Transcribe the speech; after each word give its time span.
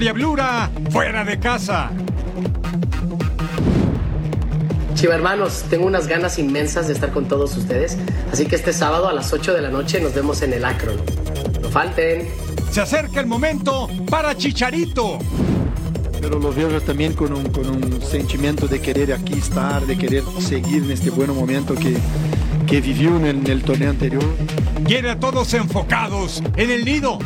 Diablura 0.00 0.70
fuera 0.90 1.24
de 1.24 1.38
casa. 1.38 1.90
Chiva 4.94 5.14
hermanos, 5.14 5.64
tengo 5.68 5.86
unas 5.86 6.08
ganas 6.08 6.38
inmensas 6.38 6.88
de 6.88 6.94
estar 6.94 7.12
con 7.12 7.28
todos 7.28 7.56
ustedes, 7.56 7.98
así 8.32 8.46
que 8.46 8.56
este 8.56 8.72
sábado 8.72 9.08
a 9.08 9.12
las 9.12 9.32
8 9.32 9.52
de 9.52 9.60
la 9.60 9.68
noche 9.68 10.00
nos 10.00 10.14
vemos 10.14 10.40
en 10.42 10.54
el 10.54 10.64
Akron. 10.64 10.96
No 11.60 11.68
falten. 11.68 12.28
Se 12.72 12.80
acerca 12.80 13.20
el 13.20 13.26
momento 13.26 13.88
para 14.10 14.34
Chicharito. 14.34 15.18
pero 16.20 16.38
lo 16.38 16.52
veo 16.52 16.80
también 16.80 17.12
con 17.12 17.34
un, 17.34 17.50
con 17.50 17.68
un 17.68 18.00
sentimiento 18.00 18.66
de 18.66 18.80
querer 18.80 19.12
aquí 19.12 19.34
estar, 19.34 19.86
de 19.86 19.98
querer 19.98 20.24
seguir 20.38 20.82
en 20.82 20.92
este 20.92 21.10
buen 21.10 21.34
momento 21.34 21.74
que, 21.74 21.96
que 22.66 22.80
vivió 22.80 23.16
en 23.16 23.26
el, 23.26 23.36
en 23.36 23.46
el 23.48 23.62
torneo 23.62 23.90
anterior. 23.90 24.24
Quiere 24.86 25.10
a 25.10 25.20
todos 25.20 25.52
enfocados 25.52 26.42
en 26.56 26.70
el 26.70 26.86
nido. 26.86 27.18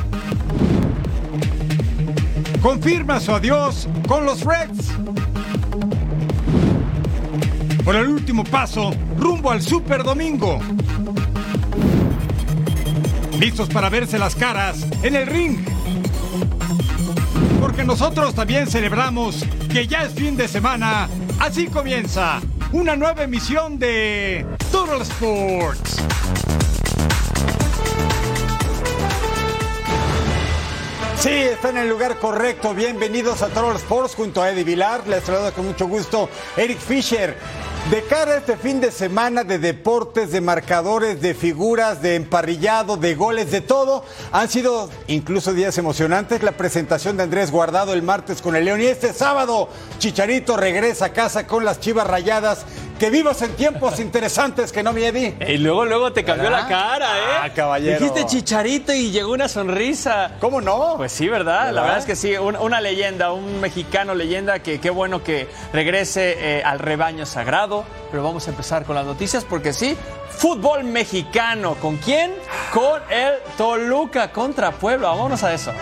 Confirma 2.65 3.21
su 3.21 3.31
adiós 3.31 3.87
con 4.09 4.25
los 4.25 4.43
Reds. 4.43 4.93
Por 7.85 7.95
el 7.95 8.09
último 8.09 8.43
paso, 8.43 8.91
rumbo 9.19 9.51
al 9.51 9.61
Super 9.61 10.03
Domingo. 10.03 10.59
Listos 13.39 13.69
para 13.69 13.91
verse 13.91 14.19
las 14.19 14.35
caras 14.35 14.87
en 15.03 15.15
el 15.15 15.27
ring. 15.27 15.59
Porque 17.61 17.85
nosotros 17.85 18.35
también 18.35 18.67
celebramos 18.67 19.45
que 19.71 19.87
ya 19.87 20.05
es 20.05 20.15
fin 20.15 20.35
de 20.35 20.49
semana. 20.49 21.11
Así 21.41 21.67
comienza 21.67 22.41
una 22.73 22.97
nueva 22.97 23.25
emisión 23.25 23.79
de 23.79 24.47
Total 24.73 25.03
Sports. 25.03 26.03
Sí, 31.19 31.31
está 31.31 31.71
en 31.71 31.79
el 31.79 31.89
lugar 31.89 32.19
correcto. 32.19 32.75
Bienvenidos 32.75 33.41
a 33.43 33.49
Total 33.49 33.77
Sports 33.77 34.15
junto 34.15 34.43
a 34.43 34.51
Eddie 34.51 34.65
Vilar. 34.65 35.07
Les 35.07 35.25
saludo 35.25 35.53
con 35.55 35.67
mucho 35.67 35.87
gusto 35.89 36.29
Eric 36.57 36.79
Fisher. 36.79 37.37
De 37.91 38.03
cara 38.03 38.33
a 38.33 38.37
este 38.39 38.57
fin 38.57 38.81
de 38.81 38.91
semana 38.91 39.45
de 39.45 39.59
deportes, 39.59 40.31
de 40.33 40.41
marcadores, 40.41 41.21
de 41.21 41.35
figuras, 41.35 42.01
de 42.01 42.17
emparrillado, 42.17 42.97
de 42.97 43.15
goles, 43.15 43.51
de 43.51 43.61
todo, 43.61 44.05
han 44.33 44.49
sido 44.49 44.91
incluso 45.07 45.53
días 45.53 45.77
emocionantes. 45.79 46.43
La 46.43 46.53
presentación 46.53 47.17
de 47.17 47.23
Andrés 47.23 47.51
Guardado 47.51 47.93
el 47.93 48.03
martes 48.03 48.43
con 48.43 48.57
el 48.57 48.65
León 48.65 48.81
y 48.81 48.87
este 48.87 49.13
sábado 49.13 49.69
Chicharito 49.99 50.57
regresa 50.57 51.07
a 51.07 51.13
casa 51.13 51.47
con 51.47 51.65
las 51.65 51.81
chivas 51.81 52.07
rayadas. 52.07 52.65
Que 52.99 53.11
vivas 53.11 53.43
en 53.43 53.51
tiempos 53.57 53.99
interesantes 53.99 54.71
que 54.71 54.83
no 54.83 54.93
me 54.93 55.11
di. 55.11 55.35
Y 55.49 55.59
luego, 55.59 55.85
luego 55.85 56.13
te 56.13 56.25
cambió 56.25 56.49
la 56.49 56.69
cara, 56.69 57.19
¿eh? 57.19 57.23
Ah, 57.43 57.51
caballero. 57.55 57.99
Dijiste 57.99 58.25
chicharito 58.27 58.93
y 58.93 59.11
llegó 59.11 59.33
una 59.33 59.49
sonrisa. 59.49 60.33
¿Cómo 60.41 60.61
no? 60.61 60.95
Pues 60.97 61.11
sí, 61.13 61.29
¿verdad? 61.29 61.73
La 61.73 61.83
verdad 61.83 61.99
es 61.99 62.05
que 62.05 62.15
sí, 62.17 62.37
un- 62.37 62.57
una 62.57 62.81
leyenda, 62.81 63.33
un 63.33 63.61
mexicano 63.61 64.15
leyenda 64.15 64.61
que 64.61 64.81
qué 64.81 64.91
bueno 64.91 65.25
que 65.25 65.49
regrese 65.73 66.37
eh, 66.59 66.63
al 66.65 66.79
rebaño 66.79 67.27
sagrado. 67.27 67.85
Pero 68.13 68.23
vamos 68.23 68.47
a 68.47 68.51
empezar 68.51 68.85
con 68.85 68.95
las 68.95 69.05
noticias 69.05 69.45
porque 69.45 69.73
sí, 69.73 69.97
fútbol 70.31 70.85
mexicano. 70.85 71.75
¿Con 71.75 71.97
quién? 71.97 72.33
Con 72.73 73.03
el 73.11 73.35
Toluca 73.59 74.31
contra 74.31 74.71
Puebla. 74.71 75.09
Vámonos 75.09 75.43
a 75.43 75.53
eso. 75.53 75.73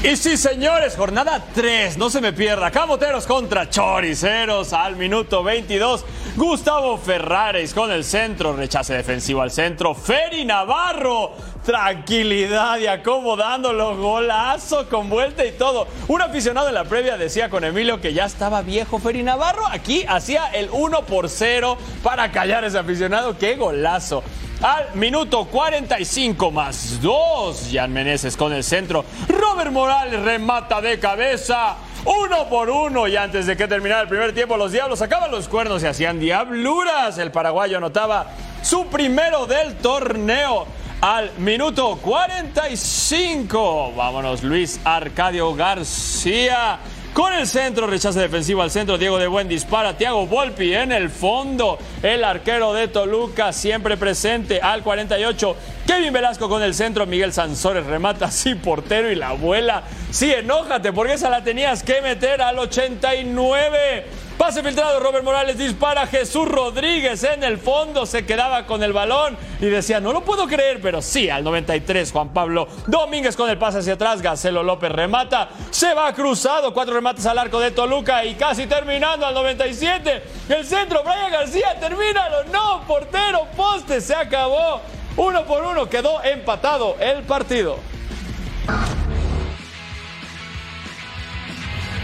Y 0.00 0.16
sí, 0.16 0.36
señores, 0.36 0.94
jornada 0.94 1.44
3, 1.56 1.98
no 1.98 2.08
se 2.08 2.20
me 2.20 2.32
pierda. 2.32 2.70
Camoteros 2.70 3.26
contra 3.26 3.68
Choriceros 3.68 4.72
al 4.72 4.94
minuto 4.94 5.42
22. 5.42 6.04
Gustavo 6.36 6.96
Ferrares 6.98 7.74
con 7.74 7.90
el 7.90 8.04
centro, 8.04 8.54
rechace 8.54 8.94
defensivo 8.94 9.42
al 9.42 9.50
centro. 9.50 9.96
Feri 9.96 10.44
Navarro, 10.44 11.32
tranquilidad 11.64 12.78
y 12.78 12.86
acomodándolo, 12.86 13.96
golazo 13.96 14.88
con 14.88 15.10
vuelta 15.10 15.44
y 15.44 15.50
todo. 15.50 15.88
Un 16.06 16.22
aficionado 16.22 16.68
en 16.68 16.74
la 16.74 16.84
previa 16.84 17.16
decía 17.16 17.50
con 17.50 17.64
Emilio 17.64 18.00
que 18.00 18.14
ya 18.14 18.26
estaba 18.26 18.62
viejo 18.62 19.00
Feri 19.00 19.24
Navarro. 19.24 19.66
Aquí 19.66 20.04
hacía 20.08 20.46
el 20.52 20.68
1 20.70 21.06
por 21.06 21.28
0 21.28 21.76
para 22.04 22.30
callar 22.30 22.62
a 22.62 22.68
ese 22.68 22.78
aficionado. 22.78 23.36
¡Qué 23.36 23.56
golazo! 23.56 24.22
Al 24.60 24.92
minuto 24.94 25.44
45 25.44 26.50
más 26.50 27.00
2, 27.00 27.68
Jan 27.72 27.92
Meneses 27.92 28.36
con 28.36 28.52
el 28.52 28.64
centro. 28.64 29.04
Robert 29.28 29.70
Morales 29.70 30.20
remata 30.20 30.80
de 30.80 30.98
cabeza. 30.98 31.76
Uno 32.04 32.48
por 32.48 32.68
uno 32.68 33.06
y 33.06 33.14
antes 33.14 33.46
de 33.46 33.56
que 33.56 33.68
terminara 33.68 34.02
el 34.02 34.08
primer 34.08 34.34
tiempo 34.34 34.56
los 34.56 34.72
diablos 34.72 34.98
sacaban 34.98 35.30
los 35.30 35.46
cuernos 35.46 35.84
y 35.84 35.86
hacían 35.86 36.18
diabluras. 36.18 37.18
El 37.18 37.30
paraguayo 37.30 37.76
anotaba 37.76 38.32
su 38.60 38.86
primero 38.86 39.46
del 39.46 39.76
torneo 39.76 40.66
al 41.00 41.30
minuto 41.38 41.96
45. 42.02 43.92
Vámonos 43.94 44.42
Luis 44.42 44.80
Arcadio 44.82 45.54
García. 45.54 46.80
Con 47.18 47.32
el 47.32 47.48
centro, 47.48 47.88
rechace 47.88 48.20
defensivo 48.20 48.62
al 48.62 48.70
centro, 48.70 48.96
Diego 48.96 49.18
de 49.18 49.26
Buen 49.26 49.48
dispara, 49.48 49.96
Thiago 49.96 50.28
Volpi 50.28 50.72
en 50.72 50.92
el 50.92 51.10
fondo, 51.10 51.76
el 52.00 52.22
arquero 52.22 52.72
de 52.72 52.86
Toluca 52.86 53.52
siempre 53.52 53.96
presente 53.96 54.60
al 54.60 54.84
48, 54.84 55.56
Kevin 55.84 56.12
Velasco 56.12 56.48
con 56.48 56.62
el 56.62 56.74
centro, 56.74 57.06
Miguel 57.06 57.32
Sansores 57.32 57.84
remata 57.84 58.26
así 58.26 58.54
portero 58.54 59.10
y 59.10 59.16
la 59.16 59.30
abuela, 59.30 59.82
sí, 60.12 60.30
enójate 60.30 60.92
porque 60.92 61.14
esa 61.14 61.28
la 61.28 61.42
tenías 61.42 61.82
que 61.82 62.00
meter 62.02 62.40
al 62.40 62.56
89. 62.56 64.27
Pase 64.38 64.62
filtrado, 64.62 65.00
Robert 65.00 65.24
Morales 65.24 65.58
dispara, 65.58 66.06
Jesús 66.06 66.46
Rodríguez 66.46 67.24
en 67.24 67.42
el 67.42 67.58
fondo 67.58 68.06
se 68.06 68.24
quedaba 68.24 68.66
con 68.66 68.84
el 68.84 68.92
balón 68.92 69.36
y 69.60 69.66
decía, 69.66 69.98
no 69.98 70.12
lo 70.12 70.20
puedo 70.20 70.46
creer, 70.46 70.80
pero 70.80 71.02
sí, 71.02 71.28
al 71.28 71.42
93, 71.42 72.12
Juan 72.12 72.28
Pablo 72.28 72.68
Domínguez 72.86 73.34
con 73.36 73.50
el 73.50 73.58
pase 73.58 73.78
hacia 73.78 73.94
atrás, 73.94 74.22
Gacelo 74.22 74.62
López 74.62 74.92
remata, 74.92 75.48
se 75.70 75.92
va 75.92 76.14
cruzado, 76.14 76.72
cuatro 76.72 76.94
remates 76.94 77.26
al 77.26 77.36
arco 77.36 77.58
de 77.58 77.72
Toluca 77.72 78.24
y 78.24 78.36
casi 78.36 78.68
terminando 78.68 79.26
al 79.26 79.34
97, 79.34 80.22
el 80.50 80.64
centro, 80.64 81.02
Brian 81.02 81.32
García, 81.32 81.76
termínalo, 81.80 82.44
no, 82.44 82.84
portero, 82.86 83.48
poste, 83.56 84.00
se 84.00 84.14
acabó, 84.14 84.80
uno 85.16 85.44
por 85.46 85.64
uno, 85.64 85.88
quedó 85.88 86.22
empatado 86.22 86.96
el 87.00 87.24
partido. 87.24 87.76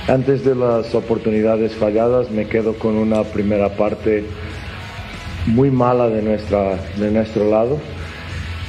Antes 0.07 0.45
de 0.45 0.55
las 0.55 0.95
oportunidades 0.95 1.75
falladas, 1.77 2.31
me 2.31 2.47
quedo 2.47 2.75
con 2.75 2.97
una 2.97 3.25
primera 3.25 3.71
parte 3.71 4.25
muy 5.47 5.71
mala 5.71 6.09
de, 6.09 6.21
nuestra, 6.21 6.77
de 6.99 7.11
nuestro 7.11 7.49
lado, 7.49 7.79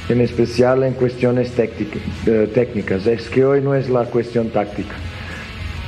en 0.08 0.22
especial 0.22 0.82
en 0.84 0.94
cuestiones 0.94 1.52
técnica- 1.54 1.98
técnicas. 2.54 3.06
Es 3.06 3.28
que 3.28 3.44
hoy 3.44 3.60
no 3.60 3.74
es 3.74 3.90
la 3.90 4.06
cuestión 4.06 4.48
táctica. 4.48 4.94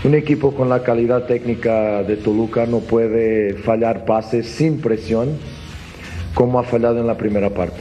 Un 0.04 0.14
equipo 0.14 0.54
con 0.54 0.68
la 0.68 0.82
calidad 0.82 1.24
técnica 1.24 2.02
de 2.02 2.16
Toluca 2.18 2.66
no 2.66 2.80
puede 2.80 3.54
fallar 3.54 4.04
pases 4.04 4.46
sin 4.48 4.82
presión 4.82 5.30
como 6.34 6.58
ha 6.58 6.62
fallado 6.62 6.98
en 7.00 7.06
la 7.06 7.16
primera 7.16 7.48
parte. 7.48 7.80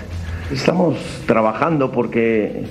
Estamos 0.53 0.95
trabajando 1.25 1.92
porque 1.92 2.63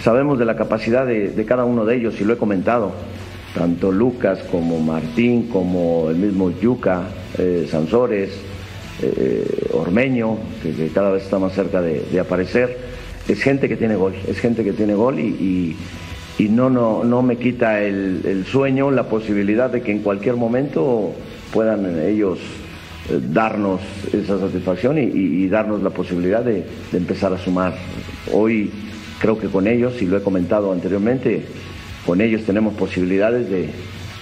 sabemos 0.00 0.38
de 0.38 0.44
la 0.44 0.54
capacidad 0.54 1.04
de 1.04 1.44
cada 1.44 1.64
uno 1.64 1.84
de 1.84 1.96
ellos 1.96 2.20
y 2.20 2.24
lo 2.24 2.34
he 2.34 2.36
comentado. 2.36 2.92
Tanto 3.54 3.90
Lucas 3.90 4.40
como 4.50 4.78
Martín, 4.78 5.48
como 5.48 6.10
el 6.10 6.16
mismo 6.16 6.50
Yuca, 6.50 7.04
eh, 7.38 7.66
Sansores, 7.70 8.30
eh, 9.02 9.68
Ormeño, 9.72 10.36
que, 10.62 10.88
cada 10.88 11.10
vez 11.10 11.24
está 11.24 11.38
más 11.38 11.52
cerca 11.54 11.80
de, 11.80 12.04
de 12.12 12.20
aparecer. 12.20 12.76
Es 13.28 13.42
gente 13.42 13.68
que 13.68 13.76
tiene 13.76 13.94
gol, 13.96 14.14
es 14.26 14.38
gente 14.38 14.64
que 14.64 14.72
tiene 14.72 14.94
gol 14.94 15.18
y, 15.18 15.76
y- 16.38 16.48
no, 16.48 16.70
no, 16.70 17.04
no 17.04 17.20
me 17.20 17.36
quita 17.36 17.82
el, 17.82 18.44
sueño, 18.50 18.90
la 18.90 19.08
posibilidad 19.08 19.68
de 19.70 19.82
que 19.82 19.92
en 19.92 19.98
cualquier 19.98 20.36
momento 20.36 21.12
puedan 21.52 22.00
ellos 22.00 22.38
eh, 23.10 23.20
darnos 23.20 23.80
esa 24.12 24.38
satisfacción 24.38 24.98
y, 24.98 25.46
darnos 25.48 25.82
la 25.82 25.90
posibilidad 25.90 26.42
de, 26.42 26.64
empezar 26.92 27.32
a 27.32 27.38
sumar. 27.38 27.74
Hoy 28.32 28.70
creo 29.20 29.38
que 29.38 29.48
con 29.48 29.66
ellos, 29.66 30.00
y 30.00 30.06
lo 30.06 30.16
he 30.16 30.22
comentado 30.22 30.72
anteriormente, 30.72 31.44
con 32.06 32.20
ellos 32.20 32.44
tenemos 32.44 32.74
posibilidades 32.74 33.48
de, 33.50 33.70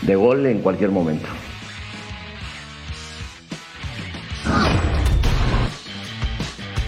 de 0.02 0.16
gol 0.16 0.46
en 0.46 0.60
cualquier 0.60 0.90
momento. 0.90 1.28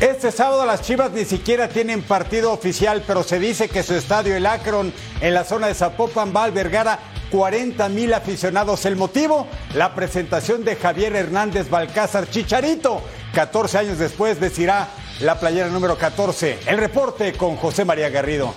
Este 0.01 0.31
sábado 0.31 0.65
las 0.65 0.83
Chivas 0.83 1.11
ni 1.11 1.25
siquiera 1.25 1.69
tienen 1.69 2.03
partido 2.03 2.53
oficial, 2.53 3.03
pero 3.05 3.25
se 3.25 3.41
dice 3.41 3.69
que 3.69 3.83
su 3.83 3.95
estadio, 3.95 4.37
el 4.37 4.47
Akron, 4.47 4.93
en 5.21 5.35
la 5.35 5.43
zona 5.43 5.67
de 5.67 5.75
Zapopan, 5.75 6.33
va 6.35 6.43
a 6.43 6.45
albergar 6.45 6.87
a 6.87 6.99
40 7.33 7.89
mil 7.89 8.15
aficionados. 8.15 8.85
El 8.87 8.95
motivo, 8.95 9.49
la 9.75 9.97
presentación 9.97 10.65
de 10.65 10.77
Javier 10.77 11.17
Hernández 11.17 11.69
Balcázar 11.69 12.31
Chicharito. 12.31 13.03
14 13.35 13.79
años 13.79 13.99
después 13.99 14.39
vestirá 14.39 14.89
la 15.21 15.41
playera 15.41 15.69
número 15.69 15.99
14. 15.99 16.61
El 16.67 16.79
reporte 16.79 17.33
con 17.33 17.57
José 17.57 17.85
María 17.85 18.09
Garrido. 18.09 18.55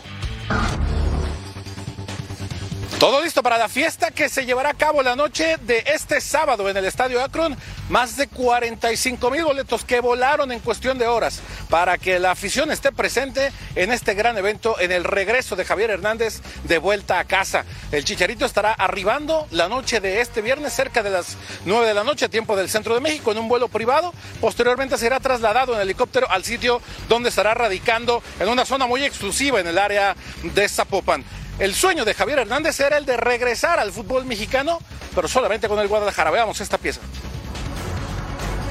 Todo 3.01 3.23
listo 3.23 3.41
para 3.41 3.57
la 3.57 3.67
fiesta 3.67 4.11
que 4.11 4.29
se 4.29 4.45
llevará 4.45 4.69
a 4.69 4.73
cabo 4.75 5.01
la 5.01 5.15
noche 5.15 5.57
de 5.63 5.83
este 5.87 6.21
sábado 6.21 6.69
en 6.69 6.77
el 6.77 6.85
Estadio 6.85 7.19
Akron. 7.23 7.57
Más 7.89 8.15
de 8.15 8.27
45 8.27 9.31
mil 9.31 9.43
boletos 9.43 9.83
que 9.83 9.99
volaron 9.99 10.51
en 10.51 10.59
cuestión 10.59 10.99
de 10.99 11.07
horas 11.07 11.41
para 11.71 11.97
que 11.97 12.19
la 12.19 12.29
afición 12.29 12.69
esté 12.71 12.91
presente 12.91 13.51
en 13.73 13.91
este 13.91 14.13
gran 14.13 14.37
evento, 14.37 14.79
en 14.79 14.91
el 14.91 15.03
regreso 15.03 15.55
de 15.55 15.65
Javier 15.65 15.89
Hernández 15.89 16.41
de 16.65 16.77
vuelta 16.77 17.17
a 17.17 17.23
casa. 17.23 17.65
El 17.91 18.05
Chicharito 18.05 18.45
estará 18.45 18.71
arribando 18.71 19.47
la 19.49 19.67
noche 19.67 19.99
de 19.99 20.21
este 20.21 20.43
viernes 20.43 20.71
cerca 20.71 21.01
de 21.01 21.09
las 21.09 21.37
9 21.65 21.87
de 21.87 21.95
la 21.95 22.03
noche, 22.03 22.29
tiempo 22.29 22.55
del 22.55 22.69
centro 22.69 22.93
de 22.93 23.01
México, 23.01 23.31
en 23.31 23.39
un 23.39 23.47
vuelo 23.47 23.67
privado. 23.67 24.13
Posteriormente 24.39 24.99
será 24.99 25.19
trasladado 25.19 25.73
en 25.73 25.81
helicóptero 25.81 26.29
al 26.29 26.43
sitio 26.43 26.79
donde 27.09 27.29
estará 27.29 27.55
radicando 27.55 28.21
en 28.39 28.47
una 28.47 28.63
zona 28.63 28.85
muy 28.85 29.03
exclusiva 29.03 29.59
en 29.59 29.65
el 29.65 29.79
área 29.79 30.15
de 30.43 30.69
Zapopan. 30.69 31.25
El 31.59 31.73
sueño 31.73 32.05
de 32.05 32.13
Javier 32.13 32.39
Hernández 32.39 32.79
era 32.79 32.97
el 32.97 33.05
de 33.05 33.17
regresar 33.17 33.79
al 33.79 33.91
fútbol 33.91 34.25
mexicano, 34.25 34.79
pero 35.13 35.27
solamente 35.27 35.67
con 35.67 35.79
el 35.79 35.87
Guadalajara. 35.87 36.31
Veamos 36.31 36.59
esta 36.61 36.77
pieza. 36.77 37.01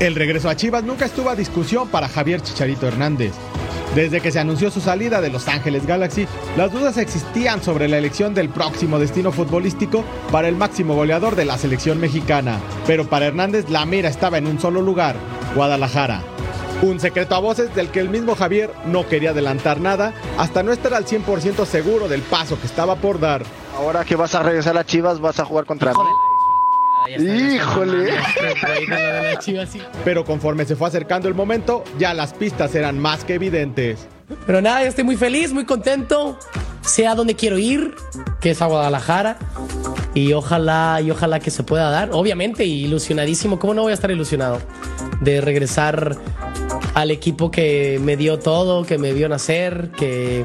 El 0.00 0.14
regreso 0.14 0.48
a 0.48 0.56
Chivas 0.56 0.82
nunca 0.82 1.04
estuvo 1.04 1.28
a 1.28 1.36
discusión 1.36 1.88
para 1.88 2.08
Javier 2.08 2.40
Chicharito 2.40 2.88
Hernández. 2.88 3.32
Desde 3.94 4.20
que 4.20 4.30
se 4.30 4.38
anunció 4.38 4.70
su 4.70 4.80
salida 4.80 5.20
de 5.20 5.30
Los 5.30 5.48
Ángeles 5.48 5.84
Galaxy, 5.84 6.26
las 6.56 6.72
dudas 6.72 6.96
existían 6.96 7.62
sobre 7.62 7.88
la 7.88 7.98
elección 7.98 8.34
del 8.34 8.48
próximo 8.48 8.98
destino 8.98 9.32
futbolístico 9.32 10.04
para 10.30 10.48
el 10.48 10.56
máximo 10.56 10.94
goleador 10.94 11.34
de 11.34 11.44
la 11.44 11.58
selección 11.58 11.98
mexicana. 11.98 12.60
Pero 12.86 13.08
para 13.08 13.26
Hernández 13.26 13.68
la 13.68 13.84
mira 13.84 14.08
estaba 14.08 14.38
en 14.38 14.46
un 14.46 14.60
solo 14.60 14.80
lugar, 14.80 15.16
Guadalajara. 15.54 16.22
Un 16.82 16.98
secreto 16.98 17.34
a 17.34 17.40
voces 17.40 17.74
del 17.74 17.88
que 17.88 18.00
el 18.00 18.08
mismo 18.08 18.34
Javier 18.34 18.72
no 18.86 19.06
quería 19.06 19.30
adelantar 19.30 19.80
nada 19.80 20.14
hasta 20.38 20.62
no 20.62 20.72
estar 20.72 20.94
al 20.94 21.04
100% 21.04 21.66
seguro 21.66 22.08
del 22.08 22.22
paso 22.22 22.58
que 22.58 22.66
estaba 22.66 22.96
por 22.96 23.20
dar. 23.20 23.42
Ahora 23.76 24.04
que 24.04 24.16
vas 24.16 24.34
a 24.34 24.42
regresar 24.42 24.78
a 24.78 24.84
Chivas, 24.84 25.20
vas 25.20 25.38
a 25.40 25.44
jugar 25.44 25.66
contra 25.66 25.92
mí. 25.92 25.98
Híjole. 27.18 28.14
Pero 30.04 30.24
conforme 30.24 30.64
se 30.64 30.76
fue 30.76 30.88
acercando 30.88 31.28
el 31.28 31.34
momento, 31.34 31.84
ya 31.98 32.14
las 32.14 32.32
pistas 32.32 32.74
eran 32.74 32.98
más 32.98 33.24
que 33.24 33.34
evidentes. 33.34 34.06
Pero 34.46 34.62
nada, 34.62 34.82
estoy 34.82 35.04
muy 35.04 35.16
feliz, 35.16 35.52
muy 35.52 35.66
contento. 35.66 36.38
Sé 36.82 37.06
a 37.06 37.14
dónde 37.14 37.36
quiero 37.36 37.58
ir, 37.58 37.94
que 38.40 38.52
es 38.52 38.62
a 38.62 38.66
Guadalajara. 38.66 39.36
Y 40.14 40.32
ojalá, 40.32 41.00
y 41.02 41.10
ojalá 41.10 41.40
que 41.40 41.50
se 41.50 41.62
pueda 41.62 41.90
dar. 41.90 42.10
Obviamente, 42.12 42.64
ilusionadísimo. 42.64 43.58
¿Cómo 43.58 43.74
no 43.74 43.82
voy 43.82 43.92
a 43.92 43.94
estar 43.94 44.10
ilusionado? 44.10 44.60
De 45.20 45.40
regresar 45.40 46.16
al 46.94 47.10
equipo 47.10 47.50
que 47.50 48.00
me 48.02 48.16
dio 48.16 48.38
todo, 48.38 48.84
que 48.84 48.98
me 48.98 49.12
vio 49.12 49.28
nacer, 49.28 49.90
que 49.96 50.44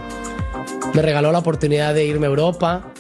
me 0.94 1.02
regaló 1.02 1.32
la 1.32 1.40
oportunidad 1.40 1.94
de 1.94 2.06
irme 2.06 2.28
a 2.28 2.30
Europa. 2.30 2.92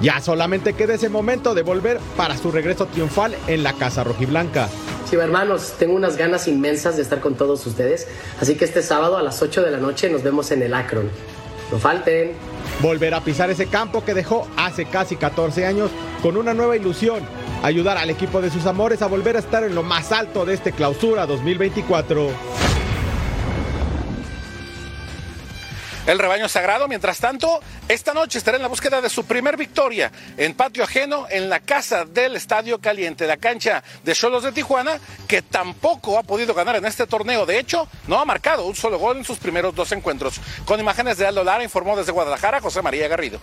Ya 0.00 0.20
solamente 0.20 0.74
queda 0.74 0.94
ese 0.94 1.08
momento 1.08 1.54
de 1.54 1.62
volver 1.62 1.98
para 2.16 2.36
su 2.36 2.50
regreso 2.50 2.86
triunfal 2.86 3.34
en 3.46 3.62
la 3.62 3.72
Casa 3.72 4.04
Rojiblanca. 4.04 4.68
Sí, 5.08 5.16
hermanos, 5.16 5.74
tengo 5.78 5.94
unas 5.94 6.16
ganas 6.16 6.48
inmensas 6.48 6.96
de 6.96 7.02
estar 7.02 7.20
con 7.20 7.34
todos 7.36 7.64
ustedes, 7.66 8.08
así 8.40 8.56
que 8.56 8.64
este 8.64 8.82
sábado 8.82 9.16
a 9.16 9.22
las 9.22 9.40
8 9.40 9.62
de 9.62 9.70
la 9.70 9.78
noche 9.78 10.10
nos 10.10 10.22
vemos 10.22 10.50
en 10.50 10.62
el 10.62 10.74
Akron. 10.74 11.08
No 11.70 11.78
falten. 11.78 12.32
Volver 12.80 13.14
a 13.14 13.22
pisar 13.22 13.50
ese 13.50 13.66
campo 13.66 14.04
que 14.04 14.14
dejó 14.14 14.46
hace 14.56 14.84
casi 14.84 15.16
14 15.16 15.64
años 15.64 15.90
con 16.22 16.36
una 16.36 16.54
nueva 16.54 16.76
ilusión. 16.76 17.20
Ayudar 17.62 17.96
al 17.96 18.10
equipo 18.10 18.42
de 18.42 18.50
sus 18.50 18.66
amores 18.66 19.00
a 19.02 19.06
volver 19.06 19.36
a 19.36 19.38
estar 19.38 19.64
en 19.64 19.74
lo 19.74 19.82
más 19.82 20.12
alto 20.12 20.44
de 20.44 20.54
este 20.54 20.72
clausura 20.72 21.26
2024. 21.26 22.30
El 26.06 26.20
rebaño 26.20 26.48
sagrado, 26.48 26.86
mientras 26.86 27.18
tanto, 27.18 27.60
esta 27.88 28.14
noche 28.14 28.38
estará 28.38 28.56
en 28.56 28.62
la 28.62 28.68
búsqueda 28.68 29.00
de 29.00 29.10
su 29.10 29.24
primer 29.24 29.56
victoria 29.56 30.12
en 30.36 30.54
patio 30.54 30.84
ajeno 30.84 31.26
en 31.28 31.48
la 31.50 31.58
casa 31.58 32.04
del 32.04 32.36
Estadio 32.36 32.80
Caliente, 32.80 33.26
la 33.26 33.38
cancha 33.38 33.82
de 34.04 34.14
Cholos 34.14 34.44
de 34.44 34.52
Tijuana, 34.52 35.00
que 35.26 35.42
tampoco 35.42 36.16
ha 36.16 36.22
podido 36.22 36.54
ganar 36.54 36.76
en 36.76 36.86
este 36.86 37.08
torneo. 37.08 37.44
De 37.44 37.58
hecho, 37.58 37.88
no 38.06 38.20
ha 38.20 38.24
marcado 38.24 38.66
un 38.66 38.76
solo 38.76 39.00
gol 39.00 39.16
en 39.16 39.24
sus 39.24 39.38
primeros 39.38 39.74
dos 39.74 39.90
encuentros. 39.90 40.40
Con 40.64 40.78
imágenes 40.78 41.18
de 41.18 41.26
Aldo 41.26 41.42
Lara, 41.42 41.64
informó 41.64 41.96
desde 41.96 42.12
Guadalajara 42.12 42.60
José 42.60 42.82
María 42.82 43.08
Garrido. 43.08 43.40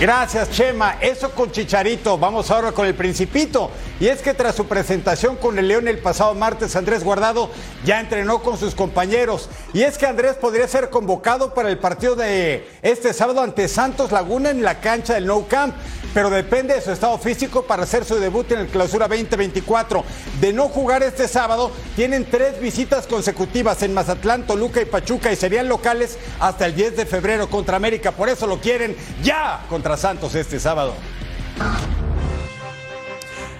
Gracias, 0.00 0.50
Chema. 0.50 0.96
Eso 1.00 1.30
con 1.30 1.52
Chicharito. 1.52 2.18
Vamos 2.18 2.50
ahora 2.50 2.72
con 2.72 2.84
el 2.84 2.96
Principito. 2.96 3.70
Y 4.00 4.08
es 4.08 4.22
que 4.22 4.34
tras 4.34 4.56
su 4.56 4.66
presentación 4.66 5.36
con 5.36 5.56
el 5.56 5.68
León 5.68 5.86
el 5.86 5.98
pasado 5.98 6.34
martes, 6.34 6.74
Andrés 6.74 7.04
Guardado 7.04 7.48
ya 7.84 8.00
entrenó 8.00 8.42
con 8.42 8.58
sus 8.58 8.74
compañeros. 8.74 9.48
Y 9.72 9.82
es 9.82 9.96
que 9.96 10.06
Andrés 10.06 10.34
podría 10.34 10.66
ser 10.66 10.90
convocado 10.90 11.54
para 11.54 11.68
el 11.68 11.78
partido 11.78 12.16
de 12.16 12.68
este 12.82 13.12
sábado 13.12 13.40
ante 13.40 13.68
Santos 13.68 14.10
Laguna 14.10 14.50
en 14.50 14.64
la 14.64 14.80
cancha 14.80 15.14
del 15.14 15.26
Nou 15.26 15.46
Camp 15.46 15.76
pero 16.14 16.30
depende 16.30 16.74
de 16.74 16.80
su 16.80 16.92
estado 16.92 17.18
físico 17.18 17.64
para 17.64 17.82
hacer 17.82 18.04
su 18.04 18.14
debut 18.14 18.50
en 18.52 18.60
el 18.60 18.68
Clausura 18.68 19.08
2024. 19.08 20.04
De 20.40 20.52
no 20.52 20.68
jugar 20.68 21.02
este 21.02 21.26
sábado, 21.26 21.72
tienen 21.96 22.24
tres 22.24 22.60
visitas 22.60 23.08
consecutivas 23.08 23.82
en 23.82 23.92
Mazatlán, 23.92 24.46
Toluca 24.46 24.80
y 24.80 24.84
Pachuca 24.84 25.32
y 25.32 25.36
serían 25.36 25.68
locales 25.68 26.16
hasta 26.38 26.66
el 26.66 26.76
10 26.76 26.96
de 26.96 27.06
febrero 27.06 27.50
contra 27.50 27.76
América. 27.76 28.12
Por 28.12 28.28
eso 28.28 28.46
lo 28.46 28.60
quieren 28.60 28.96
ya 29.24 29.64
contra 29.84 29.98
Santos 29.98 30.34
este 30.34 30.58
sábado. 30.58 30.94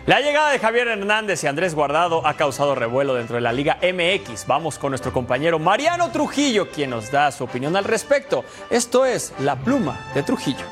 La 0.06 0.20
llegada 0.20 0.52
de 0.52 0.58
Javier 0.58 0.88
Hernández 0.88 1.44
y 1.44 1.48
Andrés 1.48 1.74
Guardado 1.74 2.26
ha 2.26 2.32
causado 2.32 2.74
revuelo 2.74 3.14
dentro 3.14 3.34
de 3.36 3.43
la 3.43 3.52
Liga 3.52 3.76
MX. 3.82 4.46
Vamos 4.46 4.78
con 4.78 4.93
nuestro 4.93 5.12
compañero 5.12 5.58
Mariano 5.58 6.10
Trujillo, 6.12 6.70
quien 6.70 6.88
nos 6.88 7.10
da 7.10 7.31
su 7.31 7.44
opinión 7.44 7.76
al 7.76 7.84
respecto. 7.84 8.43
Esto 8.70 9.04
es 9.04 9.34
La 9.40 9.56
Pluma 9.56 10.00
de 10.14 10.22
Trujillo. 10.22 10.64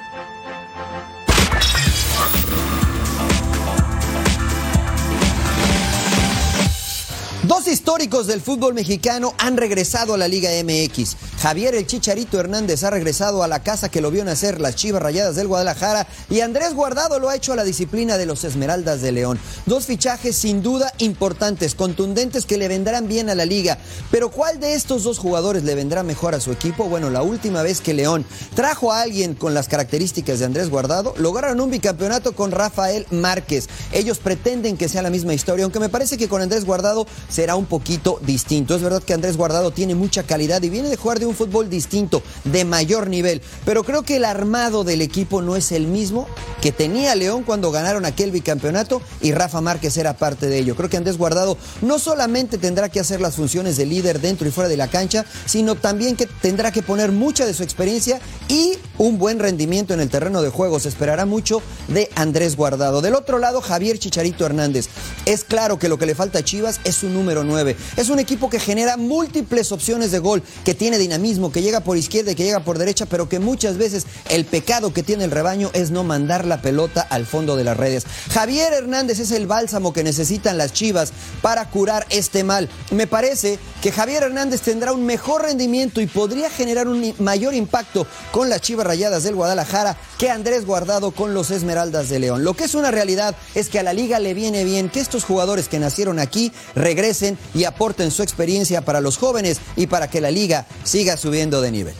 Dos 7.54 7.68
históricos 7.68 8.26
del 8.26 8.40
fútbol 8.40 8.73
mexicano 8.73 9.35
han 9.37 9.59
regresado 9.59 10.14
a 10.14 10.16
la 10.16 10.26
Liga 10.26 10.49
MX. 10.64 11.16
Javier 11.42 11.75
el 11.75 11.87
Chicharito 11.87 12.40
Hernández 12.40 12.82
ha 12.82 12.88
regresado 12.88 13.42
a 13.42 13.47
la 13.47 13.62
casa 13.62 13.90
que 13.90 14.00
lo 14.00 14.11
vio 14.11 14.25
nacer 14.25 14.59
las 14.59 14.75
Chivas 14.75 15.02
Rayadas 15.02 15.37
del 15.37 15.49
Guadalajara 15.49 16.06
y 16.30 16.40
Andrés 16.40 16.73
Guardado 16.73 17.18
lo 17.18 17.28
ha 17.28 17.37
hecho 17.37 17.52
a 17.52 17.56
la 17.56 17.64
disciplina 17.64 18.16
de 18.16 18.25
los 18.25 18.44
Esmeraldas 18.44 19.02
de 19.02 19.12
León. 19.12 19.38
Dos 19.66 19.85
fichajes 19.85 20.35
sin 20.35 20.62
duda 20.62 20.94
importantes, 20.97 21.75
contundentes 21.75 22.47
que 22.47 22.56
le 22.56 22.68
vendrán 22.68 23.06
bien 23.06 23.28
a 23.28 23.35
la 23.35 23.44
liga. 23.44 23.76
Pero 24.11 24.30
¿cuál 24.30 24.59
de 24.59 24.73
estos 24.73 25.02
dos 25.02 25.18
jugadores 25.18 25.62
le 25.62 25.75
vendrá 25.75 26.02
mejor 26.02 26.35
a 26.35 26.40
su 26.40 26.52
equipo? 26.52 26.88
Bueno, 26.88 27.11
la 27.11 27.21
última 27.21 27.62
vez 27.62 27.82
que 27.82 27.92
León 27.92 28.25
trajo 28.54 28.92
a 28.92 29.02
alguien 29.02 29.35
con 29.35 29.52
las 29.52 29.68
características 29.68 30.38
de 30.38 30.47
Andrés 30.47 30.71
Guardado, 30.71 31.12
lograron 31.18 31.61
un 31.61 31.71
bicampeonato 31.71 32.32
con 32.32 32.50
Rafael 32.50 33.06
Márquez. 33.11 33.68
Ellos 33.92 34.21
pretenden 34.21 34.78
que 34.78 34.88
sea 34.88 35.02
la 35.02 35.11
misma 35.11 35.35
historia, 35.35 35.64
aunque 35.64 35.80
me 35.80 35.90
parece 35.90 36.16
que 36.16 36.30
con 36.30 36.40
Andrés 36.40 36.64
Guardado 36.64 37.06
será 37.42 37.56
un 37.56 37.66
poquito 37.66 38.20
distinto. 38.25 38.76
Es 38.76 38.82
verdad 38.82 39.02
que 39.02 39.14
Andrés 39.14 39.37
Guardado 39.37 39.72
tiene 39.72 39.96
mucha 39.96 40.22
calidad 40.22 40.62
y 40.62 40.70
viene 40.70 40.88
de 40.88 40.96
jugar 40.96 41.18
de 41.18 41.26
un 41.26 41.34
fútbol 41.34 41.68
distinto, 41.68 42.22
de 42.44 42.64
mayor 42.64 43.08
nivel. 43.08 43.42
Pero 43.64 43.82
creo 43.82 44.04
que 44.04 44.14
el 44.14 44.25
armado 44.25 44.84
del 44.84 45.02
equipo 45.02 45.42
no 45.42 45.56
es 45.56 45.72
el 45.72 45.88
mismo 45.88 46.28
que 46.61 46.70
tenía 46.70 47.16
León 47.16 47.42
cuando 47.42 47.72
ganaron 47.72 48.04
aquel 48.04 48.30
bicampeonato 48.30 49.02
y 49.20 49.32
Rafa 49.32 49.61
Márquez 49.61 49.96
era 49.96 50.16
parte 50.16 50.46
de 50.46 50.56
ello. 50.56 50.76
Creo 50.76 50.88
que 50.88 50.96
Andrés 50.96 51.18
Guardado 51.18 51.58
no 51.80 51.99
solamente 51.99 52.58
tendrá 52.58 52.90
que 52.90 53.00
hacer 53.00 53.20
las 53.20 53.34
funciones 53.34 53.76
de 53.76 53.87
líder 53.87 54.20
dentro 54.20 54.46
y 54.46 54.52
fuera 54.52 54.68
de 54.68 54.76
la 54.76 54.87
cancha, 54.87 55.25
sino 55.44 55.75
también 55.75 56.14
que 56.14 56.26
tendrá 56.26 56.70
que 56.70 56.84
poner 56.84 57.11
mucha 57.11 57.44
de 57.44 57.54
su 57.54 57.64
experiencia 57.64 58.20
y 58.46 58.75
un 58.99 59.18
buen 59.18 59.40
rendimiento 59.40 59.94
en 59.94 60.00
el 60.00 60.11
terreno 60.11 60.42
de 60.42 60.50
juego. 60.50 60.78
Se 60.78 60.88
esperará 60.88 61.26
mucho 61.26 61.61
de 61.88 62.08
Andrés 62.14 62.54
Guardado. 62.54 63.02
Del 63.02 63.16
otro 63.16 63.40
lado, 63.40 63.61
Javier 63.61 63.99
Chicharito 63.99 64.46
Hernández. 64.46 64.88
Es 65.26 65.42
claro 65.42 65.80
que 65.80 65.88
lo 65.88 65.99
que 65.99 66.06
le 66.06 66.14
falta 66.14 66.38
a 66.38 66.44
Chivas 66.44 66.78
es 66.84 67.02
un 67.02 67.16
número 67.23 67.45
9. 67.45 67.76
Es 67.97 68.11
un 68.11 68.19
equipo 68.19 68.50
que 68.50 68.59
genera 68.59 68.97
múltiples 68.97 69.71
opciones 69.71 70.11
de 70.11 70.19
gol, 70.19 70.43
que 70.64 70.75
tiene 70.75 70.99
dinamismo, 70.99 71.52
que 71.52 71.62
llega 71.62 71.81
por 71.81 71.97
izquierda 71.97 72.33
y 72.33 72.35
que 72.35 72.43
llega 72.43 72.64
por 72.64 72.79
derecha, 72.79 73.07
pero 73.07 73.29
que 73.29 73.38
muchas 73.38 73.79
veces 73.79 74.07
el 74.29 74.45
pecado 74.45 74.93
que 74.93 75.05
tiene 75.05 75.23
el 75.23 75.31
rebaño 75.31 75.71
es 75.73 75.93
no 75.93 76.02
mandar 76.02 76.45
la 76.45 76.61
pelota 76.61 77.00
al 77.00 77.26
fondo 77.26 77.55
de 77.55 77.62
las 77.62 77.76
redes. 77.76 78.07
Javier 78.33 78.73
Hernández 78.73 79.21
es 79.21 79.31
el 79.31 79.47
bálsamo 79.47 79.93
que 79.93 80.02
necesitan 80.02 80.59
las 80.59 80.73
Chivas 80.73 81.12
para 81.43 81.71
curar 81.71 82.07
este 82.11 82.43
mal. 82.43 82.69
Me 82.91 83.07
parece 83.07 83.61
que 83.81 83.93
Javier 83.93 84.25
Hernández 84.25 84.62
tendrá 84.62 84.93
un 84.93 85.07
mejor 85.07 85.43
rendimiento 85.43 86.00
y 86.00 86.09
podría 86.09 86.50
generar 86.50 86.88
un 86.88 87.14
mayor 87.21 87.55
impacto 87.55 88.05
con 88.33 88.50
las 88.50 88.62
Chivas 88.62 88.87
Rayadas 88.87 89.23
del 89.23 89.37
Guadalajara 89.37 89.97
que 90.19 90.31
Andrés 90.31 90.67
Guardado 90.67 91.12
con 91.12 91.35
los 91.35 91.52
Esmeraldas 91.52 92.09
de 92.09 92.19
León. 92.19 92.43
Lo 92.43 92.55
que 92.55 92.64
es 92.64 92.75
una 92.75 92.91
realidad 92.91 93.37
es 93.55 93.69
que 93.69 93.79
a 93.79 93.83
la 93.85 93.93
liga 93.93 94.19
le 94.19 94.35
viene 94.35 94.64
bien 94.64 94.88
que 94.88 95.00
estos 95.00 95.25
jugadores 95.25 95.69
que 95.69 95.79
nacieron 95.79 96.19
aquí 96.19 96.52
regresen 96.75 97.12
y 97.54 97.64
aporten 97.64 98.11
su 98.11 98.23
experiencia 98.23 98.83
para 98.83 99.00
los 99.00 99.19
jóvenes 99.19 99.61
y 99.76 99.87
para 99.87 100.09
que 100.09 100.21
la 100.21 100.31
liga 100.31 100.66
siga 100.85 101.16
subiendo 101.16 101.61
de 101.61 101.71
nivel. 101.71 101.95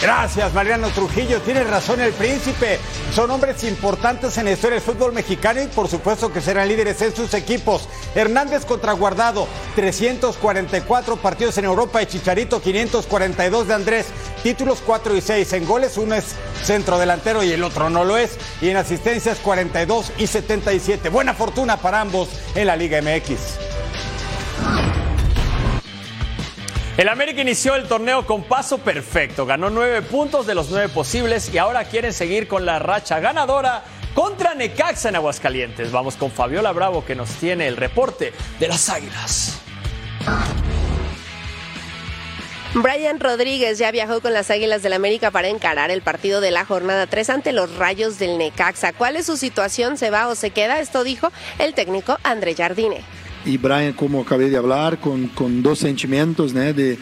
Gracias, 0.00 0.54
Mariano 0.54 0.88
Trujillo. 0.90 1.40
Tiene 1.40 1.64
razón 1.64 2.00
el 2.00 2.12
príncipe. 2.12 2.78
Son 3.12 3.30
hombres 3.32 3.64
importantes 3.64 4.38
en 4.38 4.44
la 4.44 4.52
historia 4.52 4.76
del 4.76 4.84
fútbol 4.84 5.12
mexicano 5.12 5.60
y 5.60 5.66
por 5.66 5.88
supuesto 5.88 6.32
que 6.32 6.40
serán 6.40 6.68
líderes 6.68 7.02
en 7.02 7.14
sus 7.14 7.34
equipos. 7.34 7.88
Hernández 8.14 8.64
contra 8.64 8.92
Guardado, 8.92 9.48
344 9.74 11.16
partidos 11.16 11.58
en 11.58 11.64
Europa 11.64 12.00
y 12.00 12.06
Chicharito, 12.06 12.62
542 12.62 13.66
de 13.66 13.74
Andrés. 13.74 14.06
Títulos 14.44 14.82
4 14.86 15.16
y 15.16 15.20
6. 15.20 15.52
En 15.54 15.66
goles 15.66 15.96
uno 15.96 16.14
es 16.14 16.36
centro 16.62 16.96
delantero 16.98 17.42
y 17.42 17.50
el 17.50 17.64
otro 17.64 17.90
no 17.90 18.04
lo 18.04 18.16
es. 18.16 18.38
Y 18.60 18.68
en 18.68 18.76
asistencias 18.76 19.38
42 19.38 20.12
y 20.18 20.28
77. 20.28 21.08
Buena 21.08 21.34
fortuna 21.34 21.76
para 21.76 22.00
ambos 22.00 22.28
en 22.54 22.68
la 22.68 22.76
Liga 22.76 23.02
MX. 23.02 23.77
El 26.98 27.08
América 27.08 27.42
inició 27.42 27.76
el 27.76 27.86
torneo 27.86 28.26
con 28.26 28.42
paso 28.42 28.78
perfecto, 28.78 29.46
ganó 29.46 29.70
nueve 29.70 30.02
puntos 30.02 30.48
de 30.48 30.56
los 30.56 30.70
nueve 30.70 30.88
posibles 30.88 31.54
y 31.54 31.56
ahora 31.56 31.84
quieren 31.84 32.12
seguir 32.12 32.48
con 32.48 32.66
la 32.66 32.80
racha 32.80 33.20
ganadora 33.20 33.84
contra 34.14 34.56
Necaxa 34.56 35.10
en 35.10 35.14
Aguascalientes. 35.14 35.92
Vamos 35.92 36.16
con 36.16 36.32
Fabiola 36.32 36.72
Bravo 36.72 37.04
que 37.04 37.14
nos 37.14 37.30
tiene 37.34 37.68
el 37.68 37.76
reporte 37.76 38.32
de 38.58 38.66
las 38.66 38.88
Águilas. 38.88 39.60
Brian 42.74 43.20
Rodríguez 43.20 43.78
ya 43.78 43.92
viajó 43.92 44.20
con 44.20 44.32
las 44.32 44.50
Águilas 44.50 44.82
del 44.82 44.92
América 44.92 45.30
para 45.30 45.46
encarar 45.46 45.92
el 45.92 46.02
partido 46.02 46.40
de 46.40 46.50
la 46.50 46.64
jornada 46.64 47.06
3 47.06 47.30
ante 47.30 47.52
los 47.52 47.76
Rayos 47.76 48.18
del 48.18 48.38
Necaxa. 48.38 48.92
¿Cuál 48.92 49.14
es 49.14 49.26
su 49.26 49.36
situación? 49.36 49.98
¿Se 49.98 50.10
va 50.10 50.26
o 50.26 50.34
se 50.34 50.50
queda? 50.50 50.80
Esto 50.80 51.04
dijo 51.04 51.30
el 51.60 51.74
técnico 51.74 52.18
André 52.24 52.56
Jardine. 52.56 53.04
Y 53.44 53.56
Brian, 53.56 53.92
como 53.92 54.20
acabei 54.20 54.50
de 54.50 54.56
hablar, 54.56 54.98
con, 55.00 55.28
con 55.28 55.62
dos 55.62 55.78
sentimientos, 55.78 56.52
né, 56.52 56.72
de 56.72 56.98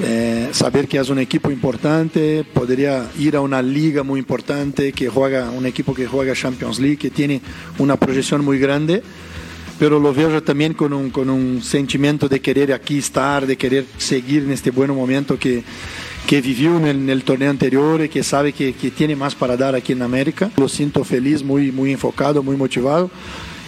eh, 0.00 0.48
saber 0.52 0.88
que 0.88 0.98
es 0.98 1.08
un 1.10 1.18
equipo 1.18 1.50
importante, 1.50 2.44
podría 2.52 3.06
ir 3.18 3.36
a 3.36 3.40
una 3.40 3.60
liga 3.60 4.02
muy 4.02 4.20
importante, 4.20 4.92
que 4.92 5.08
juega 5.08 5.50
un 5.50 5.66
equipo 5.66 5.94
que 5.94 6.06
juega 6.06 6.34
Champions 6.34 6.78
League, 6.78 6.96
que 6.96 7.10
tiene 7.10 7.40
una 7.78 7.96
proyección 7.96 8.44
muy 8.44 8.58
grande, 8.58 9.02
pero 9.78 9.98
lo 9.98 10.14
veo 10.14 10.42
también 10.42 10.74
con 10.74 10.92
un, 10.92 11.10
con 11.10 11.28
un 11.28 11.60
sentimiento 11.62 12.28
de 12.28 12.40
querer 12.40 12.72
aquí 12.72 12.98
estar, 12.98 13.46
de 13.46 13.56
querer 13.56 13.84
seguir 13.98 14.44
en 14.44 14.52
este 14.52 14.70
buen 14.70 14.94
momento 14.94 15.38
que, 15.38 15.64
que 16.26 16.40
vivió 16.40 16.76
en 16.76 16.86
el, 16.86 16.96
en 16.96 17.10
el 17.10 17.24
torneo 17.24 17.50
anterior 17.50 18.00
y 18.02 18.08
que 18.08 18.22
sabe 18.22 18.52
que, 18.52 18.74
que 18.74 18.90
tiene 18.90 19.16
más 19.16 19.34
para 19.34 19.56
dar 19.56 19.74
aquí 19.74 19.92
en 19.92 20.02
América. 20.02 20.50
Lo 20.56 20.68
siento 20.68 21.04
feliz, 21.04 21.42
muy, 21.42 21.72
muy 21.72 21.92
enfocado, 21.92 22.42
muy 22.42 22.56
motivado. 22.56 23.10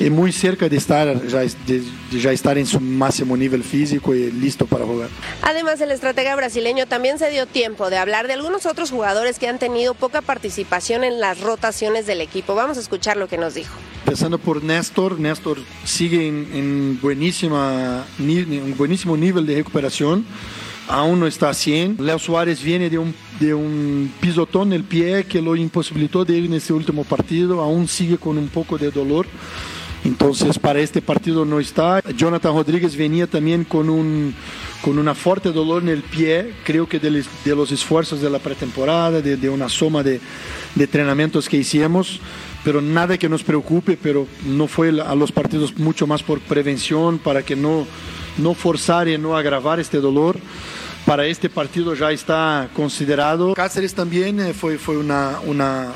Y 0.01 0.11
muy 0.11 0.33
cerca 0.33 0.69
de 0.69 0.77
estar, 0.77 1.27
ya, 1.27 1.39
de, 1.41 1.83
de 2.11 2.21
ya 2.21 2.33
estar 2.33 2.59
en 2.59 2.67
su 2.67 2.81
máximo 2.81 3.37
nivel 3.37 3.63
físico 3.63 4.15
y 4.15 4.31
listo 4.31 4.67
para 4.67 4.85
jugar. 4.85 5.09
Además, 5.43 5.81
el 5.81 5.91
estratega 5.91 6.35
brasileño 6.37 6.87
también 6.87 7.19
se 7.19 7.31
dio 7.31 7.47
tiempo 7.47 7.91
de 7.91 7.99
hablar 7.99 8.27
de 8.27 8.33
algunos 8.33 8.67
otros 8.67 8.91
jugadores 8.91 9.39
que 9.39 9.49
han 9.49 9.59
tenido 9.59 9.95
poca 9.95 10.21
participación 10.21 11.05
en 11.05 11.21
las 11.21 11.41
rotaciones 11.41 12.07
del 12.07 12.21
equipo. 12.21 12.55
Vamos 12.55 12.77
a 12.77 12.81
escuchar 12.81 13.17
lo 13.17 13.29
que 13.29 13.39
nos 13.39 13.55
dijo. 13.55 13.75
Empezando 14.05 14.39
por 14.39 14.63
Néstor, 14.63 15.19
Néstor 15.19 15.59
sigue 15.85 16.27
en, 16.27 16.49
en 16.53 16.99
buenísima, 17.01 18.05
un 18.19 18.75
buenísimo 18.77 19.17
nivel 19.17 19.47
de 19.47 19.57
recuperación. 19.57 20.27
Aún 20.89 21.21
no 21.21 21.27
está 21.27 21.49
a 21.49 21.55
100. 21.55 21.97
Leo 22.01 22.19
Suárez 22.19 22.63
viene 22.63 22.91
de 22.91 22.99
un, 22.99 23.15
de 23.41 23.55
un 23.55 24.13
pisotón 24.21 24.69
en 24.69 24.73
el 24.75 24.85
pie 24.85 25.25
que 25.25 25.41
lo 25.41 25.57
imposibilitó 25.57 26.25
de 26.25 26.35
ir 26.35 26.45
en 26.45 26.55
este 26.55 26.75
último 26.75 27.05
partido. 27.05 27.63
Aún 27.63 27.89
sigue 27.89 28.19
con 28.19 28.37
un 28.37 28.49
poco 28.49 28.77
de 28.77 28.91
dolor. 28.91 29.27
Entonces, 30.05 30.59
para 30.59 30.81
este 30.81 31.01
partido 31.01 31.45
no 31.45 31.61
está. 31.61 32.03
Jonathan 32.15 32.55
Rodríguez 32.55 32.97
venía 32.97 33.27
también 33.27 33.65
con 33.65 33.89
un 33.89 34.35
con 34.83 34.99
una 34.99 35.15
fuerte 35.15 35.51
dolor 35.51 35.83
en 35.83 35.89
el 35.89 36.03
pie, 36.03 36.53
creo 36.63 36.87
que 36.87 37.01
de, 37.01 37.25
de 37.43 37.57
los 37.57 37.73
esfuerzos 37.73 38.21
de 38.21 38.29
la 38.29 38.39
pretemporada, 38.39 39.23
de, 39.23 39.39
de, 39.39 39.49
una 39.49 39.71
suma 39.71 40.03
de, 40.03 40.21
de 40.75 40.85
entrenamientos 40.85 41.49
que 41.49 41.57
hicimos, 41.57 42.21
pero 42.65 42.83
nada 42.83 43.17
que 43.17 43.31
nos 43.31 43.43
preocupe, 43.43 43.97
pero 43.97 44.27
no 44.45 44.67
fue 44.67 44.91
a 45.01 45.15
los 45.15 45.33
partidos 45.33 45.79
mucho 45.79 46.07
más 46.07 46.23
por 46.23 46.39
prevención, 46.41 47.17
para 47.17 47.43
que 47.43 47.57
no, 47.57 47.87
no 48.37 48.53
forzar 48.53 49.09
y 49.09 49.17
no 49.17 49.39
agravar 49.39 49.81
este 49.81 50.01
dolor. 50.01 50.37
Para 51.07 51.27
este 51.27 51.49
partido 51.49 51.95
ya 51.95 52.13
está 52.13 52.69
considerado. 52.75 53.55
Cáceres 53.55 53.95
también 53.95 54.39
eh, 54.39 54.53
fue, 54.53 54.77
fue 54.77 54.99
una, 54.99 55.39
una, 55.47 55.93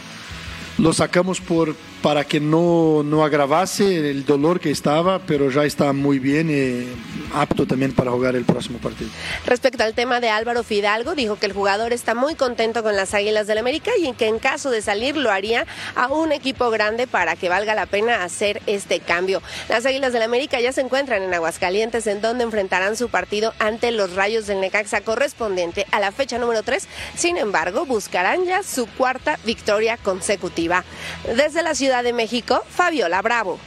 lo 0.78 0.94
sacamos 0.94 1.42
por, 1.42 1.74
para 2.02 2.24
que 2.24 2.40
no, 2.40 3.02
no 3.02 3.24
agravase 3.24 4.10
el 4.10 4.24
dolor 4.24 4.60
que 4.60 4.70
estaba, 4.70 5.18
pero 5.18 5.50
ya 5.50 5.64
está 5.64 5.92
muy 5.92 6.18
bien 6.18 6.48
y 6.50 6.88
apto 7.34 7.66
también 7.66 7.92
para 7.92 8.10
jugar 8.12 8.36
el 8.36 8.44
próximo 8.44 8.78
partido. 8.78 9.10
Respecto 9.46 9.82
al 9.82 9.94
tema 9.94 10.20
de 10.20 10.28
Álvaro 10.28 10.62
Fidalgo, 10.62 11.14
dijo 11.14 11.36
que 11.36 11.46
el 11.46 11.52
jugador 11.52 11.92
está 11.92 12.14
muy 12.14 12.34
contento 12.34 12.82
con 12.82 12.94
las 12.94 13.14
Águilas 13.14 13.46
del 13.46 13.58
América 13.58 13.90
y 13.98 14.12
que 14.12 14.28
en 14.28 14.38
caso 14.38 14.70
de 14.70 14.80
salir 14.80 15.16
lo 15.16 15.30
haría 15.30 15.66
a 15.96 16.08
un 16.08 16.32
equipo 16.32 16.70
grande 16.70 17.06
para 17.06 17.34
que 17.36 17.48
valga 17.48 17.74
la 17.74 17.86
pena 17.86 18.22
hacer 18.22 18.62
este 18.66 19.00
cambio. 19.00 19.42
Las 19.68 19.84
Águilas 19.84 20.12
del 20.12 20.22
América 20.22 20.60
ya 20.60 20.72
se 20.72 20.80
encuentran 20.80 21.22
en 21.22 21.34
Aguascalientes 21.34 22.06
en 22.06 22.20
donde 22.20 22.44
enfrentarán 22.44 22.96
su 22.96 23.08
partido 23.08 23.52
ante 23.58 23.90
los 23.90 24.14
Rayos 24.14 24.46
del 24.46 24.60
Necaxa 24.60 25.00
correspondiente 25.00 25.86
a 25.90 26.00
la 26.00 26.12
fecha 26.12 26.38
número 26.38 26.62
3. 26.62 26.86
Sin 27.16 27.36
embargo, 27.36 27.86
buscarán 27.86 28.44
ya 28.44 28.62
su 28.62 28.86
cuarta 28.86 29.38
victoria 29.44 29.96
consecutiva. 29.96 30.84
Desde 31.36 31.62
la 31.62 31.74
ciudad 31.74 31.87
Ciudad 31.88 32.04
de 32.04 32.12
México, 32.12 32.62
Fabiola 32.68 33.22
Bravo. 33.22 33.58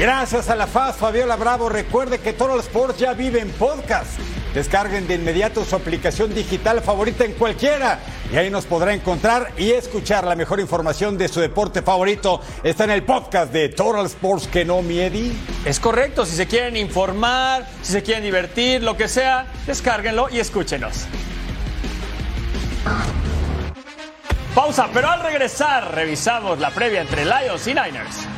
Gracias 0.00 0.50
a 0.50 0.56
la 0.56 0.66
FAS, 0.66 0.96
Fabiola 0.96 1.36
Bravo. 1.36 1.68
Recuerde 1.68 2.18
que 2.18 2.32
Total 2.32 2.58
Sports 2.58 2.98
ya 2.98 3.12
vive 3.12 3.38
en 3.38 3.48
podcast. 3.52 4.18
Descarguen 4.52 5.06
de 5.06 5.14
inmediato 5.14 5.64
su 5.64 5.76
aplicación 5.76 6.34
digital 6.34 6.82
favorita 6.82 7.24
en 7.24 7.34
cualquiera 7.34 8.00
y 8.32 8.36
ahí 8.36 8.50
nos 8.50 8.64
podrá 8.64 8.92
encontrar 8.94 9.52
y 9.56 9.70
escuchar 9.70 10.24
la 10.24 10.34
mejor 10.34 10.58
información 10.58 11.16
de 11.16 11.28
su 11.28 11.38
deporte 11.38 11.82
favorito. 11.82 12.40
Está 12.64 12.82
en 12.82 12.90
el 12.90 13.04
podcast 13.04 13.52
de 13.52 13.68
Total 13.68 14.06
Sports 14.06 14.48
que 14.48 14.64
no 14.64 14.82
miedi. 14.82 15.32
Es 15.64 15.78
correcto, 15.78 16.26
si 16.26 16.34
se 16.34 16.48
quieren 16.48 16.76
informar, 16.76 17.64
si 17.82 17.92
se 17.92 18.02
quieren 18.02 18.24
divertir, 18.24 18.82
lo 18.82 18.96
que 18.96 19.06
sea, 19.06 19.46
descárguenlo 19.68 20.28
y 20.32 20.40
escúchenos. 20.40 21.06
Pero 24.92 25.08
al 25.08 25.20
regresar 25.22 25.94
revisamos 25.94 26.58
la 26.58 26.70
previa 26.70 27.00
entre 27.00 27.24
Lions 27.24 27.66
y 27.66 27.70
Niners. 27.70 28.37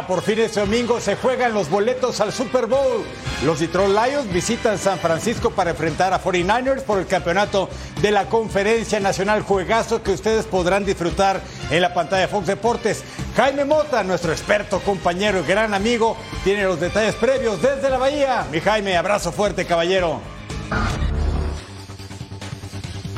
Ya 0.00 0.06
por 0.06 0.22
fin 0.22 0.38
este 0.38 0.60
domingo 0.60 0.98
se 0.98 1.14
juegan 1.14 1.52
los 1.52 1.68
boletos 1.68 2.22
al 2.22 2.32
Super 2.32 2.64
Bowl. 2.64 3.04
Los 3.44 3.60
Detroit 3.60 3.90
Lions 3.90 4.32
visitan 4.32 4.78
San 4.78 4.98
Francisco 4.98 5.50
para 5.50 5.72
enfrentar 5.72 6.14
a 6.14 6.22
49ers 6.22 6.80
por 6.84 7.00
el 7.00 7.06
campeonato 7.06 7.68
de 8.00 8.10
la 8.10 8.24
Conferencia 8.24 8.98
Nacional 8.98 9.42
Juegazo 9.42 10.02
que 10.02 10.12
ustedes 10.12 10.46
podrán 10.46 10.86
disfrutar 10.86 11.42
en 11.70 11.82
la 11.82 11.92
pantalla 11.92 12.22
de 12.22 12.28
Fox 12.28 12.46
Deportes. 12.46 13.04
Jaime 13.36 13.66
Mota, 13.66 14.02
nuestro 14.02 14.32
experto, 14.32 14.80
compañero 14.80 15.40
y 15.40 15.46
gran 15.46 15.74
amigo, 15.74 16.16
tiene 16.44 16.64
los 16.64 16.80
detalles 16.80 17.14
previos 17.16 17.60
desde 17.60 17.90
la 17.90 17.98
Bahía. 17.98 18.46
Mi 18.50 18.60
Jaime, 18.60 18.96
abrazo 18.96 19.32
fuerte, 19.32 19.66
caballero. 19.66 20.22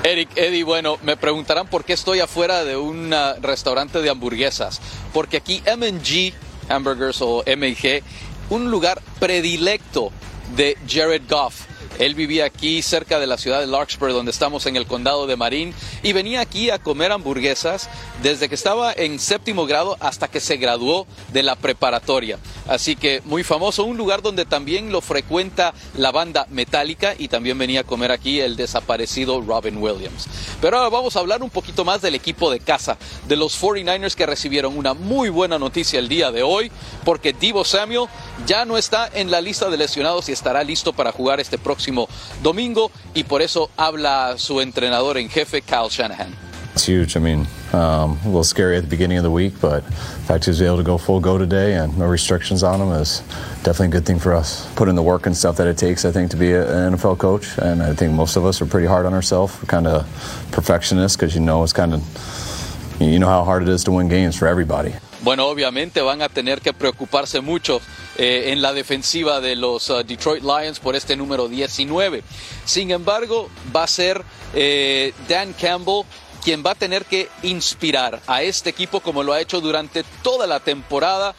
Eric, 0.02 0.30
Eddie, 0.34 0.64
bueno, 0.64 0.98
me 1.04 1.16
preguntarán 1.16 1.68
por 1.68 1.84
qué 1.84 1.92
estoy 1.92 2.18
afuera 2.18 2.64
de 2.64 2.76
un 2.76 3.12
uh, 3.12 3.40
restaurante 3.40 4.02
de 4.02 4.10
hamburguesas. 4.10 4.80
Porque 5.12 5.36
aquí 5.36 5.62
MG 5.64 6.32
Hamburgers 6.72 7.20
o 7.20 7.44
MG, 7.46 8.02
un 8.50 8.70
lugar 8.70 9.00
predilecto 9.20 10.10
de 10.56 10.76
Jared 10.88 11.22
Goff. 11.28 11.66
Él 11.98 12.14
vivía 12.14 12.46
aquí 12.46 12.82
cerca 12.82 13.20
de 13.20 13.26
la 13.26 13.38
ciudad 13.38 13.60
de 13.60 13.66
Larkspur, 13.66 14.12
donde 14.12 14.30
estamos 14.30 14.66
en 14.66 14.76
el 14.76 14.86
condado 14.86 15.26
de 15.26 15.36
Marin, 15.36 15.74
y 16.02 16.12
venía 16.12 16.40
aquí 16.40 16.70
a 16.70 16.78
comer 16.78 17.12
hamburguesas 17.12 17.88
desde 18.22 18.48
que 18.48 18.54
estaba 18.54 18.92
en 18.92 19.18
séptimo 19.18 19.66
grado 19.66 19.96
hasta 20.00 20.28
que 20.28 20.40
se 20.40 20.56
graduó 20.56 21.06
de 21.32 21.42
la 21.42 21.56
preparatoria. 21.56 22.38
Así 22.68 22.96
que 22.96 23.22
muy 23.24 23.44
famoso, 23.44 23.84
un 23.84 23.96
lugar 23.96 24.22
donde 24.22 24.44
también 24.44 24.92
lo 24.92 25.00
frecuenta 25.00 25.74
la 25.96 26.12
banda 26.12 26.46
Metallica 26.50 27.14
y 27.18 27.28
también 27.28 27.58
venía 27.58 27.80
a 27.80 27.84
comer 27.84 28.12
aquí 28.12 28.40
el 28.40 28.56
desaparecido 28.56 29.40
Robin 29.40 29.78
Williams. 29.78 30.26
Pero 30.60 30.78
ahora 30.78 30.90
vamos 30.90 31.16
a 31.16 31.20
hablar 31.20 31.42
un 31.42 31.50
poquito 31.50 31.84
más 31.84 32.02
del 32.02 32.14
equipo 32.14 32.50
de 32.50 32.60
casa, 32.60 32.96
de 33.26 33.36
los 33.36 33.60
49ers 33.60 34.14
que 34.14 34.26
recibieron 34.26 34.76
una 34.76 34.94
muy 34.94 35.28
buena 35.28 35.58
noticia 35.58 35.98
el 35.98 36.08
día 36.08 36.30
de 36.30 36.42
hoy, 36.42 36.70
porque 37.04 37.32
Divo 37.32 37.64
Samuel 37.64 38.08
ya 38.46 38.64
no 38.64 38.78
está 38.78 39.10
en 39.12 39.30
la 39.30 39.40
lista 39.40 39.70
de 39.70 39.76
lesionados 39.76 40.28
y 40.28 40.32
estará 40.32 40.62
listo 40.64 40.92
para 40.92 41.12
jugar 41.12 41.40
este 41.40 41.58
próximo 41.58 42.08
domingo 42.42 42.90
y 43.14 43.24
por 43.24 43.42
eso 43.42 43.70
habla 43.76 44.34
su 44.38 44.60
entrenador 44.60 45.18
en 45.18 45.28
jefe, 45.28 45.62
Kyle 45.62 45.90
Shanahan. 45.92 46.32
It's 46.74 46.86
huge. 46.86 47.18
I 47.18 47.20
mean, 47.20 47.46
um, 47.74 48.18
a 48.22 48.26
little 48.26 48.44
scary 48.44 48.78
at 48.78 48.82
the 48.82 48.88
beginning 48.88 49.18
of 49.18 49.24
the 49.24 49.30
week, 49.30 49.52
but 49.60 49.84
the 49.84 49.92
fact 49.92 50.46
he 50.46 50.50
was 50.50 50.62
able 50.62 50.78
to 50.78 50.82
go 50.82 50.96
full 50.96 51.20
go 51.20 51.36
today 51.36 51.74
and 51.74 51.96
no 51.98 52.06
restrictions 52.06 52.62
on 52.62 52.80
him 52.80 52.90
is 52.92 53.20
definitely 53.62 53.88
a 53.88 53.90
good 53.90 54.06
thing 54.06 54.18
for 54.18 54.32
us. 54.32 54.72
Put 54.74 54.88
in 54.88 54.94
the 54.94 55.02
work 55.02 55.26
and 55.26 55.36
stuff 55.36 55.58
that 55.58 55.66
it 55.66 55.76
takes, 55.76 56.06
I 56.06 56.12
think, 56.12 56.30
to 56.30 56.36
be 56.38 56.54
an 56.54 56.94
NFL 56.94 57.18
coach, 57.18 57.58
and 57.58 57.82
I 57.82 57.94
think 57.94 58.14
most 58.14 58.36
of 58.36 58.46
us 58.46 58.62
are 58.62 58.66
pretty 58.66 58.86
hard 58.86 59.04
on 59.04 59.12
ourselves. 59.12 59.54
We're 59.60 59.66
kind 59.66 59.86
of 59.86 60.06
perfectionists 60.50 61.16
because 61.16 61.34
you 61.34 61.42
know 61.42 61.62
it's 61.62 61.74
kind 61.74 61.92
of 61.92 62.96
you 62.98 63.18
know 63.18 63.28
how 63.28 63.44
hard 63.44 63.62
it 63.62 63.68
is 63.68 63.84
to 63.84 63.92
win 63.92 64.08
games 64.08 64.38
for 64.38 64.48
everybody. 64.48 64.94
Bueno, 65.22 65.46
obviamente 65.46 66.00
van 66.00 66.20
a 66.20 66.28
tener 66.28 66.60
que 66.60 66.72
preocuparse 66.72 67.40
mucho 67.40 67.80
eh, 68.18 68.46
en 68.48 68.60
la 68.60 68.72
defensiva 68.72 69.40
de 69.40 69.54
los 69.54 69.88
uh, 69.88 70.02
Detroit 70.02 70.42
Lions 70.42 70.80
por 70.80 70.96
este 70.96 71.16
número 71.16 71.46
19. 71.46 72.24
Sin 72.64 72.90
embargo, 72.90 73.48
va 73.74 73.84
a 73.84 73.86
ser 73.86 74.24
eh, 74.52 75.14
Dan 75.28 75.52
Campbell 75.52 76.02
quien 76.42 76.64
va 76.66 76.72
a 76.72 76.74
tener 76.74 77.04
que 77.04 77.28
inspirar 77.44 78.20
a 78.26 78.42
este 78.42 78.70
equipo 78.70 78.98
como 78.98 79.22
lo 79.22 79.32
ha 79.32 79.40
hecho 79.40 79.60
durante 79.60 80.02
toda 80.24 80.48
la 80.48 80.58
temporada 80.58 81.36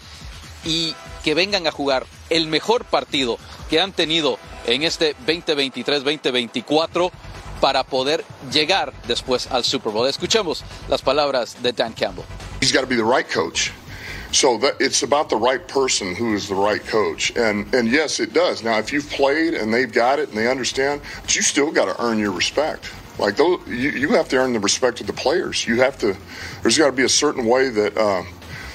y 0.63 0.95
que 1.25 1.33
vengan 1.33 1.67
a 1.67 1.71
jugar 1.71 2.05
el 2.29 2.47
mejor 2.47 2.85
partido 2.85 3.37
que 3.69 3.81
han 3.81 3.91
tenido 3.91 4.39
en 4.65 4.83
este 4.83 5.13
2023-2024 5.27 7.11
para 7.59 7.83
poder 7.83 8.23
llegar 8.49 8.93
después 9.09 9.47
al 9.47 9.65
Super 9.65 9.91
Bowl. 9.91 10.07
Escuchemos 10.07 10.63
las 10.87 11.01
palabras 11.01 11.61
de 11.61 11.73
Dan 11.73 11.91
Campbell. 11.91 12.23
He's 12.63 12.71
got 12.71 12.79
to 12.79 12.87
be 12.87 12.95
the 12.95 13.03
right 13.03 13.27
coach. 13.27 13.73
So 14.31 14.57
that 14.59 14.77
it's 14.79 15.03
about 15.03 15.29
the 15.29 15.35
right 15.35 15.67
person 15.67 16.15
who 16.15 16.33
is 16.33 16.47
the 16.47 16.55
right 16.55 16.81
coach. 16.81 17.35
And 17.35 17.71
and 17.75 17.89
yes, 17.89 18.21
it 18.21 18.31
does. 18.31 18.63
Now, 18.63 18.79
if 18.79 18.93
you've 18.93 19.09
played 19.09 19.53
and 19.53 19.73
they've 19.73 19.91
got 19.91 20.17
it 20.17 20.29
and 20.29 20.37
they 20.37 20.49
understand, 20.49 21.01
but 21.19 21.35
you 21.35 21.41
still 21.41 21.73
got 21.73 21.93
to 21.93 22.01
earn 22.01 22.19
your 22.19 22.31
respect. 22.31 22.89
Like 23.19 23.35
those, 23.35 23.59
you, 23.67 23.89
you 23.89 24.09
have 24.13 24.29
to 24.29 24.37
earn 24.37 24.53
the 24.53 24.61
respect 24.61 25.01
of 25.01 25.07
the 25.07 25.13
players. 25.13 25.67
You 25.67 25.81
have 25.81 25.97
to. 25.97 26.15
There's 26.61 26.77
got 26.77 26.85
to 26.85 26.93
be 26.93 27.03
a 27.03 27.09
certain 27.09 27.45
way 27.45 27.67
that. 27.67 27.97
Uh, 27.97 28.23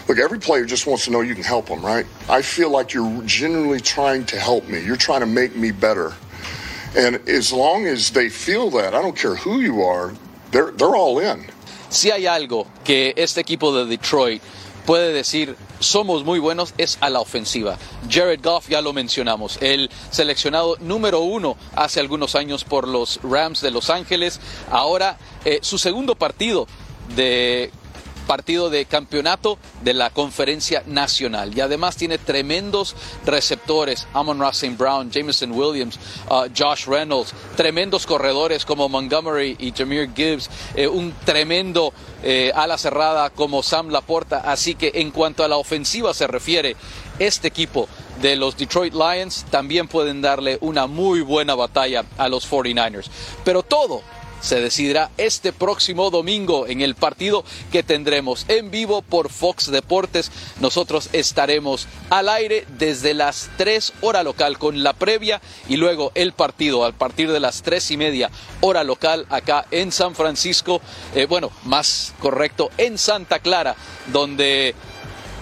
look, 0.06 0.18
every 0.18 0.38
player 0.38 0.66
just 0.66 0.86
wants 0.86 1.06
to 1.06 1.10
know 1.10 1.22
you 1.22 1.34
can 1.34 1.42
help 1.42 1.68
them, 1.68 1.82
right? 1.82 2.04
I 2.28 2.42
feel 2.42 2.68
like 2.68 2.92
you're 2.92 3.22
genuinely 3.22 3.80
trying 3.80 4.26
to 4.26 4.38
help 4.38 4.68
me. 4.68 4.84
You're 4.84 4.96
trying 4.96 5.20
to 5.20 5.26
make 5.26 5.56
me 5.56 5.70
better. 5.70 6.12
And 6.94 7.26
as 7.26 7.54
long 7.54 7.86
as 7.86 8.10
they 8.10 8.28
feel 8.28 8.68
that, 8.72 8.94
I 8.94 9.00
don't 9.00 9.16
care 9.16 9.36
who 9.36 9.60
you 9.60 9.80
are, 9.80 10.12
they're 10.50 10.72
they're 10.72 10.94
all 10.94 11.20
in. 11.20 11.46
Si 11.90 12.10
hay 12.10 12.26
algo 12.26 12.66
que 12.84 13.14
este 13.16 13.40
equipo 13.40 13.74
de 13.74 13.86
Detroit 13.86 14.42
puede 14.84 15.12
decir 15.12 15.56
somos 15.80 16.24
muy 16.24 16.38
buenos 16.38 16.74
es 16.76 16.98
a 17.00 17.10
la 17.10 17.20
ofensiva. 17.20 17.78
Jared 18.10 18.40
Goff 18.42 18.68
ya 18.68 18.80
lo 18.80 18.92
mencionamos, 18.92 19.58
el 19.60 19.90
seleccionado 20.10 20.76
número 20.80 21.20
uno 21.20 21.56
hace 21.74 22.00
algunos 22.00 22.34
años 22.34 22.64
por 22.64 22.88
los 22.88 23.20
Rams 23.22 23.60
de 23.60 23.70
Los 23.70 23.90
Ángeles. 23.90 24.40
Ahora 24.70 25.18
eh, 25.44 25.60
su 25.62 25.78
segundo 25.78 26.14
partido 26.14 26.66
de 27.14 27.70
partido 28.28 28.68
de 28.68 28.84
campeonato 28.84 29.58
de 29.82 29.94
la 29.94 30.10
conferencia 30.10 30.84
nacional. 30.86 31.56
Y 31.56 31.60
además 31.60 31.96
tiene 31.96 32.18
tremendos 32.18 32.94
receptores, 33.24 34.06
Amon 34.12 34.38
Ross 34.38 34.62
Brown, 34.76 35.10
Jameson 35.10 35.50
Williams, 35.50 35.98
uh, 36.30 36.44
Josh 36.56 36.86
Reynolds, 36.86 37.32
tremendos 37.56 38.06
corredores 38.06 38.66
como 38.66 38.88
Montgomery 38.88 39.56
y 39.58 39.72
Jameer 39.72 40.10
Gibbs, 40.14 40.50
eh, 40.76 40.86
un 40.86 41.14
tremendo 41.24 41.92
eh, 42.22 42.52
ala 42.54 42.76
cerrada 42.76 43.30
como 43.30 43.62
Sam 43.62 43.88
Laporta. 43.88 44.40
Así 44.40 44.74
que 44.74 44.92
en 44.94 45.10
cuanto 45.10 45.42
a 45.42 45.48
la 45.48 45.56
ofensiva 45.56 46.12
se 46.12 46.26
refiere, 46.26 46.76
este 47.18 47.48
equipo 47.48 47.88
de 48.20 48.36
los 48.36 48.56
Detroit 48.56 48.94
Lions 48.94 49.46
también 49.50 49.88
pueden 49.88 50.20
darle 50.20 50.58
una 50.60 50.86
muy 50.86 51.22
buena 51.22 51.54
batalla 51.54 52.04
a 52.18 52.28
los 52.28 52.48
49ers. 52.48 53.06
Pero 53.44 53.62
todo 53.62 54.02
se 54.40 54.60
decidirá 54.60 55.10
este 55.16 55.52
próximo 55.52 56.10
domingo 56.10 56.66
en 56.66 56.80
el 56.80 56.94
partido 56.94 57.44
que 57.72 57.82
tendremos 57.82 58.44
en 58.48 58.70
vivo 58.70 59.02
por 59.02 59.30
Fox 59.30 59.70
Deportes. 59.70 60.30
Nosotros 60.60 61.08
estaremos 61.12 61.86
al 62.10 62.28
aire 62.28 62.66
desde 62.78 63.14
las 63.14 63.50
3 63.56 63.92
hora 64.00 64.22
local 64.22 64.58
con 64.58 64.82
la 64.82 64.92
previa 64.92 65.40
y 65.68 65.76
luego 65.76 66.12
el 66.14 66.32
partido 66.32 66.84
a 66.84 66.92
partir 66.92 67.30
de 67.30 67.40
las 67.40 67.62
3 67.62 67.90
y 67.92 67.96
media 67.96 68.30
hora 68.60 68.84
local 68.84 69.26
acá 69.30 69.66
en 69.70 69.92
San 69.92 70.14
Francisco, 70.14 70.80
eh, 71.14 71.26
bueno, 71.26 71.50
más 71.64 72.14
correcto, 72.18 72.70
en 72.78 72.98
Santa 72.98 73.38
Clara, 73.40 73.76
donde 74.12 74.74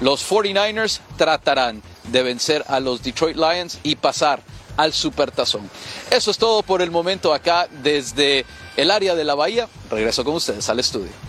los 0.00 0.28
49ers 0.28 1.00
tratarán 1.16 1.82
de 2.04 2.22
vencer 2.22 2.64
a 2.68 2.80
los 2.80 3.02
Detroit 3.02 3.36
Lions 3.36 3.78
y 3.82 3.96
pasar 3.96 4.42
al 4.76 4.92
Supertazón. 4.92 5.68
Eso 6.10 6.30
es 6.30 6.38
todo 6.38 6.62
por 6.62 6.82
el 6.82 6.90
momento 6.90 7.32
acá 7.34 7.68
desde 7.82 8.44
el 8.76 8.90
área 8.90 9.14
de 9.14 9.24
la 9.24 9.34
Bahía. 9.34 9.68
Regreso 9.90 10.24
con 10.24 10.34
ustedes 10.34 10.68
al 10.68 10.80
estudio. 10.80 11.25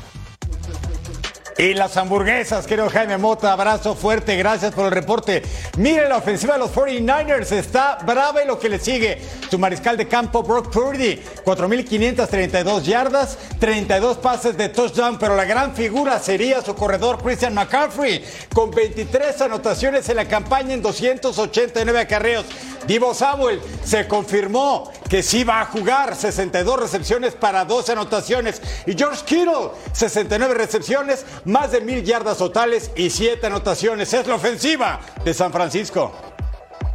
Y 1.59 1.73
las 1.73 1.97
hamburguesas, 1.97 2.67
querido 2.67 2.87
Jaime 2.87 3.17
Mota, 3.17 3.51
abrazo 3.51 3.95
fuerte, 3.95 4.35
gracias 4.37 4.75
por 4.75 4.85
el 4.85 4.91
reporte. 4.91 5.41
Mire 5.77 6.07
la 6.07 6.17
ofensiva 6.17 6.53
de 6.53 6.59
los 6.59 6.71
49ers, 6.71 7.51
está 7.51 7.97
brava 8.05 8.43
y 8.43 8.45
lo 8.45 8.59
que 8.59 8.69
le 8.69 8.77
sigue. 8.77 9.19
Su 9.49 9.57
mariscal 9.57 9.97
de 9.97 10.07
campo, 10.07 10.43
Brock 10.43 10.71
Purdy, 10.71 11.19
4.532 11.43 12.83
yardas, 12.83 13.39
32 13.59 14.17
pases 14.17 14.55
de 14.55 14.69
touchdown, 14.69 15.17
pero 15.17 15.35
la 15.35 15.45
gran 15.45 15.73
figura 15.73 16.19
sería 16.19 16.61
su 16.61 16.75
corredor 16.75 17.23
Christian 17.23 17.55
McCaffrey, 17.55 18.23
con 18.53 18.69
23 18.69 19.41
anotaciones 19.41 20.07
en 20.09 20.17
la 20.17 20.25
campaña 20.25 20.75
en 20.75 20.83
289 20.83 21.99
acarreos. 21.99 22.45
Divo 22.85 23.15
Samuel 23.15 23.59
se 23.83 24.07
confirmó 24.07 24.91
que 25.09 25.23
sí 25.23 25.43
va 25.43 25.61
a 25.61 25.65
jugar 25.65 26.15
62 26.15 26.79
recepciones 26.79 27.35
para 27.35 27.65
12 27.65 27.93
anotaciones. 27.93 28.61
Y 28.85 28.93
George 28.93 29.23
Kittle, 29.25 29.71
69 29.93 30.53
recepciones, 30.53 31.25
más 31.45 31.71
de 31.71 31.81
mil 31.81 32.03
yardas 32.03 32.37
totales 32.37 32.91
y 32.95 33.09
7 33.09 33.45
anotaciones. 33.47 34.13
Es 34.13 34.27
la 34.27 34.35
ofensiva 34.35 34.99
de 35.23 35.33
San 35.33 35.51
Francisco. 35.51 36.36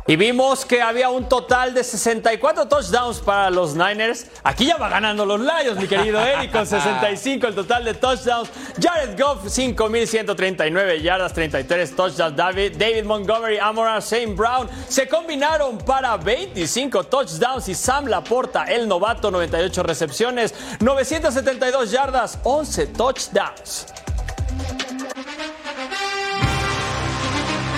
Y 0.05 0.17
vimos 0.17 0.65
que 0.65 0.83
había 0.83 1.11
un 1.11 1.29
total 1.29 1.75
de 1.75 1.85
64 1.85 2.67
touchdowns 2.67 3.21
para 3.21 3.51
los 3.51 3.77
Niners. 3.77 4.27
Aquí 4.43 4.67
ya 4.67 4.77
va 4.77 4.89
ganando 4.89 5.25
los 5.25 5.41
Lions, 5.41 5.79
mi 5.79 5.87
querido 5.87 6.21
Eric, 6.21 6.51
con 6.51 6.67
65 6.67 7.47
el 7.47 7.55
total 7.55 7.85
de 7.85 7.95
touchdowns. 7.95 8.51
Jared 8.81 9.17
Goff, 9.17 9.45
5.139 9.45 11.01
yardas, 11.03 11.33
33 11.33 11.95
touchdowns. 11.95 12.37
David, 12.37 12.77
David 12.77 13.05
Montgomery, 13.05 13.59
Amora 13.59 13.99
St. 13.99 14.35
Brown 14.35 14.69
se 14.89 15.07
combinaron 15.07 15.79
para 15.79 16.17
25 16.17 17.05
touchdowns. 17.05 17.69
Y 17.69 17.75
Sam 17.77 18.07
Laporta, 18.07 18.65
el 18.65 18.89
novato, 18.89 19.31
98 19.31 19.85
recepciones, 19.85 20.53
972 20.81 21.93
yardas, 21.93 22.41
11 22.43 22.87
touchdowns. 22.89 23.87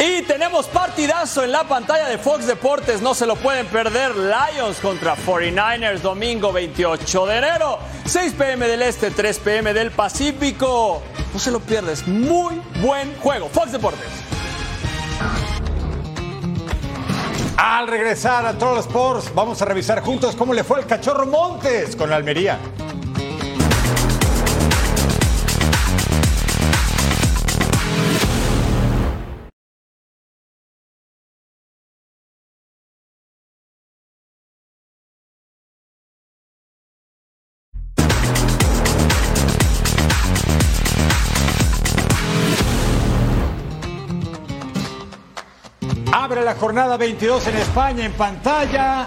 Y 0.06 0.20
tenemos 0.22 0.66
partidazo 0.66 1.44
en 1.44 1.52
la 1.52 1.64
pantalla 1.64 2.08
de 2.08 2.18
Fox 2.18 2.46
Deportes, 2.46 3.00
no 3.00 3.14
se 3.14 3.24
lo 3.24 3.36
pueden 3.36 3.64
perder. 3.66 4.14
Lions 4.14 4.76
contra 4.80 5.16
49ers, 5.16 6.00
domingo 6.00 6.52
28 6.52 7.26
de 7.26 7.38
enero, 7.38 7.78
6 8.04 8.34
pm 8.34 8.68
del 8.68 8.82
Este, 8.82 9.10
3 9.10 9.38
pm 9.38 9.72
del 9.72 9.92
Pacífico. 9.92 11.00
No 11.32 11.38
se 11.40 11.50
lo 11.50 11.60
pierdes, 11.60 12.06
muy 12.06 12.60
buen 12.82 13.16
juego. 13.16 13.48
Fox 13.48 13.72
Deportes. 13.72 14.10
Al 17.56 17.88
regresar 17.88 18.44
a 18.44 18.58
Troll 18.58 18.80
Sports, 18.80 19.32
vamos 19.34 19.62
a 19.62 19.64
revisar 19.64 20.02
juntos 20.02 20.36
cómo 20.36 20.52
le 20.52 20.64
fue 20.64 20.80
al 20.80 20.86
cachorro 20.86 21.24
Montes 21.24 21.96
con 21.96 22.10
la 22.10 22.16
Almería. 22.16 22.58
Jornada 46.64 46.96
22 46.96 47.46
en 47.48 47.56
España 47.56 48.06
en 48.06 48.12
pantalla. 48.12 49.06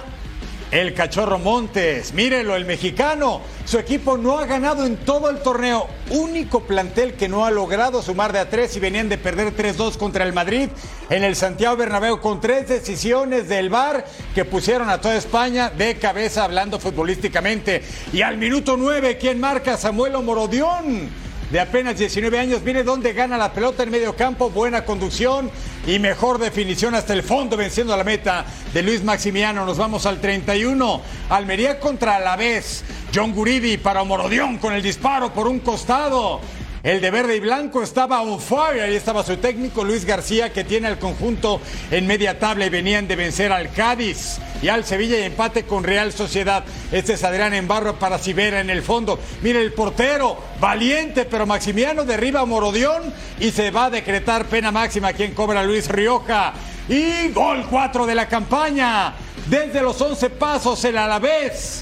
El 0.69 0.93
Cachorro 0.93 1.39
Montes, 1.39 2.13
mírenlo, 2.13 2.55
el 2.55 2.65
mexicano. 2.65 3.41
Su 3.65 3.79
equipo 3.79 4.15
no 4.15 4.37
ha 4.37 4.45
ganado 4.45 4.85
en 4.85 4.97
todo 4.97 5.31
el 5.31 5.39
torneo. 5.39 5.87
Único 6.11 6.59
plantel 6.59 7.15
que 7.15 7.27
no 7.27 7.47
ha 7.47 7.49
logrado 7.49 8.03
sumar 8.03 8.31
de 8.31 8.37
a 8.37 8.47
tres 8.47 8.77
y 8.77 8.79
venían 8.79 9.09
de 9.09 9.17
perder 9.17 9.57
3-2 9.57 9.97
contra 9.97 10.23
el 10.23 10.33
Madrid 10.33 10.69
en 11.09 11.23
el 11.23 11.35
Santiago 11.35 11.77
Bernabéu 11.77 12.21
con 12.21 12.39
tres 12.39 12.67
decisiones 12.67 13.49
del 13.49 13.71
VAR 13.71 14.05
que 14.35 14.45
pusieron 14.45 14.91
a 14.91 15.01
toda 15.01 15.15
España 15.15 15.71
de 15.71 15.95
cabeza 15.95 16.43
hablando 16.43 16.79
futbolísticamente. 16.79 17.81
Y 18.13 18.21
al 18.21 18.37
minuto 18.37 18.77
9, 18.77 19.17
¿quién 19.17 19.39
marca? 19.39 19.77
Samuel 19.77 20.13
Morodión 20.21 21.26
de 21.51 21.59
apenas 21.61 21.97
19 21.97 22.37
años, 22.39 22.61
mire 22.63 22.83
dónde 22.83 23.13
gana 23.13 23.37
la 23.37 23.53
pelota 23.53 23.83
en 23.83 23.91
medio 23.91 24.15
campo, 24.15 24.49
buena 24.49 24.83
conducción 24.83 25.49
y 25.85 25.97
mejor 25.97 26.39
definición 26.39 26.93
hasta 26.93 27.13
el 27.13 27.23
fondo, 27.23 27.55
venciendo 27.55 27.93
a 27.93 27.97
la 27.97 28.03
meta 28.03 28.45
de 28.73 28.83
Luis 28.83 29.03
Maximiano. 29.03 29.65
Nos 29.65 29.77
vamos 29.77 30.05
al 30.05 30.19
31. 30.19 31.01
Almería 31.29 31.79
contra 31.79 32.17
Alavés. 32.17 32.83
John 33.15 33.33
Guridi 33.33 33.77
para 33.77 34.03
Morodión 34.03 34.57
con 34.57 34.73
el 34.73 34.83
disparo 34.83 35.33
por 35.33 35.47
un 35.47 35.59
costado. 35.59 36.41
El 36.87 37.01
de 37.01 37.11
verde 37.11 37.35
y 37.35 37.41
blanco 37.41 37.83
estaba 37.83 38.21
on 38.21 38.39
fire. 38.39 38.81
Ahí 38.81 38.95
estaba 38.95 39.21
su 39.21 39.35
técnico 39.35 39.83
Luis 39.83 40.05
García, 40.05 40.53
que 40.53 40.63
tiene 40.63 40.87
el 40.87 40.97
conjunto 40.97 41.59
en 41.91 42.07
media 42.07 42.39
tabla 42.39 42.65
y 42.65 42.69
venían 42.69 43.09
de 43.09 43.17
vencer 43.17 43.51
al 43.51 43.73
Cádiz 43.73 44.37
y 44.61 44.69
al 44.69 44.85
Sevilla 44.85 45.19
y 45.19 45.23
empate 45.23 45.63
con 45.63 45.83
Real 45.83 46.13
Sociedad. 46.13 46.63
Este 46.93 47.15
es 47.15 47.25
Adrián 47.25 47.53
Embarro 47.53 47.99
para 47.99 48.17
Sibera 48.19 48.61
en 48.61 48.69
el 48.69 48.83
fondo. 48.83 49.19
Mire 49.41 49.61
el 49.61 49.73
portero, 49.73 50.41
valiente, 50.61 51.25
pero 51.25 51.45
Maximiano 51.45 52.05
derriba 52.05 52.39
a 52.39 52.45
Morodión 52.45 53.13
y 53.37 53.51
se 53.51 53.69
va 53.69 53.87
a 53.87 53.89
decretar 53.89 54.45
pena 54.45 54.71
máxima. 54.71 55.11
Quien 55.11 55.33
cobra 55.33 55.63
Luis 55.63 55.89
Rioja. 55.89 56.53
Y 56.87 57.33
gol 57.33 57.65
4 57.69 58.05
de 58.05 58.15
la 58.15 58.29
campaña. 58.29 59.13
Desde 59.49 59.81
los 59.81 59.99
11 59.99 60.29
pasos 60.29 60.85
el 60.85 60.97
Alavés. 60.97 61.81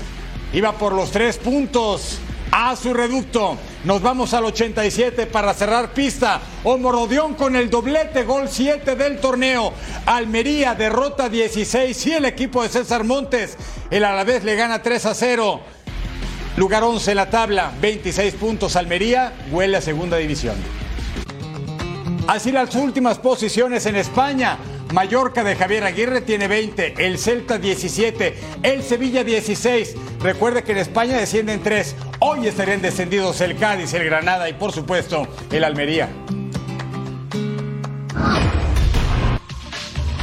Iba 0.52 0.72
por 0.72 0.94
los 0.94 1.12
tres 1.12 1.38
puntos 1.38 2.22
a 2.58 2.74
su 2.78 2.94
reducto. 2.94 3.58
Nos 3.84 4.02
vamos 4.02 4.34
al 4.34 4.46
87 4.46 5.26
para 5.26 5.54
cerrar 5.54 5.94
pista. 5.94 6.40
Omorodión 6.64 7.34
con 7.34 7.54
el 7.58 7.70
doblete, 7.70 8.24
gol 8.24 8.48
7 8.50 8.96
del 8.96 9.20
torneo. 9.20 9.74
Almería 10.06 10.74
derrota 10.74 11.28
16 11.28 12.06
y 12.08 12.14
el 12.14 12.24
equipo 12.24 12.64
de 12.64 12.70
César 12.70 13.04
Montes. 13.04 13.58
El 13.92 14.06
Alavés 14.06 14.46
le 14.46 14.56
gana 14.56 14.82
3 14.82 15.06
a 15.06 15.14
0. 15.14 15.60
Lugar 16.56 16.84
11 16.84 17.12
en 17.12 17.18
la 17.18 17.30
tabla, 17.30 17.74
26 17.82 18.36
puntos. 18.36 18.78
Almería 18.78 19.34
huele 19.52 19.76
a 19.76 19.82
segunda 19.82 20.16
división. 20.16 20.56
Así 22.26 22.54
las 22.54 22.74
últimas 22.76 23.20
posiciones 23.20 23.86
en 23.86 23.98
España. 23.98 24.58
Mallorca 24.94 25.44
de 25.44 25.56
Javier 25.56 25.84
Aguirre 25.84 26.22
tiene 26.22 26.48
20, 26.48 27.06
el 27.06 27.18
Celta 27.18 27.58
17, 27.58 28.36
el 28.64 28.84
Sevilla 28.84 29.24
16. 29.24 29.96
Recuerde 30.22 30.64
que 30.64 30.74
en 30.74 30.78
España 30.80 31.18
descienden 31.18 31.62
3. 31.62 31.96
Hoy 32.20 32.48
estarían 32.48 32.82
descendidos 32.82 33.42
el 33.42 33.58
Cádiz, 33.58 33.94
el 33.94 34.06
Granada 34.06 34.48
y 34.50 34.54
por 34.54 34.72
supuesto 34.72 35.28
el 35.52 35.64
Almería. 35.64 36.10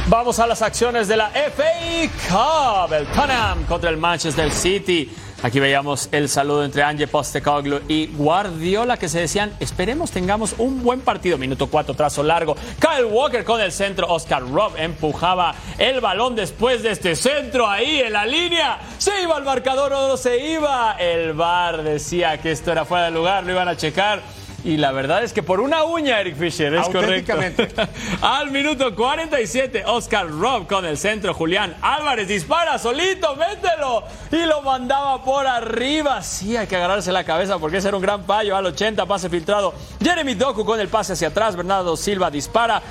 Vamos 0.07 0.37
a 0.37 0.45
las 0.45 0.61
acciones 0.61 1.07
de 1.07 1.17
la 1.17 1.29
FA 1.29 2.07
Cup. 2.29 2.93
El 2.93 3.07
Tottenham 3.07 3.65
contra 3.65 3.89
el 3.89 3.97
Manchester 3.97 4.51
City. 4.51 5.09
Aquí 5.43 5.59
veíamos 5.59 6.07
el 6.13 6.29
saludo 6.29 6.63
entre 6.63 6.83
Ange 6.83 7.05
Postecoglou 7.05 7.81
y 7.89 8.07
Guardiola 8.07 8.95
que 8.95 9.09
se 9.09 9.19
decían, 9.19 9.51
esperemos 9.59 10.09
tengamos 10.09 10.55
un 10.57 10.81
buen 10.81 11.01
partido. 11.01 11.37
Minuto 11.37 11.67
4, 11.67 11.93
trazo 11.95 12.23
largo. 12.23 12.55
Kyle 12.79 13.03
Walker 13.03 13.43
con 13.43 13.59
el 13.59 13.73
centro. 13.73 14.07
Oscar 14.07 14.41
Robb 14.49 14.77
empujaba 14.77 15.53
el 15.77 15.99
balón 15.99 16.37
después 16.37 16.81
de 16.81 16.91
este 16.91 17.17
centro 17.17 17.67
ahí 17.67 17.99
en 17.99 18.13
la 18.13 18.25
línea. 18.25 18.79
Se 18.97 19.21
iba 19.21 19.35
al 19.35 19.43
marcador 19.43 19.91
o 19.91 20.07
no 20.07 20.15
se 20.15 20.37
iba. 20.53 20.93
El 20.93 21.33
VAR 21.33 21.83
decía 21.83 22.37
que 22.37 22.51
esto 22.53 22.71
era 22.71 22.85
fuera 22.85 23.05
de 23.05 23.11
lugar, 23.11 23.43
lo 23.43 23.51
iban 23.51 23.67
a 23.67 23.75
checar. 23.75 24.21
Y 24.65 24.77
la 24.77 24.93
verdad 24.93 25.23
es 25.23 25.33
que 25.33 25.43
por 25.43 25.59
una 25.59 25.83
uña, 25.83 26.21
Eric 26.21 26.37
Fisher, 26.37 26.73
es 26.73 26.87
correcto. 26.87 27.33
Al 28.21 28.49
minuto 28.49 28.95
47, 28.95 29.83
Oscar 29.85 30.29
Robb 30.29 30.67
con 30.67 30.85
el 30.85 30.97
centro. 30.97 31.33
Julián 31.33 31.75
Álvarez 31.81 32.29
dispara 32.29 32.77
solito, 32.77 33.35
mételo. 33.35 34.03
Y 34.31 34.45
lo 34.45 34.61
mandaba 34.61 35.21
por 35.21 35.45
arriba. 35.45 36.21
Sí, 36.23 36.55
hay 36.55 36.67
que 36.67 36.77
agarrarse 36.77 37.11
la 37.11 37.25
cabeza 37.25 37.59
porque 37.59 37.77
ese 37.77 37.89
era 37.89 37.97
un 37.97 38.03
gran 38.03 38.23
payo. 38.23 38.55
Al 38.55 38.65
80, 38.67 39.05
pase 39.05 39.29
filtrado. 39.29 39.73
Jeremy 40.01 40.35
Doku 40.35 40.63
con 40.63 40.79
el 40.79 40.87
pase 40.87 41.13
hacia 41.13 41.27
atrás. 41.27 41.57
Bernardo 41.57 41.97
Silva 41.97 42.31
dispara. 42.31 42.81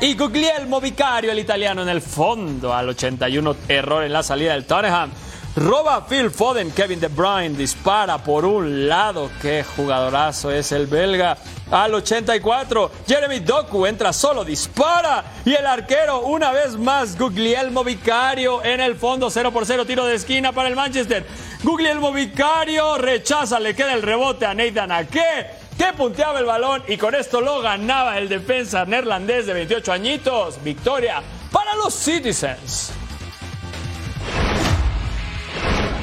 Y 0.00 0.14
Guglielmo 0.14 0.80
Vicario, 0.80 1.32
el 1.32 1.38
italiano, 1.40 1.82
en 1.82 1.88
el 1.88 2.00
fondo. 2.00 2.72
Al 2.72 2.90
81, 2.90 3.56
error 3.66 4.04
en 4.04 4.12
la 4.12 4.22
salida 4.22 4.52
del 4.52 4.66
Tottenham. 4.66 5.10
Roba 5.58 6.06
Phil 6.06 6.30
Foden, 6.30 6.70
Kevin 6.70 7.00
De 7.00 7.08
Bruyne 7.08 7.56
dispara 7.56 8.18
por 8.18 8.44
un 8.44 8.86
lado. 8.88 9.28
Qué 9.42 9.64
jugadorazo 9.64 10.52
es 10.52 10.70
el 10.70 10.86
belga. 10.86 11.36
Al 11.72 11.94
84, 11.94 12.92
Jeremy 13.08 13.40
Doku 13.40 13.84
entra 13.84 14.12
solo, 14.12 14.44
dispara. 14.44 15.24
Y 15.44 15.54
el 15.54 15.66
arquero, 15.66 16.20
una 16.20 16.52
vez 16.52 16.76
más, 16.76 17.18
Guglielmo 17.18 17.82
Vicario 17.82 18.62
en 18.62 18.80
el 18.80 18.94
fondo, 18.94 19.30
0 19.30 19.50
por 19.50 19.66
0, 19.66 19.84
tiro 19.84 20.06
de 20.06 20.14
esquina 20.14 20.52
para 20.52 20.68
el 20.68 20.76
Manchester. 20.76 21.26
Guglielmo 21.64 22.12
Vicario 22.12 22.96
rechaza, 22.96 23.58
le 23.58 23.74
queda 23.74 23.94
el 23.94 24.02
rebote 24.02 24.46
a 24.46 24.54
Nathan 24.54 24.92
Ake 24.92 25.58
que 25.76 25.92
punteaba 25.96 26.38
el 26.38 26.44
balón 26.44 26.82
y 26.86 26.96
con 26.96 27.14
esto 27.16 27.40
lo 27.40 27.60
ganaba 27.60 28.18
el 28.18 28.28
defensa 28.28 28.84
neerlandés 28.84 29.46
de 29.46 29.54
28 29.54 29.92
añitos. 29.92 30.62
Victoria 30.62 31.20
para 31.50 31.74
los 31.74 31.94
Citizens. 31.94 32.97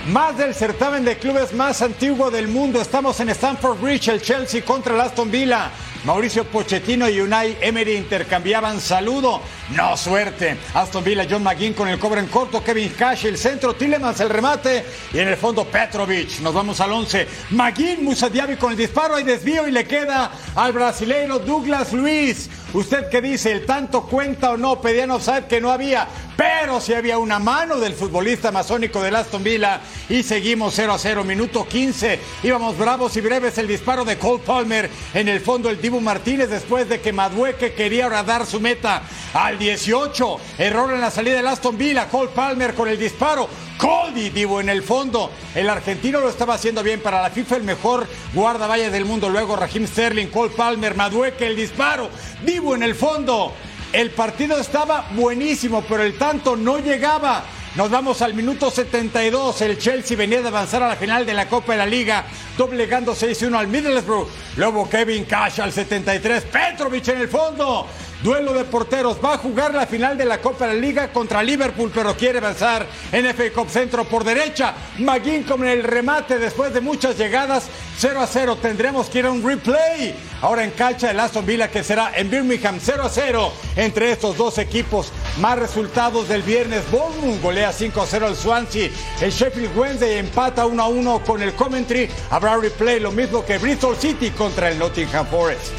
Más 0.08 0.38
del 0.38 0.54
certamen 0.54 1.04
de 1.04 1.18
clubes 1.18 1.52
más 1.54 1.82
antiguo 1.82 2.30
del 2.30 2.48
mundo. 2.48 2.80
Estamos 2.80 3.20
en 3.22 3.30
Stamford 3.30 3.82
Bridge, 3.82 4.10
el 4.10 4.22
Chelsea 4.22 4.64
contra 4.64 4.94
el 4.94 5.02
Aston 5.02 5.32
Villa. 5.32 5.72
Mauricio 6.06 6.44
Pochettino 6.44 7.10
y 7.10 7.20
Unai 7.20 7.58
Emery 7.62 7.96
intercambiaban 7.96 8.80
saludo. 8.80 9.42
No 9.76 9.98
suerte. 9.98 10.56
Aston 10.76 11.04
Villa, 11.04 11.26
John 11.28 11.42
McGinn 11.42 11.74
con 11.74 11.88
el 11.88 11.98
cobre 11.98 12.22
en 12.22 12.28
corto. 12.28 12.64
Kevin 12.64 12.90
Cash, 12.90 13.26
el 13.26 13.40
centro. 13.40 13.74
Tillemans, 13.74 14.20
el 14.20 14.30
remate. 14.30 14.86
Y 15.12 15.18
en 15.18 15.30
el 15.30 15.36
fondo, 15.36 15.66
Petrovic. 15.66 16.42
Nos 16.42 16.54
vamos 16.54 16.80
al 16.80 16.92
11. 16.92 17.28
McGinn, 17.50 18.04
Musa 18.04 18.30
Diaby 18.30 18.56
con 18.58 18.72
el 18.72 18.78
disparo. 18.78 19.16
Hay 19.16 19.24
desvío 19.24 19.68
y 19.68 19.72
le 19.72 19.86
queda 19.86 20.32
al 20.54 20.74
brasileiro 20.74 21.40
Douglas 21.40 21.92
Luis. 21.92 22.52
¿Usted 22.74 23.10
qué 23.10 23.22
dice? 23.22 23.52
¿El 23.54 23.66
tanto 23.66 24.04
cuenta 24.04 24.52
o 24.52 24.58
no? 24.58 24.82
Pedían 24.82 25.10
offside 25.10 25.48
que 25.48 25.60
no 25.60 25.72
había. 25.72 26.08
Pero 26.36 26.82
si 26.82 26.94
había 26.94 27.18
una 27.18 27.40
mano 27.40 27.78
del 27.78 27.94
futbolista 27.94 28.52
masónico 28.52 29.02
del 29.02 29.16
Aston 29.16 29.44
Villa. 29.44 29.80
Y 30.10 30.22
seguimos 30.22 30.74
0 30.76 30.94
a 30.94 31.00
0. 31.00 31.24
Minuto 31.24 31.66
15. 31.68 32.20
Íbamos 32.44 32.78
bravos 32.78 33.16
y 33.18 33.22
breves. 33.22 33.58
El 33.58 33.68
disparo 33.68 34.06
de 34.06 34.18
Cole 34.18 34.44
Palmer. 34.46 34.90
En 35.14 35.30
el 35.30 35.40
fondo, 35.40 35.70
el 35.70 35.80
Martínez 36.02 36.50
después 36.50 36.88
de 36.90 37.02
que 37.02 37.14
Madueque 37.14 37.74
quería 37.74 38.10
dar 38.24 38.46
su 38.46 38.60
meta 38.60 39.04
al 39.34 39.58
18. 39.58 40.40
Error 40.58 40.94
en 40.94 41.02
la 41.02 41.12
salida 41.12 41.38
del 41.38 41.48
Aston 41.48 41.78
Villa. 41.78 42.08
Cole 42.08 42.32
Palmer 42.34 42.74
con 42.74 42.88
el 42.88 42.98
disparo. 42.98 43.48
Cody 43.78 44.30
Dibu 44.30 44.60
en 44.60 44.70
el 44.70 44.84
fondo. 44.84 45.32
El 45.54 45.70
argentino 45.70 46.20
lo 46.20 46.30
estaba 46.30 46.56
haciendo 46.56 46.84
bien 46.84 47.02
para 47.02 47.22
la 47.22 47.30
FIFA, 47.30 47.58
el 47.58 47.64
mejor 47.64 48.08
guardavalla 48.34 48.90
del 48.90 49.06
mundo. 49.06 49.30
Luego 49.30 49.56
Raheem 49.56 49.88
Sterling, 49.88 50.28
Cole 50.28 50.54
Palmer, 50.56 50.96
Madueque, 50.96 51.48
el 51.48 51.56
disparo. 51.56 52.10
Dibu 52.44 52.74
en 52.74 52.84
el 52.84 52.96
fondo. 52.96 53.54
El 53.92 54.12
partido 54.12 54.60
estaba 54.60 55.08
buenísimo, 55.12 55.84
pero 55.88 56.04
el 56.04 56.18
tanto 56.18 56.56
no 56.56 56.80
llegaba. 56.80 57.44
Nos 57.76 57.92
vamos 57.92 58.22
al 58.22 58.34
minuto 58.34 58.72
72. 58.72 59.62
El 59.62 59.78
Chelsea 59.78 60.16
venía 60.16 60.42
de 60.42 60.48
avanzar 60.48 60.82
a 60.82 60.88
la 60.88 60.96
final 60.96 61.26
de 61.26 61.34
la 61.34 61.50
Copa 61.50 61.74
de 61.74 61.80
la 61.80 61.86
Liga, 61.86 62.24
doblegando 62.58 63.14
6-1 63.14 63.54
al 63.54 63.68
Middlesbrough. 63.68 64.30
Luego 64.56 64.90
Kevin 64.90 65.26
Cash 65.26 65.60
al 65.60 65.74
73. 65.74 66.44
Petrovic 66.44 67.10
en 67.10 67.20
el 67.20 67.28
fondo. 67.28 67.86
Duelo 68.26 68.54
de 68.54 68.64
porteros. 68.64 69.20
Va 69.24 69.36
a 69.36 69.38
jugar 69.38 69.76
la 69.76 69.86
final 69.86 70.18
de 70.18 70.26
la 70.26 70.42
Copa 70.42 70.66
de 70.66 70.74
la 70.74 70.80
Liga 70.80 71.14
contra 71.14 71.44
Liverpool, 71.44 71.92
pero 71.94 72.18
quiere 72.18 72.40
avanzar 72.40 72.84
en 73.12 73.24
FA 73.28 73.52
Cup 73.54 73.70
Centro 73.70 74.04
por 74.06 74.24
derecha. 74.24 74.74
McGinn 74.98 75.44
con 75.44 75.64
el 75.64 75.84
remate 75.84 76.40
después 76.40 76.74
de 76.74 76.82
muchas 76.82 77.20
llegadas. 77.20 77.68
0 78.00 78.20
a 78.20 78.26
0. 78.26 78.58
Tendremos 78.60 79.12
que 79.12 79.20
ir 79.20 79.28
a 79.28 79.32
un 79.32 79.44
replay. 79.44 80.16
Ahora 80.42 80.64
en 80.64 80.72
cancha 80.72 81.12
el 81.12 81.20
Aston 81.20 81.46
Villa 81.46 81.70
que 81.70 81.84
será 81.84 82.14
en 82.16 82.32
Birmingham 82.32 82.80
0 82.82 83.04
a 83.04 83.10
0 83.10 83.54
entre 83.76 84.12
estos 84.12 84.36
dos 84.36 84.58
equipos. 84.58 85.12
Más 85.40 85.60
resultados 85.60 86.28
del 86.28 86.42
viernes. 86.42 86.82
Bournemouth 86.90 87.40
golea 87.44 87.72
5-0 87.72 88.24
al 88.24 88.36
Swansea. 88.36 88.90
El 89.22 89.30
Sheffield 89.30 89.78
Wednesday 89.78 90.18
empata 90.18 90.66
1-1 90.66 91.24
con 91.24 91.44
el 91.44 91.54
Coventry. 91.54 92.10
Habrá 92.32 92.58
replay 92.58 93.00
lo 93.00 93.12
mismo 93.12 93.46
que 93.46 93.60
Bristol 93.60 93.96
City 93.96 94.32
contra 94.32 94.72
el 94.72 94.80
Nottingham 94.80 95.28
Forest. 95.28 95.74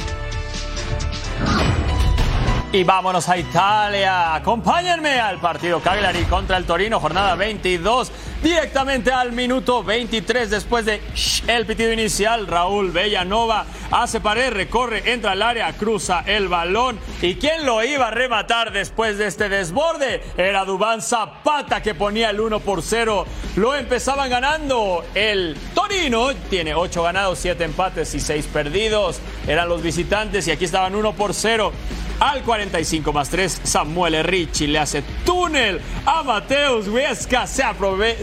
Y 2.76 2.84
vámonos 2.84 3.26
a 3.30 3.38
Italia. 3.38 4.34
Acompáñenme 4.34 5.18
al 5.18 5.38
partido 5.38 5.80
Cagliari 5.80 6.24
contra 6.24 6.58
el 6.58 6.66
Torino, 6.66 7.00
jornada 7.00 7.34
22. 7.34 8.12
Directamente 8.46 9.10
al 9.10 9.32
minuto 9.32 9.82
23 9.82 10.48
después 10.48 10.84
de 10.84 11.00
el 11.48 11.66
pitido 11.66 11.92
inicial. 11.92 12.46
Raúl 12.46 12.92
Bellanova 12.92 13.66
hace 13.90 14.20
pared, 14.20 14.52
recorre, 14.52 15.12
entra 15.12 15.32
al 15.32 15.42
área, 15.42 15.72
cruza 15.72 16.22
el 16.24 16.46
balón. 16.46 16.96
¿Y 17.22 17.34
quién 17.34 17.66
lo 17.66 17.82
iba 17.82 18.06
a 18.06 18.10
rematar 18.12 18.70
después 18.70 19.18
de 19.18 19.26
este 19.26 19.48
desborde? 19.48 20.22
Era 20.36 20.64
Dubán 20.64 21.02
Zapata 21.02 21.82
que 21.82 21.96
ponía 21.96 22.30
el 22.30 22.40
1 22.40 22.60
por 22.60 22.82
0. 22.82 23.26
Lo 23.56 23.74
empezaban 23.74 24.30
ganando 24.30 25.04
el 25.16 25.56
Torino. 25.74 26.32
Tiene 26.48 26.72
8 26.72 27.02
ganados, 27.02 27.40
7 27.40 27.64
empates 27.64 28.14
y 28.14 28.20
6 28.20 28.46
perdidos. 28.52 29.18
Eran 29.48 29.68
los 29.68 29.82
visitantes 29.82 30.46
y 30.46 30.52
aquí 30.52 30.66
estaban 30.66 30.94
1 30.94 31.14
por 31.14 31.34
0. 31.34 31.72
Al 32.18 32.42
45 32.42 33.12
más 33.12 33.28
3, 33.28 33.60
Samuel 33.64 34.24
Ricci 34.24 34.66
le 34.66 34.78
hace 34.78 35.02
túnel 35.26 35.80
a 36.06 36.22
Mateus 36.22 36.88
Huesca. 36.88 37.46
Se, 37.46 37.62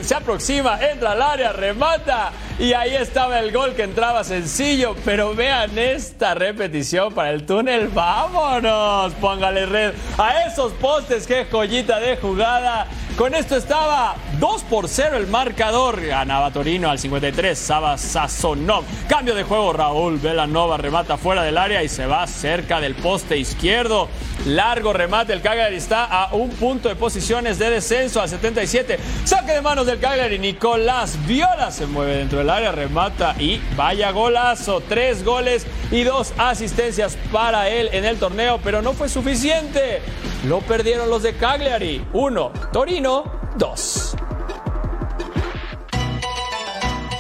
se 0.02 0.13
aproxima, 0.14 0.80
entra 0.82 1.12
al 1.12 1.22
área, 1.22 1.52
remata. 1.52 2.32
Y 2.60 2.74
ahí 2.74 2.96
estaba 2.96 3.40
el 3.40 3.52
gol 3.52 3.74
que 3.74 3.84
entraba 3.84 4.24
sencillo. 4.24 4.96
Pero 5.04 5.34
vean 5.34 5.78
esta 5.78 6.36
repetición 6.36 7.14
para 7.14 7.32
el 7.32 7.46
túnel. 7.46 7.88
¡Vámonos! 7.88 9.14
Póngale 9.14 9.66
red 9.66 9.94
a 10.18 10.44
esos 10.44 10.72
postes. 10.74 11.26
¡Qué 11.26 11.46
joyita 11.50 12.00
de 12.00 12.18
jugada! 12.18 12.88
Con 13.18 13.36
esto 13.36 13.56
estaba 13.56 14.16
2 14.40 14.64
por 14.64 14.88
0 14.88 15.18
el 15.18 15.28
marcador. 15.28 16.02
Ganaba 16.04 16.52
Torino 16.52 16.90
al 16.90 17.00
53. 17.00 17.58
Saba 17.58 17.98
Sazonov. 17.98 18.84
Cambio 19.08 19.36
de 19.36 19.44
juego. 19.44 19.74
Raúl 19.74 20.18
Velanova 20.18 20.78
remata 20.78 21.18
fuera 21.18 21.44
del 21.44 21.58
área 21.58 21.84
y 21.84 21.90
se 21.90 22.06
va 22.06 22.26
cerca 22.28 22.80
del 22.80 22.96
poste 22.96 23.38
izquierdo. 23.38 24.10
Largo 24.46 24.94
remate. 24.94 25.34
El 25.34 25.42
Cagliari 25.42 25.76
está 25.76 26.06
a 26.06 26.34
un 26.34 26.50
punto 26.52 26.90
de 26.90 26.96
posiciones 26.96 27.60
de 27.60 27.70
descenso 27.70 28.22
al 28.22 28.30
77. 28.30 29.00
Saque 29.26 29.54
de 29.54 29.62
manos 29.62 29.86
del 29.86 30.00
Cagliari. 30.00 30.40
Nicolás 30.40 31.18
Viola 31.28 31.72
se 31.72 31.86
mueve 31.86 32.18
dentro 32.18 32.43
del 32.44 32.50
área. 32.50 32.72
Remata 32.72 33.36
y 33.40 33.62
vaya 33.76 34.12
golazo. 34.12 34.82
Tres 34.82 35.24
goles 35.24 35.66
y 35.92 36.04
dos 36.04 36.34
asistencias 36.38 37.18
para 37.32 37.70
él 37.70 37.90
en 37.92 38.06
el 38.06 38.20
torneo. 38.20 38.60
Pero 38.64 38.82
no 38.82 38.94
fue 38.94 39.10
suficiente. 39.10 40.02
Lo 40.46 40.60
perdieron 40.60 41.10
los 41.10 41.24
de 41.24 41.36
Cagliari. 41.36 42.06
Uno. 42.14 42.52
Torino. 42.72 43.24
Dos. 43.56 44.16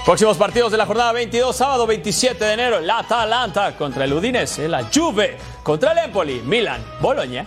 Próximos 0.05 0.35
partidos 0.35 0.69
de 0.73 0.77
la 0.77 0.85
jornada 0.85 1.13
22, 1.13 1.55
sábado 1.55 1.87
27 1.87 2.43
de 2.43 2.53
enero, 2.53 2.81
la 2.81 2.99
Atalanta 2.99 3.77
contra 3.77 4.03
el 4.03 4.11
Udinese, 4.11 4.67
la 4.67 4.89
Juve 4.93 5.37
contra 5.63 5.93
el 5.93 5.99
Empoli, 5.99 6.41
Milan, 6.41 6.83
Bologna. 6.99 7.45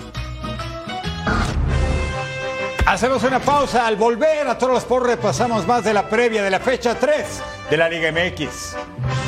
Hacemos 2.86 3.22
una 3.24 3.40
pausa. 3.40 3.86
Al 3.86 3.96
volver 3.96 4.48
a 4.48 4.56
todos 4.56 4.72
los 4.72 4.84
por 4.84 5.06
repasamos 5.06 5.66
más 5.66 5.84
de 5.84 5.92
la 5.92 6.08
previa 6.08 6.42
de 6.42 6.50
la 6.50 6.60
fecha 6.60 6.94
3 6.94 7.55
de 7.70 7.76
la 7.76 7.88
Liga 7.88 8.12
MX. 8.12 9.25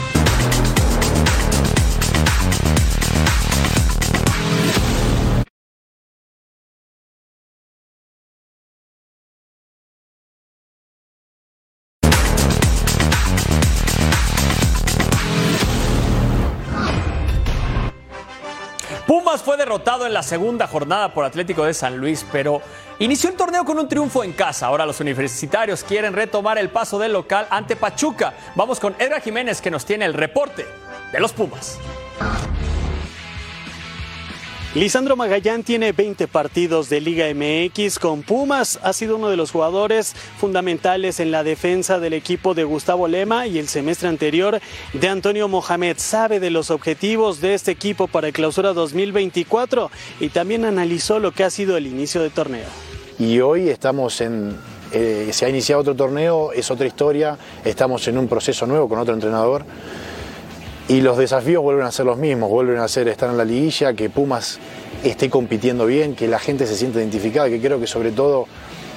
Pumas 19.28 19.42
fue 19.42 19.58
derrotado 19.58 20.06
en 20.06 20.14
la 20.14 20.22
segunda 20.22 20.66
jornada 20.66 21.12
por 21.12 21.22
Atlético 21.22 21.62
de 21.62 21.74
San 21.74 21.98
Luis, 21.98 22.24
pero 22.32 22.62
inició 22.98 23.28
el 23.28 23.36
torneo 23.36 23.62
con 23.62 23.78
un 23.78 23.86
triunfo 23.86 24.24
en 24.24 24.32
casa. 24.32 24.66
Ahora 24.68 24.86
los 24.86 25.00
universitarios 25.00 25.84
quieren 25.84 26.14
retomar 26.14 26.56
el 26.56 26.70
paso 26.70 26.98
del 26.98 27.12
local 27.12 27.46
ante 27.50 27.76
Pachuca. 27.76 28.32
Vamos 28.54 28.80
con 28.80 28.94
Edgar 28.98 29.20
Jiménez 29.20 29.60
que 29.60 29.70
nos 29.70 29.84
tiene 29.84 30.06
el 30.06 30.14
reporte 30.14 30.64
de 31.12 31.20
los 31.20 31.34
Pumas. 31.34 31.78
Lisandro 34.74 35.16
Magallán 35.16 35.62
tiene 35.62 35.92
20 35.92 36.28
partidos 36.28 36.90
de 36.90 37.00
Liga 37.00 37.24
MX 37.34 37.98
con 37.98 38.22
Pumas. 38.22 38.78
Ha 38.82 38.92
sido 38.92 39.16
uno 39.16 39.30
de 39.30 39.36
los 39.38 39.50
jugadores 39.50 40.14
fundamentales 40.38 41.20
en 41.20 41.30
la 41.30 41.42
defensa 41.42 41.98
del 41.98 42.12
equipo 42.12 42.52
de 42.52 42.64
Gustavo 42.64 43.08
Lema 43.08 43.46
y 43.46 43.58
el 43.58 43.66
semestre 43.66 44.08
anterior 44.08 44.60
de 44.92 45.08
Antonio 45.08 45.48
Mohamed. 45.48 45.96
Sabe 45.96 46.38
de 46.38 46.50
los 46.50 46.70
objetivos 46.70 47.40
de 47.40 47.54
este 47.54 47.70
equipo 47.70 48.08
para 48.08 48.26
el 48.26 48.34
clausura 48.34 48.74
2024 48.74 49.90
y 50.20 50.28
también 50.28 50.66
analizó 50.66 51.18
lo 51.18 51.32
que 51.32 51.44
ha 51.44 51.50
sido 51.50 51.78
el 51.78 51.86
inicio 51.86 52.20
del 52.20 52.32
torneo. 52.32 52.68
Y 53.18 53.40
hoy 53.40 53.70
estamos 53.70 54.20
en, 54.20 54.54
eh, 54.92 55.30
se 55.32 55.46
ha 55.46 55.48
iniciado 55.48 55.80
otro 55.80 55.96
torneo, 55.96 56.52
es 56.52 56.70
otra 56.70 56.86
historia, 56.86 57.38
estamos 57.64 58.06
en 58.06 58.18
un 58.18 58.28
proceso 58.28 58.66
nuevo 58.66 58.86
con 58.86 58.98
otro 58.98 59.14
entrenador 59.14 59.64
y 60.88 61.02
los 61.02 61.18
desafíos 61.18 61.62
vuelven 61.62 61.84
a 61.84 61.92
ser 61.92 62.06
los 62.06 62.16
mismos, 62.16 62.48
vuelven 62.48 62.78
a 62.78 62.88
ser 62.88 63.08
estar 63.08 63.28
en 63.30 63.36
la 63.36 63.44
liguilla, 63.44 63.92
que 63.92 64.08
Pumas 64.08 64.58
esté 65.04 65.28
compitiendo 65.28 65.84
bien, 65.84 66.16
que 66.16 66.26
la 66.26 66.38
gente 66.38 66.66
se 66.66 66.76
sienta 66.76 66.98
identificada, 66.98 67.48
que 67.50 67.60
creo 67.60 67.78
que 67.78 67.86
sobre 67.86 68.10
todo, 68.10 68.46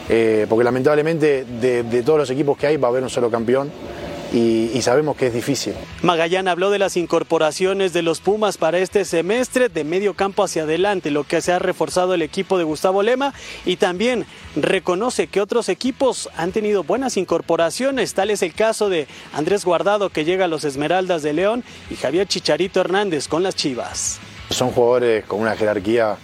eh, 0.09 0.45
porque 0.49 0.63
lamentablemente 0.63 1.43
de, 1.43 1.83
de 1.83 2.03
todos 2.03 2.19
los 2.19 2.29
equipos 2.29 2.57
que 2.57 2.67
hay 2.67 2.77
va 2.77 2.87
a 2.87 2.91
haber 2.91 3.03
un 3.03 3.09
solo 3.09 3.29
campeón 3.29 3.69
y, 4.33 4.81
sabemos 4.81 5.17
que 5.17 5.27
es 5.27 5.33
difícil. 5.33 5.73
Magallán 6.01 6.47
habló 6.47 6.69
de 6.69 6.79
las 6.79 6.95
incorporaciones 6.97 7.93
de 7.93 8.01
los 8.01 8.21
Pumas 8.21 8.57
para 8.57 8.79
este 8.79 9.05
semestre 9.05 9.69
de 9.69 9.83
medio 9.83 10.13
campo 10.13 10.43
hacia 10.43 10.63
adelante, 10.63 11.11
lo 11.11 11.25
que 11.25 11.41
se 11.41 11.51
ha 11.51 11.59
reforzado 11.59 12.13
el 12.13 12.21
equipo 12.21 12.57
de 12.57 12.63
Gustavo 12.63 13.03
Lema 13.03 13.33
y 13.65 13.75
también 13.75 14.25
reconoce 14.55 15.27
que 15.27 15.41
otros 15.41 15.69
equipos 15.69 16.29
han 16.37 16.51
tenido 16.51 16.83
buenas 16.83 17.17
incorporaciones, 17.17 18.13
tal 18.13 18.29
es 18.29 18.41
el 18.41 18.53
caso 18.53 18.89
de 18.89 19.07
Andrés 19.33 19.65
Guardado 19.65 20.09
que 20.09 20.25
llega 20.25 20.45
a 20.45 20.47
los 20.47 20.63
Esmeraldas 20.63 21.23
de 21.23 21.33
León 21.33 21.63
y 21.89 21.95
Javier 21.95 22.27
Chicharito 22.27 22.79
Hernández 22.79 23.27
con 23.27 23.43
las 23.43 23.55
Chivas. 23.55 24.19
Son 24.49 24.71
jugadores 24.71 25.25
con 25.25 25.41
una 25.41 25.55
jerarquía 25.55 26.17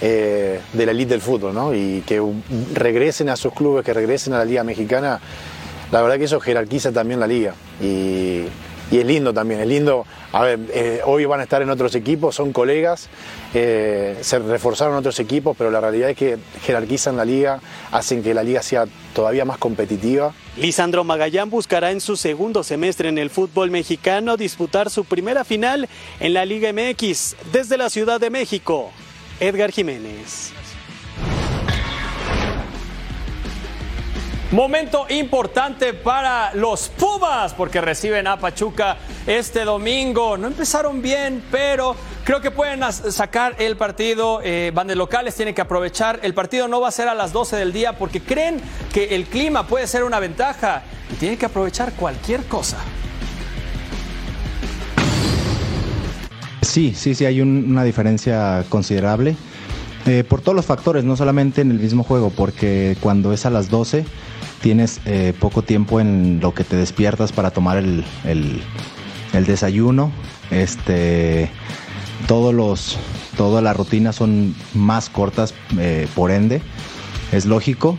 eh, 0.00 0.60
de 0.72 0.86
la 0.86 0.92
elite 0.92 1.10
del 1.10 1.20
fútbol, 1.20 1.54
¿no? 1.54 1.74
Y 1.74 2.02
que 2.06 2.22
regresen 2.74 3.28
a 3.28 3.36
sus 3.36 3.52
clubes, 3.52 3.84
que 3.84 3.92
regresen 3.92 4.32
a 4.32 4.38
la 4.38 4.44
Liga 4.44 4.64
Mexicana, 4.64 5.20
la 5.92 6.02
verdad 6.02 6.18
que 6.18 6.24
eso 6.24 6.40
jerarquiza 6.40 6.92
también 6.92 7.20
la 7.20 7.26
liga. 7.26 7.54
Y, 7.80 8.46
es 8.90 9.06
lindo 9.06 9.32
también, 9.32 9.60
es 9.60 9.68
lindo. 9.68 10.04
A 10.32 10.42
ver, 10.42 10.58
eh, 10.72 11.00
hoy 11.04 11.24
van 11.24 11.38
a 11.38 11.44
estar 11.44 11.62
en 11.62 11.70
otros 11.70 11.94
equipos, 11.94 12.34
son 12.34 12.52
colegas, 12.52 13.08
eh, 13.54 14.18
se 14.20 14.40
reforzaron 14.40 14.96
otros 14.96 15.20
equipos, 15.20 15.56
pero 15.56 15.70
la 15.70 15.80
realidad 15.80 16.10
es 16.10 16.16
que 16.16 16.38
jerarquizan 16.62 17.16
la 17.16 17.24
liga, 17.24 17.60
hacen 17.92 18.20
que 18.20 18.34
la 18.34 18.42
liga 18.42 18.62
sea 18.62 18.86
todavía 19.14 19.44
más 19.44 19.58
competitiva. 19.58 20.34
Lisandro 20.56 21.04
Magallán 21.04 21.50
buscará 21.50 21.92
en 21.92 22.00
su 22.00 22.16
segundo 22.16 22.64
semestre 22.64 23.08
en 23.08 23.18
el 23.18 23.30
fútbol 23.30 23.70
mexicano 23.70 24.36
disputar 24.36 24.90
su 24.90 25.04
primera 25.04 25.44
final 25.44 25.88
en 26.18 26.34
la 26.34 26.44
Liga 26.44 26.72
MX 26.72 27.36
desde 27.52 27.76
la 27.76 27.90
Ciudad 27.90 28.18
de 28.18 28.30
México. 28.30 28.90
Edgar 29.38 29.70
Jiménez. 29.70 30.52
Momento 34.52 35.06
importante 35.10 35.94
para 35.94 36.52
los 36.54 36.88
Pumas 36.88 37.54
porque 37.54 37.80
reciben 37.80 38.26
a 38.26 38.36
Pachuca 38.36 38.96
este 39.24 39.64
domingo. 39.64 40.36
No 40.36 40.48
empezaron 40.48 41.00
bien, 41.00 41.40
pero 41.52 41.94
creo 42.24 42.40
que 42.40 42.50
pueden 42.50 42.80
sacar 42.92 43.54
el 43.60 43.76
partido. 43.76 44.40
Eh, 44.42 44.72
van 44.74 44.88
de 44.88 44.96
locales, 44.96 45.36
tienen 45.36 45.54
que 45.54 45.60
aprovechar. 45.60 46.18
El 46.24 46.34
partido 46.34 46.66
no 46.66 46.80
va 46.80 46.88
a 46.88 46.90
ser 46.90 47.06
a 47.06 47.14
las 47.14 47.32
12 47.32 47.54
del 47.54 47.72
día 47.72 47.96
porque 47.96 48.20
creen 48.20 48.60
que 48.92 49.14
el 49.14 49.26
clima 49.26 49.68
puede 49.68 49.86
ser 49.86 50.02
una 50.02 50.18
ventaja 50.18 50.82
y 51.12 51.14
tienen 51.14 51.38
que 51.38 51.46
aprovechar 51.46 51.92
cualquier 51.92 52.42
cosa. 52.46 52.78
Sí, 56.62 56.92
sí, 56.96 57.14
sí, 57.14 57.24
hay 57.24 57.40
una 57.40 57.84
diferencia 57.84 58.64
considerable. 58.68 59.36
Eh, 60.06 60.24
por 60.28 60.40
todos 60.40 60.56
los 60.56 60.66
factores, 60.66 61.04
no 61.04 61.16
solamente 61.16 61.60
en 61.60 61.70
el 61.70 61.78
mismo 61.78 62.02
juego, 62.02 62.30
porque 62.30 62.96
cuando 63.00 63.32
es 63.32 63.46
a 63.46 63.50
las 63.50 63.70
12 63.70 64.04
tienes 64.60 65.00
eh, 65.06 65.32
poco 65.38 65.62
tiempo 65.62 66.00
en 66.00 66.40
lo 66.40 66.54
que 66.54 66.64
te 66.64 66.76
despiertas 66.76 67.32
para 67.32 67.50
tomar 67.50 67.78
el, 67.78 68.04
desayuno. 69.32 70.12
Este, 70.50 71.50
todos 72.26 72.54
los, 72.54 72.98
todas 73.36 73.62
las 73.62 73.76
rutinas 73.76 74.16
son 74.16 74.54
más 74.74 75.08
cortas, 75.08 75.54
eh, 75.78 76.06
por 76.14 76.30
ende, 76.30 76.62
es 77.32 77.46
lógico. 77.46 77.98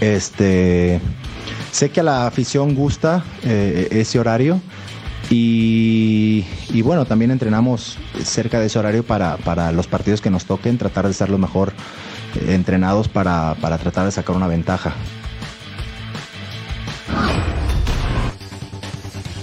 Este, 0.00 1.00
sé 1.72 1.90
que 1.90 2.00
a 2.00 2.04
la 2.04 2.26
afición 2.26 2.74
gusta 2.74 3.24
eh, 3.44 3.88
ese 3.92 4.18
horario. 4.18 4.60
Y, 5.30 6.46
bueno, 6.82 7.04
también 7.04 7.30
entrenamos 7.30 7.98
cerca 8.24 8.58
de 8.60 8.66
ese 8.66 8.78
horario 8.78 9.04
para, 9.04 9.36
para 9.36 9.72
los 9.72 9.86
partidos 9.86 10.22
que 10.22 10.30
nos 10.30 10.46
toquen, 10.46 10.78
tratar 10.78 11.04
de 11.04 11.10
estar 11.10 11.28
lo 11.28 11.36
mejor 11.36 11.74
entrenados 12.46 13.08
para, 13.08 13.54
para 13.60 13.76
tratar 13.76 14.06
de 14.06 14.12
sacar 14.12 14.36
una 14.36 14.46
ventaja. 14.46 14.94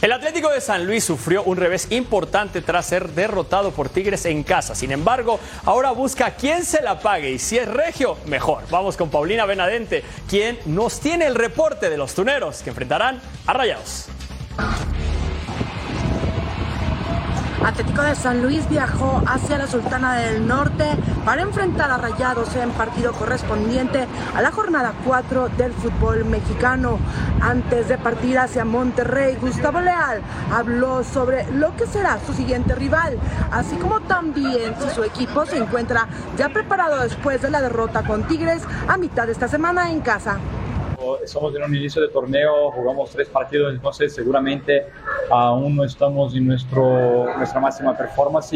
El 0.05 0.11
Atlético 0.11 0.51
de 0.51 0.61
San 0.61 0.85
Luis 0.85 1.03
sufrió 1.03 1.41
un 1.41 1.57
revés 1.57 1.88
importante 1.89 2.61
tras 2.61 2.85
ser 2.85 3.09
derrotado 3.09 3.71
por 3.71 3.89
Tigres 3.89 4.25
en 4.25 4.43
casa. 4.43 4.75
Sin 4.75 4.91
embargo, 4.91 5.39
ahora 5.63 5.89
busca 5.93 6.35
quién 6.35 6.63
se 6.63 6.83
la 6.83 6.99
pague 6.99 7.31
y 7.31 7.39
si 7.39 7.57
es 7.57 7.67
regio, 7.67 8.15
mejor. 8.27 8.65
Vamos 8.69 8.97
con 8.97 9.09
Paulina 9.09 9.45
Benadente, 9.45 10.03
quien 10.29 10.59
nos 10.67 10.99
tiene 10.99 11.25
el 11.25 11.33
reporte 11.33 11.89
de 11.89 11.97
los 11.97 12.13
tuneros 12.13 12.61
que 12.61 12.69
enfrentarán 12.69 13.19
a 13.47 13.53
Rayados. 13.53 14.05
Atlético 17.65 18.04
de 18.04 18.13
San 18.13 18.43
Luis 18.43 18.69
viajó 18.69 19.23
hacia 19.25 19.58
la 19.58 19.65
Sultana 19.65 20.13
del 20.17 20.47
Norte 20.47 20.86
para 21.25 21.41
enfrentar 21.41 21.89
a 21.89 21.97
Rayados 21.97 22.56
en 22.56 22.69
partido 22.69 23.12
correspondiente 23.13 24.06
a 24.36 24.41
la 24.43 24.51
jornada 24.51 24.93
4 25.04 25.49
del 25.58 25.73
fútbol 25.73 26.25
mexicano. 26.25 26.99
Antes 27.41 27.88
de 27.88 27.97
partir 27.97 28.38
hacia 28.38 28.65
Monterrey, 28.65 29.36
Gustavo 29.41 29.82
Leal 29.82 30.21
habló 30.54 31.04
sobre 31.04 31.51
lo 31.54 31.75
que 31.75 31.88
será 31.88 32.19
su 32.23 32.34
siguiente 32.34 32.75
rival, 32.75 33.17
así 33.51 33.75
como 33.78 33.99
también 34.01 34.75
si 34.80 34.93
su 34.93 35.04
equipo 35.04 35.47
se 35.47 35.58
encuentra 35.58 36.08
ya 36.38 36.49
preparado 36.49 37.01
después 37.01 37.41
de 37.41 37.49
la 37.49 37.62
derrota 37.62 38.04
con 38.04 38.28
Tigres 38.28 38.62
a 38.88 38.97
mitad 38.97 39.25
de 39.25 39.32
esta 39.32 39.47
semana 39.47 39.89
en 39.89 40.01
casa. 40.01 40.38
Somos 41.26 41.56
en 41.56 41.63
un 41.63 41.76
inicio 41.76 42.02
de 42.02 42.10
torneo, 42.10 42.72
jugamos 42.72 43.10
tres 43.12 43.28
partidos, 43.30 43.74
entonces 43.74 44.13
seguramente 44.13 44.86
aún 45.30 45.76
no 45.76 45.84
estamos 45.84 46.36
en 46.36 46.48
nuestro, 46.48 47.26
nuestra 47.38 47.60
máxima 47.60 47.96
performance 47.98 48.54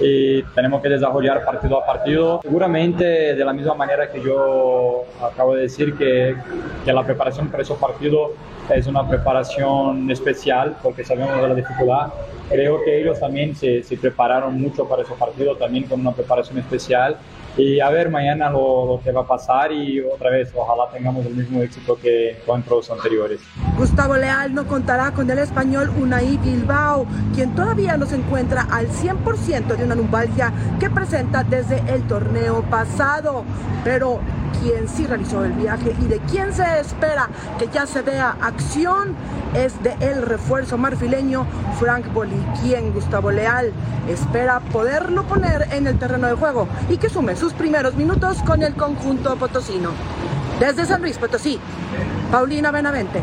y 0.00 0.42
tenemos 0.54 0.82
que 0.82 0.88
desarrollar 0.88 1.44
partido 1.44 1.82
a 1.82 1.86
partido. 1.86 2.40
Seguramente 2.42 3.04
de 3.04 3.44
la 3.44 3.52
misma 3.52 3.74
manera 3.74 4.10
que 4.10 4.22
yo 4.22 5.04
acabo 5.22 5.54
de 5.54 5.62
decir 5.62 5.94
que, 5.94 6.36
que 6.84 6.92
la 6.92 7.04
preparación 7.04 7.48
para 7.48 7.62
esos 7.62 7.78
partidos 7.78 8.30
es 8.74 8.86
una 8.86 9.08
preparación 9.08 10.10
especial 10.10 10.76
porque 10.82 11.04
sabemos 11.04 11.40
de 11.40 11.48
la 11.48 11.54
dificultad. 11.54 12.12
Creo 12.48 12.82
que 12.84 13.00
ellos 13.00 13.20
también 13.20 13.54
se, 13.54 13.82
se 13.82 13.96
prepararon 13.96 14.60
mucho 14.60 14.88
para 14.88 15.02
esos 15.02 15.16
partidos, 15.16 15.58
también 15.58 15.84
con 15.84 16.00
una 16.00 16.12
preparación 16.12 16.58
especial 16.58 17.16
y 17.56 17.80
a 17.80 17.90
ver 17.90 18.10
mañana 18.10 18.50
lo, 18.50 19.00
que 19.02 19.12
va 19.12 19.22
a 19.22 19.26
pasar 19.26 19.72
y 19.72 20.00
otra 20.00 20.30
vez 20.30 20.52
ojalá 20.54 20.90
tengamos 20.90 21.26
el 21.26 21.34
mismo 21.34 21.62
éxito 21.62 21.96
que 21.96 22.32
encuentros 22.32 22.90
anteriores. 22.90 23.40
Gustavo 23.76 24.16
Leal 24.16 24.54
no 24.54 24.66
contará 24.66 25.12
con 25.12 25.30
el 25.30 25.38
español 25.38 25.90
Unai 26.00 26.36
Bilbao, 26.38 27.06
quien 27.34 27.54
todavía 27.54 27.96
no 27.96 28.06
se 28.06 28.16
encuentra 28.16 28.66
al 28.70 28.88
100% 28.88 29.76
de 29.76 29.84
una 29.84 29.94
lumbalgia 29.94 30.52
que 30.78 30.90
presenta 30.90 31.42
desde 31.44 31.78
el 31.92 32.06
torneo 32.06 32.62
pasado, 32.70 33.44
pero 33.84 34.20
quien 34.62 34.88
sí 34.88 35.06
realizó 35.06 35.44
el 35.44 35.52
viaje 35.52 35.94
y 36.00 36.04
de 36.06 36.18
quien 36.20 36.52
se 36.52 36.80
espera 36.80 37.28
que 37.58 37.68
ya 37.68 37.86
se 37.86 38.02
vea 38.02 38.36
acción 38.40 39.14
es 39.54 39.82
de 39.82 39.94
el 40.00 40.22
refuerzo 40.22 40.78
marfileño 40.78 41.46
Frank 41.78 42.12
Boli, 42.12 42.36
quien 42.62 42.92
Gustavo 42.92 43.30
Leal. 43.30 43.72
Espera 44.08 44.60
poderlo 44.72 45.24
poner 45.24 45.68
en 45.72 45.86
el 45.86 45.98
terreno 45.98 46.26
de 46.28 46.34
juego 46.34 46.68
y 46.88 46.96
que 46.96 47.08
sume 47.08 47.36
primeros 47.52 47.94
minutos 47.94 48.38
con 48.42 48.62
el 48.62 48.74
conjunto 48.74 49.36
potosino. 49.36 49.90
Desde 50.58 50.86
San 50.86 51.00
Luis 51.00 51.18
Potosí, 51.18 51.58
Paulina 52.30 52.70
Benavente. 52.70 53.22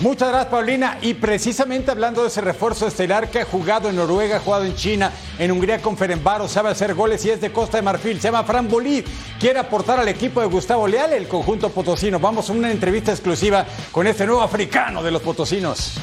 Muchas 0.00 0.28
gracias, 0.28 0.50
Paulina. 0.50 0.98
Y 1.02 1.14
precisamente 1.14 1.90
hablando 1.90 2.22
de 2.22 2.28
ese 2.28 2.40
refuerzo 2.40 2.86
estelar 2.86 3.30
que 3.30 3.40
ha 3.40 3.44
jugado 3.44 3.88
en 3.88 3.96
Noruega, 3.96 4.36
ha 4.36 4.40
jugado 4.40 4.64
en 4.64 4.76
China, 4.76 5.10
en 5.38 5.50
Hungría 5.50 5.82
con 5.82 5.96
Ferenbaro, 5.96 6.46
sabe 6.46 6.70
hacer 6.70 6.94
goles 6.94 7.24
y 7.24 7.30
es 7.30 7.40
de 7.40 7.50
Costa 7.50 7.78
de 7.78 7.82
Marfil. 7.82 8.20
Se 8.20 8.28
llama 8.28 8.44
Fran 8.44 8.68
Bolí. 8.68 9.04
Quiere 9.40 9.58
aportar 9.58 9.98
al 9.98 10.08
equipo 10.08 10.40
de 10.40 10.46
Gustavo 10.46 10.86
Leal, 10.86 11.12
el 11.14 11.26
conjunto 11.26 11.70
potosino. 11.70 12.20
Vamos 12.20 12.48
a 12.48 12.52
una 12.52 12.70
entrevista 12.70 13.10
exclusiva 13.10 13.66
con 13.90 14.06
este 14.06 14.24
nuevo 14.24 14.42
africano 14.42 15.02
de 15.02 15.10
los 15.10 15.22
potosinos. 15.22 15.94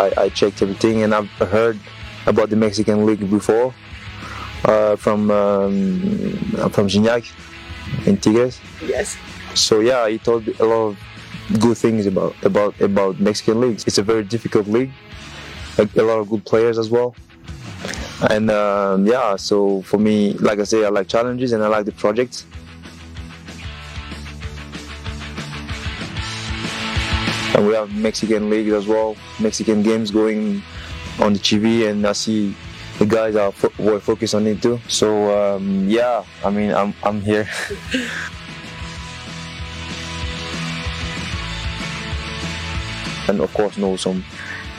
I, 0.00 0.24
I 0.24 0.28
checked 0.30 0.62
everything 0.62 1.02
and 1.02 1.14
I've 1.14 1.30
heard 1.56 1.78
about 2.26 2.50
the 2.50 2.56
Mexican 2.56 3.06
league 3.06 3.28
before 3.30 3.74
uh, 4.64 4.96
from 4.96 5.30
um, 5.30 6.00
from 6.74 6.88
Gignac 6.88 7.24
in 8.06 8.16
Tigres. 8.16 8.60
Yes. 8.84 9.16
So 9.54 9.80
yeah, 9.80 10.08
he 10.08 10.18
told 10.18 10.48
a 10.48 10.64
lot 10.64 10.82
of 10.88 10.98
good 11.60 11.76
things 11.76 12.06
about 12.06 12.34
about 12.44 12.80
about 12.80 13.20
Mexican 13.20 13.60
leagues. 13.60 13.84
It's 13.86 13.98
a 13.98 14.02
very 14.02 14.24
difficult 14.24 14.66
league, 14.66 14.92
like 15.78 15.94
a 15.96 16.02
lot 16.02 16.18
of 16.18 16.28
good 16.28 16.44
players 16.44 16.78
as 16.78 16.88
well. 16.90 17.14
And 18.28 18.50
um, 18.50 19.06
yeah, 19.06 19.36
so 19.36 19.82
for 19.82 19.98
me, 19.98 20.34
like 20.34 20.58
I 20.58 20.64
say, 20.64 20.84
I 20.84 20.88
like 20.90 21.08
challenges 21.08 21.52
and 21.52 21.62
I 21.62 21.68
like 21.68 21.86
the 21.86 21.92
project. 21.92 22.44
And 27.54 27.66
we 27.66 27.74
have 27.74 27.92
Mexican 27.94 28.48
league 28.48 28.68
as 28.68 28.86
well, 28.86 29.16
Mexican 29.40 29.82
games 29.82 30.10
going 30.10 30.62
on 31.18 31.32
the 31.32 31.38
TV, 31.38 31.88
and 31.88 32.06
I 32.06 32.12
see 32.12 32.54
the 32.98 33.06
guys 33.06 33.34
are 33.36 33.50
fo- 33.52 33.72
were 33.82 34.00
focused 34.00 34.34
on 34.34 34.46
it 34.46 34.62
too. 34.62 34.80
So 34.88 35.56
um, 35.56 35.88
yeah, 35.88 36.24
I 36.44 36.50
mean, 36.50 36.72
I'm 36.72 36.94
I'm 37.02 37.20
here. 37.20 37.48
and 43.30 43.40
of 43.40 43.52
course 43.54 43.78
know 43.78 43.96
some 43.96 44.24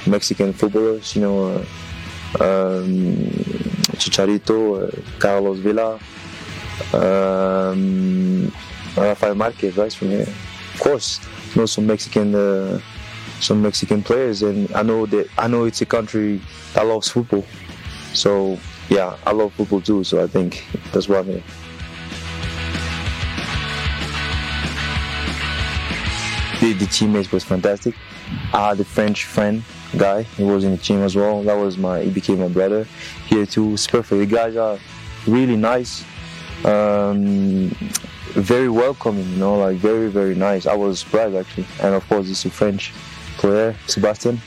Mexican 0.05 0.53
footballers, 0.53 1.15
you 1.15 1.21
know, 1.21 1.65
uh, 2.39 2.83
um, 2.83 3.15
Chicharito, 3.97 4.57
uh, 4.81 5.19
Carlos 5.19 5.59
Vela, 5.59 5.99
um, 6.93 8.51
Rafael 8.95 9.35
Marquez, 9.35 9.77
right 9.77 9.93
from 9.93 10.09
here. 10.09 10.27
Of 10.73 10.79
course, 10.79 11.19
know 11.55 11.65
some 11.65 11.87
Mexican, 11.87 12.35
uh, 12.35 12.79
some 13.39 13.61
Mexican 13.61 14.03
players, 14.03 14.41
and 14.41 14.71
I 14.73 14.83
know 14.83 15.05
that 15.07 15.27
I 15.37 15.47
know 15.47 15.65
it's 15.65 15.81
a 15.81 15.85
country 15.85 16.41
that 16.73 16.85
loves 16.85 17.09
football. 17.09 17.45
So 18.13 18.59
yeah, 18.89 19.17
I 19.25 19.31
love 19.31 19.53
football 19.53 19.81
too. 19.81 20.03
So 20.03 20.23
I 20.23 20.27
think 20.27 20.65
that's 20.91 21.07
why 21.07 21.19
I'm 21.19 21.25
here. 21.25 21.43
The, 26.61 26.73
the 26.73 26.85
teammates 26.85 27.31
was 27.31 27.43
fantastic. 27.43 27.95
I 28.53 28.69
had 28.69 28.79
a 28.79 28.83
French 28.83 29.25
friend 29.25 29.63
guy. 29.97 30.23
He 30.23 30.43
was 30.43 30.63
in 30.63 30.71
the 30.71 30.77
team 30.77 31.01
as 31.01 31.15
well. 31.15 31.41
That 31.41 31.55
was 31.55 31.77
my. 31.77 32.03
He 32.03 32.11
became 32.11 32.39
my 32.39 32.49
brother. 32.49 32.85
Here 33.27 33.45
too. 33.45 33.73
It's 33.73 33.87
perfect. 33.87 34.19
The 34.19 34.25
guys 34.25 34.55
are 34.55 34.77
really 35.25 35.55
nice. 35.55 36.05
Um, 36.63 37.69
very 38.33 38.69
welcoming. 38.69 39.27
You 39.31 39.37
know, 39.37 39.57
like 39.57 39.77
very 39.77 40.09
very 40.09 40.35
nice. 40.35 40.65
I 40.65 40.75
was 40.75 40.99
surprised 40.99 41.35
actually. 41.35 41.67
And 41.81 41.95
of 41.95 42.07
course, 42.07 42.29
is 42.29 42.45
a 42.45 42.49
French 42.49 42.93
Sebastian. 43.87 44.41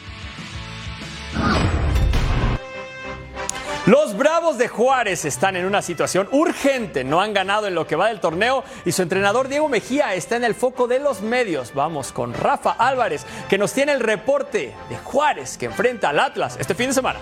Los 3.87 4.17
Bravos 4.17 4.57
de 4.57 4.67
Juárez 4.67 5.27
están 5.27 5.57
en 5.57 5.67
una 5.67 5.83
situación 5.83 6.27
urgente, 6.33 7.05
no 7.05 7.21
han 7.21 7.35
ganado 7.35 7.67
en 7.67 7.75
lo 7.75 7.87
que 7.87 7.97
va 7.97 8.09
del 8.09 8.19
torneo 8.19 8.65
y 8.87 8.93
su 8.93 9.03
entrenador 9.03 9.49
Diego 9.49 9.69
Mejía 9.69 10.15
está 10.15 10.37
en 10.37 10.45
el 10.45 10.55
foco 10.55 10.87
de 10.87 11.01
los 11.01 11.21
medios. 11.21 11.75
Vamos 11.75 12.11
con 12.11 12.33
Rafa 12.33 12.71
Álvarez, 12.71 13.27
que 13.51 13.59
nos 13.59 13.75
tiene 13.75 13.93
el 13.93 14.01
reporte 14.01 14.73
de 14.89 14.97
Juárez 14.97 15.59
que 15.59 15.67
enfrenta 15.67 16.09
al 16.09 16.21
Atlas 16.21 16.57
este 16.59 16.75
fin 16.75 16.87
de 16.87 16.95
semana. 16.95 17.21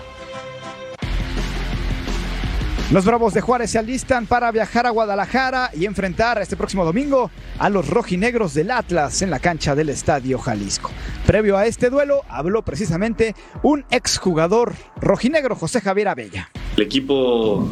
Los 2.91 3.05
Bravos 3.05 3.33
de 3.33 3.41
Juárez 3.41 3.71
se 3.71 3.79
alistan 3.79 4.27
para 4.27 4.51
viajar 4.51 4.85
a 4.85 4.91
Guadalajara 4.91 5.71
y 5.73 5.85
enfrentar 5.85 6.39
este 6.41 6.57
próximo 6.57 6.83
domingo 6.83 7.31
a 7.57 7.69
los 7.69 7.89
rojinegros 7.89 8.53
del 8.53 8.69
Atlas 8.69 9.21
en 9.21 9.31
la 9.31 9.39
cancha 9.39 9.73
del 9.73 9.89
Estadio 9.89 10.37
Jalisco. 10.37 10.91
Previo 11.25 11.57
a 11.57 11.65
este 11.65 11.89
duelo 11.89 12.21
habló 12.27 12.61
precisamente 12.63 13.35
un 13.63 13.85
exjugador 13.89 14.73
rojinegro, 14.97 15.55
José 15.55 15.79
Javier 15.79 16.09
Abella. 16.09 16.49
El 16.75 16.83
equipo, 16.83 17.67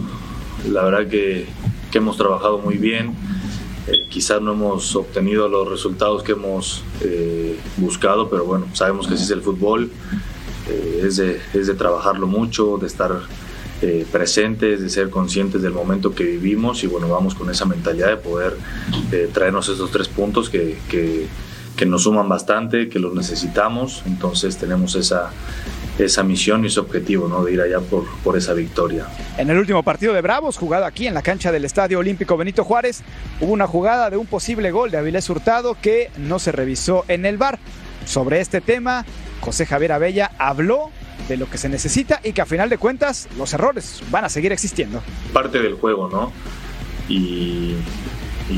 la 0.69 0.83
verdad 0.83 1.07
que, 1.07 1.45
hemos 1.93 2.17
trabajado 2.17 2.57
muy 2.59 2.77
bien. 2.77 3.13
Eh, 3.87 4.07
quizás 4.09 4.41
no 4.41 4.53
hemos 4.53 4.95
obtenido 4.95 5.49
los 5.49 5.69
resultados 5.69 6.23
que 6.23 6.31
hemos 6.31 6.83
eh, 7.01 7.59
buscado, 7.77 8.29
pero 8.29 8.45
bueno, 8.45 8.67
sabemos 8.73 9.07
que 9.07 9.15
así 9.15 9.25
es 9.25 9.31
el 9.31 9.41
fútbol. 9.41 9.91
Eh, 10.69 11.01
es, 11.03 11.17
de, 11.17 11.41
es 11.53 11.67
de 11.67 11.73
trabajarlo 11.73 12.27
mucho, 12.27 12.77
de 12.77 12.87
estar 12.87 13.21
eh, 13.81 14.05
presentes, 14.11 14.79
de 14.79 14.89
ser 14.89 15.09
conscientes 15.09 15.61
del 15.61 15.73
momento 15.73 16.13
que 16.13 16.23
vivimos 16.23 16.83
y 16.83 16.87
bueno, 16.87 17.07
vamos 17.09 17.33
con 17.33 17.49
esa 17.49 17.65
mentalidad 17.65 18.09
de 18.09 18.17
poder 18.17 18.55
eh, 19.11 19.27
traernos 19.33 19.69
esos 19.69 19.89
tres 19.89 20.07
puntos 20.07 20.49
que, 20.49 20.77
que, 20.87 21.27
nos 21.87 22.03
suman 22.03 22.29
bastante, 22.29 22.89
que 22.89 22.99
los 22.99 23.15
necesitamos, 23.15 24.03
entonces 24.05 24.55
tenemos 24.57 24.93
esa, 24.95 25.31
esa 25.97 26.21
misión 26.21 26.63
y 26.63 26.67
ese 26.67 26.79
objetivo 26.79 27.27
¿no? 27.27 27.43
de 27.43 27.53
ir 27.53 27.59
allá 27.59 27.79
por, 27.79 28.05
por 28.23 28.37
esa 28.37 28.53
victoria. 28.53 29.07
En 29.39 29.49
el 29.49 29.57
último 29.57 29.81
partido 29.81 30.13
de 30.13 30.21
Bravos, 30.21 30.59
jugado 30.59 30.85
aquí 30.85 31.07
en 31.07 31.15
la 31.15 31.23
cancha 31.23 31.51
del 31.51 31.65
Estadio 31.65 31.97
Olímpico 31.97 32.37
Benito 32.37 32.63
Juárez, 32.63 33.01
hubo 33.39 33.51
una 33.51 33.65
jugada 33.65 34.11
de 34.11 34.17
un 34.17 34.27
posible 34.27 34.69
gol 34.69 34.91
de 34.91 34.99
Avilés 34.99 35.27
Hurtado 35.27 35.75
que 35.81 36.11
no 36.17 36.37
se 36.37 36.51
revisó 36.51 37.03
en 37.07 37.25
el 37.25 37.39
bar. 37.39 37.57
Sobre 38.05 38.41
este 38.41 38.61
tema, 38.61 39.03
José 39.39 39.65
Javier 39.65 39.93
Abella 39.93 40.31
habló 40.37 40.91
de 41.27 41.37
lo 41.37 41.49
que 41.49 41.57
se 41.57 41.69
necesita 41.69 42.19
y 42.23 42.33
que 42.33 42.41
a 42.41 42.45
final 42.45 42.69
de 42.69 42.77
cuentas 42.77 43.27
los 43.37 43.53
errores 43.53 44.01
van 44.09 44.25
a 44.25 44.29
seguir 44.29 44.51
existiendo. 44.51 45.01
Parte 45.33 45.61
del 45.61 45.75
juego, 45.75 46.09
¿no? 46.09 46.31
Y, 47.07 47.75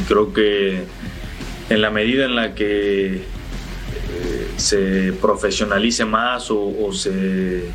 creo 0.08 0.34
que 0.34 0.84
en 1.70 1.82
la 1.82 1.92
medida 1.92 2.26
en 2.26 2.36
la 2.36 2.56
que 2.56 3.16
eh, 3.16 3.22
se 4.58 5.14
profesionalice 5.14 6.04
más 6.04 6.50
o, 6.50 6.60
o 6.60 6.92
se, 6.92 7.70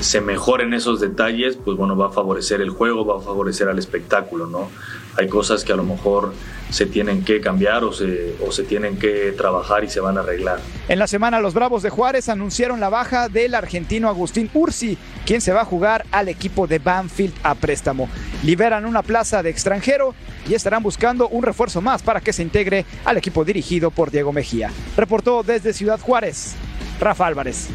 se 0.00 0.20
mejoren 0.20 0.74
esos 0.74 1.00
detalles, 1.00 1.56
pues 1.56 1.76
bueno, 1.76 1.96
va 1.96 2.08
a 2.08 2.10
favorecer 2.10 2.60
el 2.60 2.70
juego, 2.70 3.06
va 3.06 3.18
a 3.18 3.20
favorecer 3.20 3.68
al 3.68 3.78
espectáculo, 3.78 4.46
¿no? 4.46 4.70
Hay 5.16 5.28
cosas 5.28 5.64
que 5.64 5.72
a 5.72 5.76
lo 5.76 5.84
mejor 5.84 6.32
se 6.70 6.86
tienen 6.86 7.24
que 7.24 7.40
cambiar 7.40 7.84
o 7.84 7.92
se, 7.92 8.34
o 8.46 8.52
se 8.52 8.64
tienen 8.64 8.98
que 8.98 9.32
trabajar 9.36 9.84
y 9.84 9.88
se 9.88 10.00
van 10.00 10.16
a 10.18 10.20
arreglar. 10.20 10.60
En 10.88 10.98
la 10.98 11.06
semana 11.06 11.40
los 11.40 11.54
Bravos 11.54 11.82
de 11.82 11.90
Juárez 11.90 12.28
anunciaron 12.28 12.80
la 12.80 12.88
baja 12.88 13.28
del 13.28 13.54
argentino 13.54 14.08
Agustín 14.08 14.50
Ursi, 14.54 14.98
quien 15.24 15.40
se 15.40 15.52
va 15.52 15.62
a 15.62 15.64
jugar 15.64 16.04
al 16.10 16.28
equipo 16.28 16.66
de 16.66 16.78
Banfield 16.78 17.34
a 17.42 17.54
préstamo. 17.54 18.08
Liberan 18.42 18.84
una 18.84 19.02
plaza 19.02 19.42
de 19.42 19.50
extranjero 19.50 20.14
y 20.48 20.54
estarán 20.54 20.82
buscando 20.82 21.28
un 21.28 21.42
refuerzo 21.42 21.80
más 21.80 22.02
para 22.02 22.20
que 22.20 22.32
se 22.32 22.42
integre 22.42 22.84
al 23.04 23.16
equipo 23.16 23.44
dirigido 23.44 23.90
por 23.90 24.10
Diego 24.10 24.32
Mejía. 24.32 24.70
Reportó 24.96 25.42
desde 25.42 25.72
Ciudad 25.72 26.00
Juárez, 26.00 26.54
Rafa 27.00 27.26
Álvarez. 27.26 27.68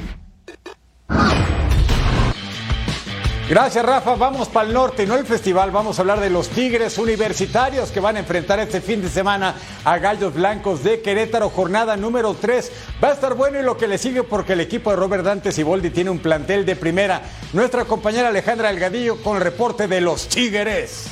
Gracias, 3.49 3.85
Rafa. 3.85 4.15
Vamos 4.15 4.47
para 4.47 4.67
el 4.67 4.73
norte, 4.73 5.05
no 5.05 5.15
el 5.15 5.25
festival. 5.25 5.71
Vamos 5.71 5.97
a 5.97 6.03
hablar 6.03 6.19
de 6.21 6.29
los 6.29 6.47
Tigres 6.49 6.97
Universitarios 6.97 7.91
que 7.91 7.99
van 7.99 8.15
a 8.15 8.19
enfrentar 8.19 8.59
este 8.59 8.79
fin 8.79 9.01
de 9.01 9.09
semana 9.09 9.55
a 9.83 9.97
Gallos 9.97 10.33
Blancos 10.33 10.83
de 10.83 11.01
Querétaro, 11.01 11.49
jornada 11.49 11.97
número 11.97 12.33
3. 12.33 12.71
Va 13.03 13.09
a 13.09 13.13
estar 13.13 13.33
bueno 13.33 13.59
y 13.59 13.63
lo 13.63 13.77
que 13.77 13.87
le 13.87 13.97
sigue 13.97 14.23
porque 14.23 14.53
el 14.53 14.61
equipo 14.61 14.89
de 14.91 14.95
Robert 14.95 15.25
Dante 15.25 15.51
Siboldi 15.51 15.89
tiene 15.89 16.09
un 16.09 16.19
plantel 16.19 16.65
de 16.65 16.77
primera. 16.77 17.21
Nuestra 17.51 17.83
compañera 17.85 18.29
Alejandra 18.29 18.69
Delgadillo 18.69 19.21
con 19.21 19.35
el 19.35 19.43
reporte 19.43 19.87
de 19.87 19.99
los 19.99 20.29
Tigres. 20.29 21.07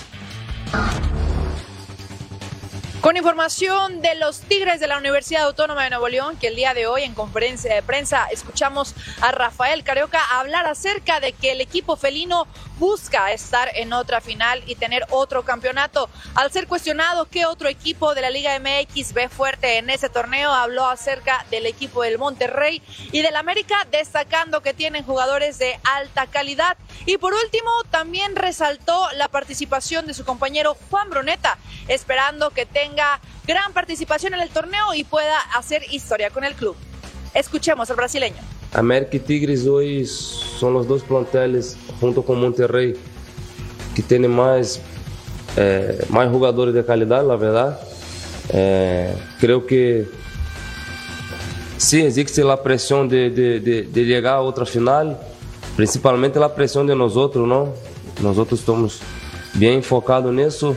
Con 3.01 3.15
información 3.15 4.01
de 4.01 4.13
los 4.15 4.41
Tigres 4.41 4.81
de 4.81 4.87
la 4.87 4.97
Universidad 4.97 5.43
Autónoma 5.43 5.85
de 5.85 5.89
Nuevo 5.89 6.09
León, 6.09 6.35
que 6.37 6.47
el 6.47 6.57
día 6.57 6.73
de 6.73 6.85
hoy 6.85 7.03
en 7.03 7.13
conferencia 7.13 7.73
de 7.73 7.81
prensa 7.81 8.27
escuchamos 8.29 8.93
a 9.21 9.31
Rafael 9.31 9.85
Carioca 9.85 10.19
hablar 10.37 10.67
acerca 10.67 11.21
de 11.21 11.31
que 11.31 11.53
el 11.53 11.61
equipo 11.61 11.95
felino 11.95 12.45
busca 12.77 13.31
estar 13.31 13.69
en 13.75 13.93
otra 13.93 14.19
final 14.19 14.63
y 14.65 14.75
tener 14.75 15.05
otro 15.11 15.43
campeonato. 15.43 16.09
Al 16.35 16.51
ser 16.51 16.67
cuestionado 16.67 17.25
qué 17.25 17.45
otro 17.45 17.69
equipo 17.69 18.15
de 18.15 18.21
la 18.21 18.29
Liga 18.29 18.59
MX 18.59 19.13
ve 19.13 19.29
fuerte 19.29 19.77
en 19.77 19.89
ese 19.89 20.09
torneo, 20.09 20.51
habló 20.51 20.85
acerca 20.85 21.45
del 21.51 21.67
equipo 21.67 22.03
del 22.03 22.17
Monterrey 22.17 22.81
y 23.13 23.21
del 23.21 23.37
América, 23.37 23.87
destacando 23.91 24.61
que 24.61 24.73
tienen 24.73 25.05
jugadores 25.05 25.57
de 25.57 25.79
alta 25.85 26.27
calidad. 26.27 26.77
Y 27.05 27.17
por 27.17 27.33
último, 27.33 27.69
también 27.91 28.35
resaltó 28.35 29.09
la 29.13 29.29
participación 29.29 30.05
de 30.05 30.13
su 30.13 30.25
compañero 30.25 30.75
Juan 30.89 31.09
Bruneta, 31.09 31.57
esperando 31.87 32.49
que 32.49 32.65
tenga 32.65 32.88
gran 33.47 33.73
participación 33.73 34.33
en 34.33 34.41
el 34.41 34.49
torneo 34.49 34.93
y 34.95 35.03
pueda 35.03 35.39
hacer 35.55 35.83
historia 35.91 36.29
con 36.29 36.43
el 36.43 36.53
club. 36.53 36.75
Escuchemos 37.33 37.89
al 37.89 37.95
brasileño. 37.95 38.37
América 38.73 39.17
y 39.17 39.19
Tigres 39.19 39.65
hoy 39.65 40.05
son 40.05 40.73
los 40.73 40.87
dos 40.87 41.03
planteles, 41.03 41.77
junto 41.99 42.23
con 42.23 42.39
Monterrey, 42.39 42.95
que 43.95 44.01
tienen 44.03 44.31
más, 44.31 44.79
eh, 45.57 46.05
más 46.09 46.29
jugadores 46.29 46.73
de 46.73 46.85
calidad, 46.85 47.25
la 47.25 47.35
verdad. 47.35 47.79
Eh, 48.49 49.15
creo 49.39 49.65
que 49.65 50.07
sí 51.77 52.01
existe 52.01 52.43
la 52.43 52.61
presión 52.61 53.09
de, 53.09 53.29
de, 53.29 53.59
de, 53.59 53.83
de, 53.83 54.05
llegar 54.05 54.35
a 54.35 54.41
otra 54.41 54.65
final, 54.65 55.19
principalmente 55.75 56.39
la 56.39 56.53
presión 56.53 56.85
de 56.85 56.95
nosotros, 56.95 57.47
¿no? 57.47 57.73
Nosotros 58.21 58.59
estamos 58.59 58.99
bien 59.53 59.73
enfocados 59.75 60.31
en 60.31 60.39
eso. 60.39 60.75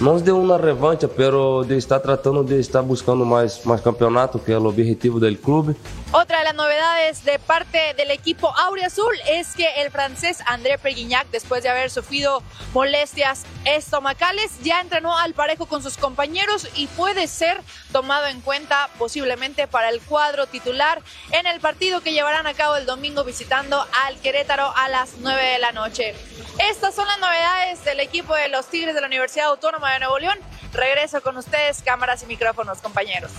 No 0.00 0.16
de 0.20 0.30
una 0.30 0.56
revancha, 0.56 1.08
pero 1.08 1.64
de 1.64 1.76
estar 1.76 2.00
tratando 2.00 2.44
de 2.44 2.60
estar 2.60 2.84
buscando 2.84 3.24
más, 3.24 3.66
más 3.66 3.80
campeonato, 3.80 4.40
que 4.40 4.52
es 4.52 4.58
el 4.58 4.64
objetivo 4.64 5.18
del 5.18 5.36
club. 5.38 5.74
Otra 6.10 6.38
de 6.38 6.44
las 6.44 6.54
novedades 6.54 7.22
de 7.26 7.38
parte 7.38 7.92
del 7.92 8.10
equipo 8.10 8.54
Azul 8.56 9.14
es 9.26 9.54
que 9.54 9.68
el 9.82 9.90
francés 9.90 10.38
André 10.46 10.78
Perguignac, 10.78 11.28
después 11.28 11.62
de 11.62 11.68
haber 11.68 11.90
sufrido 11.90 12.42
molestias 12.72 13.44
estomacales, 13.66 14.50
ya 14.62 14.80
entrenó 14.80 15.18
al 15.18 15.34
parejo 15.34 15.66
con 15.66 15.82
sus 15.82 15.98
compañeros 15.98 16.66
y 16.74 16.86
puede 16.86 17.26
ser 17.26 17.60
tomado 17.92 18.26
en 18.26 18.40
cuenta 18.40 18.88
posiblemente 18.98 19.68
para 19.68 19.90
el 19.90 20.00
cuadro 20.00 20.46
titular 20.46 21.02
en 21.32 21.46
el 21.46 21.60
partido 21.60 22.00
que 22.00 22.14
llevarán 22.14 22.46
a 22.46 22.54
cabo 22.54 22.76
el 22.76 22.86
domingo 22.86 23.22
visitando 23.22 23.86
al 24.06 24.18
Querétaro 24.20 24.72
a 24.74 24.88
las 24.88 25.18
9 25.18 25.42
de 25.42 25.58
la 25.58 25.72
noche. 25.72 26.14
Estas 26.70 26.94
son 26.94 27.06
las 27.06 27.20
novedades 27.20 27.84
del 27.84 28.00
equipo 28.00 28.34
de 28.34 28.48
los 28.48 28.70
Tigres 28.70 28.94
de 28.94 29.02
la 29.02 29.08
Universidad 29.08 29.48
Autónoma 29.48 29.92
de 29.92 29.98
Nuevo 29.98 30.18
León. 30.18 30.38
Regreso 30.72 31.20
con 31.20 31.36
ustedes, 31.36 31.82
cámaras 31.82 32.22
y 32.22 32.26
micrófonos, 32.26 32.78
compañeros. 32.78 33.30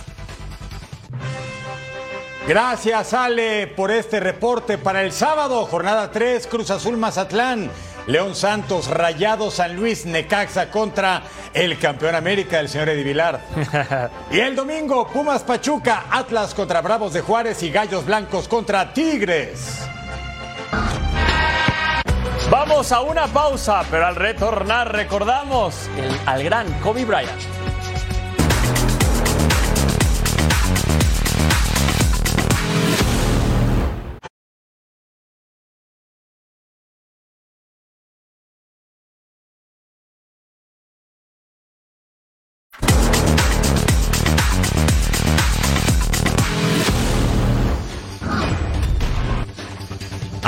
Gracias, 2.50 3.14
Ale, 3.14 3.68
por 3.68 3.92
este 3.92 4.18
reporte 4.18 4.76
para 4.76 5.04
el 5.04 5.12
sábado, 5.12 5.64
jornada 5.66 6.10
3, 6.10 6.48
Cruz 6.48 6.72
Azul 6.72 6.96
Mazatlán, 6.96 7.70
León 8.08 8.34
Santos, 8.34 8.88
Rayado 8.88 9.52
San 9.52 9.76
Luis, 9.76 10.04
Necaxa 10.04 10.68
contra 10.68 11.22
el 11.54 11.78
campeón 11.78 12.16
América, 12.16 12.58
el 12.58 12.68
señor 12.68 12.88
Edivilar. 12.88 13.40
y 14.32 14.40
el 14.40 14.56
domingo, 14.56 15.06
Pumas 15.06 15.44
Pachuca, 15.44 16.06
Atlas 16.10 16.52
contra 16.52 16.80
Bravos 16.80 17.12
de 17.12 17.20
Juárez 17.20 17.62
y 17.62 17.70
Gallos 17.70 18.04
Blancos 18.04 18.48
contra 18.48 18.92
Tigres. 18.92 19.86
Vamos 22.50 22.90
a 22.90 23.00
una 23.02 23.28
pausa, 23.28 23.84
pero 23.92 24.06
al 24.06 24.16
retornar 24.16 24.92
recordamos 24.92 25.88
el, 25.96 26.18
al 26.26 26.42
gran 26.42 26.66
Kobe 26.80 27.04
Bryant. 27.04 27.59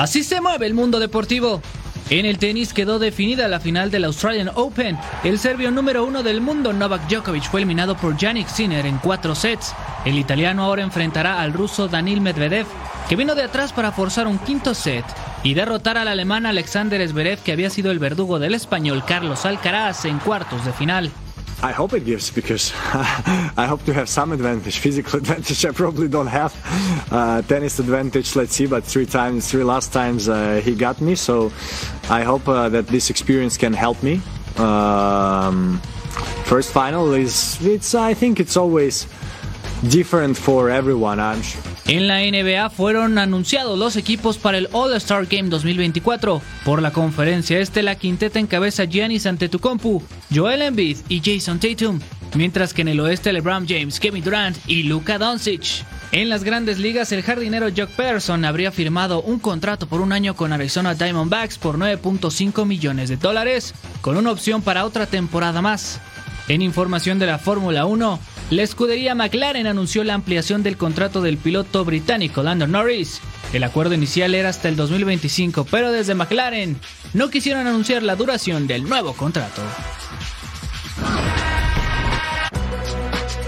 Así 0.03 0.25
se 0.25 0.41
mueve 0.41 0.67
el 0.67 0.75
mundo 0.75 0.99
deportivo. 0.99 1.63
En 2.11 2.27
el 2.27 2.39
tenis 2.39 2.73
quedó 2.75 2.99
definida 2.99 3.47
la 3.47 3.61
final 3.61 3.93
del 3.93 4.03
Australian 4.03 4.51
Open. 4.57 4.99
El 5.23 5.39
serbio 5.39 5.71
número 5.71 6.05
uno 6.05 6.25
del 6.25 6.41
mundo, 6.41 6.73
Novak 6.73 7.07
Djokovic, 7.09 7.45
fue 7.45 7.61
eliminado 7.61 7.97
por 7.97 8.17
Yannick 8.17 8.49
Sinner 8.49 8.85
en 8.85 8.99
cuatro 8.99 9.37
sets. 9.37 9.73
El 10.05 10.19
italiano 10.19 10.65
ahora 10.65 10.83
enfrentará 10.83 11.41
al 11.41 11.53
ruso 11.53 11.87
Danil 11.87 12.21
Medvedev, 12.21 12.67
que 13.09 13.15
vino 13.15 13.37
de 13.37 13.45
atrás 13.45 13.73
para 13.73 13.93
forzar 13.93 14.27
un 14.27 14.41
quinto 14.41 14.75
set 14.75 15.05
y 15.45 15.55
derrotar 15.55 15.97
al 15.97 16.09
alemán 16.09 16.47
Alexander 16.47 17.09
Zverev, 17.09 17.39
que 17.39 17.53
había 17.53 17.71
sido 17.71 17.93
el 17.93 18.01
verdugo 18.01 18.41
del 18.41 18.55
español 18.55 19.05
Carlos 19.07 19.47
Alcaraz 19.47 20.05
en 20.05 20.19
cuartos 20.19 20.65
de 20.65 20.73
final. 20.73 21.13
I 21.63 21.71
hope 21.71 21.93
it 21.93 22.05
gives 22.05 22.31
because 22.31 22.73
I 23.57 23.67
hope 23.69 23.85
to 23.85 23.95
have 23.95 24.09
some 24.09 24.33
advantage. 24.33 24.79
Physical 24.79 25.19
advantage 25.23 25.65
I 25.65 25.71
probably 25.71 26.09
don't 26.09 26.27
have. 26.27 26.53
Uh, 27.11 27.43
tennis 27.43 27.79
advantage, 27.79 28.35
let's 28.35 28.55
see, 28.55 28.67
but 28.67 28.85
three 28.85 29.07
times, 29.07 29.49
three 29.49 29.63
last 29.63 29.93
times 29.93 30.29
uh, 30.29 30.61
he 30.65 30.75
got 30.75 31.01
me. 31.01 31.15
So 31.15 31.53
I 32.11 32.23
hope 32.23 32.49
uh, 32.49 32.69
that 32.71 32.89
this 32.89 33.11
experience 33.11 33.57
can 33.57 33.73
help 33.73 34.03
me. 34.03 34.21
Um, 34.57 35.79
first 36.45 36.73
final 36.73 37.15
is, 37.15 37.65
it's, 37.65 37.95
I 37.95 38.15
think 38.15 38.41
it's 38.41 38.57
always 38.57 39.07
different 39.89 40.37
for 40.37 40.69
everyone. 40.69 41.21
I'm 41.21 41.43
sure. 41.43 41.72
En 41.87 42.07
la 42.07 42.21
NBA 42.21 42.71
fueron 42.71 43.19
anunciados 43.19 43.79
los 43.79 43.97
equipos 43.97 44.39
para 44.39 44.59
el 44.59 44.69
All-Star 44.73 45.27
Game 45.27 45.49
2024. 45.49 46.41
Por 46.65 46.81
la 46.81 46.93
conferencia 46.93 47.59
este, 47.59 47.83
la 47.83 47.97
quinteta 47.97 48.39
encabeza 48.39 48.85
Giannis 48.85 49.27
Antetokounmpo, 49.27 50.03
Joel 50.33 50.63
Embiid 50.63 50.99
y 51.09 51.21
Jason 51.25 51.59
Tatum, 51.59 51.99
mientras 52.35 52.73
que 52.73 52.83
en 52.83 52.89
el 52.89 53.01
oeste 53.01 53.33
LeBron 53.33 53.67
James, 53.69 53.99
Kevin 53.99 54.23
Durant 54.23 54.57
y 54.67 54.85
Luka 54.85 55.19
Doncic. 55.19 55.85
En 56.13 56.29
las 56.29 56.45
grandes 56.45 56.79
ligas, 56.79 57.11
el 57.11 57.23
jardinero 57.23 57.69
Jock 57.75 57.91
Peterson 57.91 58.45
habría 58.45 58.71
firmado 58.71 59.23
un 59.23 59.39
contrato 59.39 59.89
por 59.89 60.03
un 60.03 60.13
año 60.13 60.37
con 60.37 60.53
Arizona 60.53 60.95
Diamondbacks 60.95 61.59
por 61.59 61.79
9.5 61.79 62.67
millones 62.67 63.09
de 63.09 63.17
dólares, 63.17 63.75
con 64.03 64.17
una 64.17 64.31
opción 64.31 64.63
para 64.63 64.85
otra 64.85 65.07
temporada 65.07 65.63
más. 65.63 66.01
En 66.49 66.61
información 66.61 67.19
de 67.19 67.27
la 67.27 67.39
Fórmula 67.39 67.87
1, 67.87 68.21
la 68.53 68.63
escudería 68.63 69.15
McLaren 69.15 69.67
anunció 69.67 70.05
la 70.05 70.13
ampliación 70.13 70.63
del 70.63 70.77
contrato 70.77 71.23
del 71.23 71.39
piloto 71.39 71.87
británico 71.87 72.43
Lando 72.43 72.67
Norris. 72.67 73.23
El 73.55 73.65
acuerdo 73.65 73.95
inicial 73.95 74.35
era 74.35 74.51
hasta 74.51 74.69
el 74.69 74.77
2025, 74.77 75.67
pero 75.71 75.91
desde 75.91 76.15
McLaren 76.15 76.79
no 77.15 77.31
quisieron 77.31 77.67
anunciar 77.67 78.03
la 78.03 78.15
duración 78.15 78.67
del 78.67 78.85
nuevo 78.85 79.15
contrato. 79.15 79.63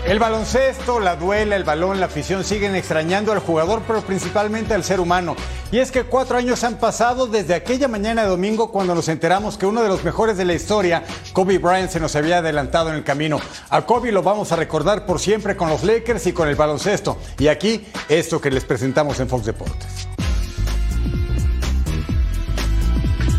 El 0.06 0.18
baloncesto, 0.18 1.00
la 1.00 1.16
duela, 1.16 1.56
el 1.56 1.64
balón, 1.64 1.98
la 1.98 2.06
afición 2.06 2.44
siguen 2.44 2.74
extrañando 2.74 3.32
al 3.32 3.38
jugador, 3.38 3.80
pero 3.86 4.02
principalmente 4.02 4.74
al 4.74 4.84
ser 4.84 5.00
humano. 5.00 5.34
Y 5.72 5.78
es 5.78 5.90
que 5.90 6.02
cuatro 6.04 6.36
años 6.36 6.62
han 6.62 6.76
pasado 6.76 7.26
desde 7.26 7.54
aquella 7.54 7.88
mañana 7.88 8.22
de 8.22 8.28
domingo 8.28 8.70
cuando 8.70 8.94
nos 8.94 9.08
enteramos 9.08 9.56
que 9.56 9.64
uno 9.64 9.82
de 9.82 9.88
los 9.88 10.04
mejores 10.04 10.36
de 10.36 10.44
la 10.44 10.52
historia, 10.52 11.04
Kobe 11.32 11.56
Bryant, 11.56 11.90
se 11.90 12.00
nos 12.00 12.14
había 12.16 12.38
adelantado 12.38 12.90
en 12.90 12.96
el 12.96 13.02
camino. 13.02 13.40
A 13.70 13.86
Kobe 13.86 14.12
lo 14.12 14.22
vamos 14.22 14.52
a 14.52 14.56
recordar 14.56 15.06
por 15.06 15.20
siempre 15.20 15.56
con 15.56 15.70
los 15.70 15.82
Lakers 15.82 16.26
y 16.26 16.32
con 16.34 16.50
el 16.50 16.54
baloncesto. 16.54 17.16
Y 17.38 17.48
aquí, 17.48 17.86
esto 18.10 18.42
que 18.42 18.50
les 18.50 18.64
presentamos 18.66 19.18
en 19.20 19.28
Fox 19.28 19.46
Deportes. 19.46 20.06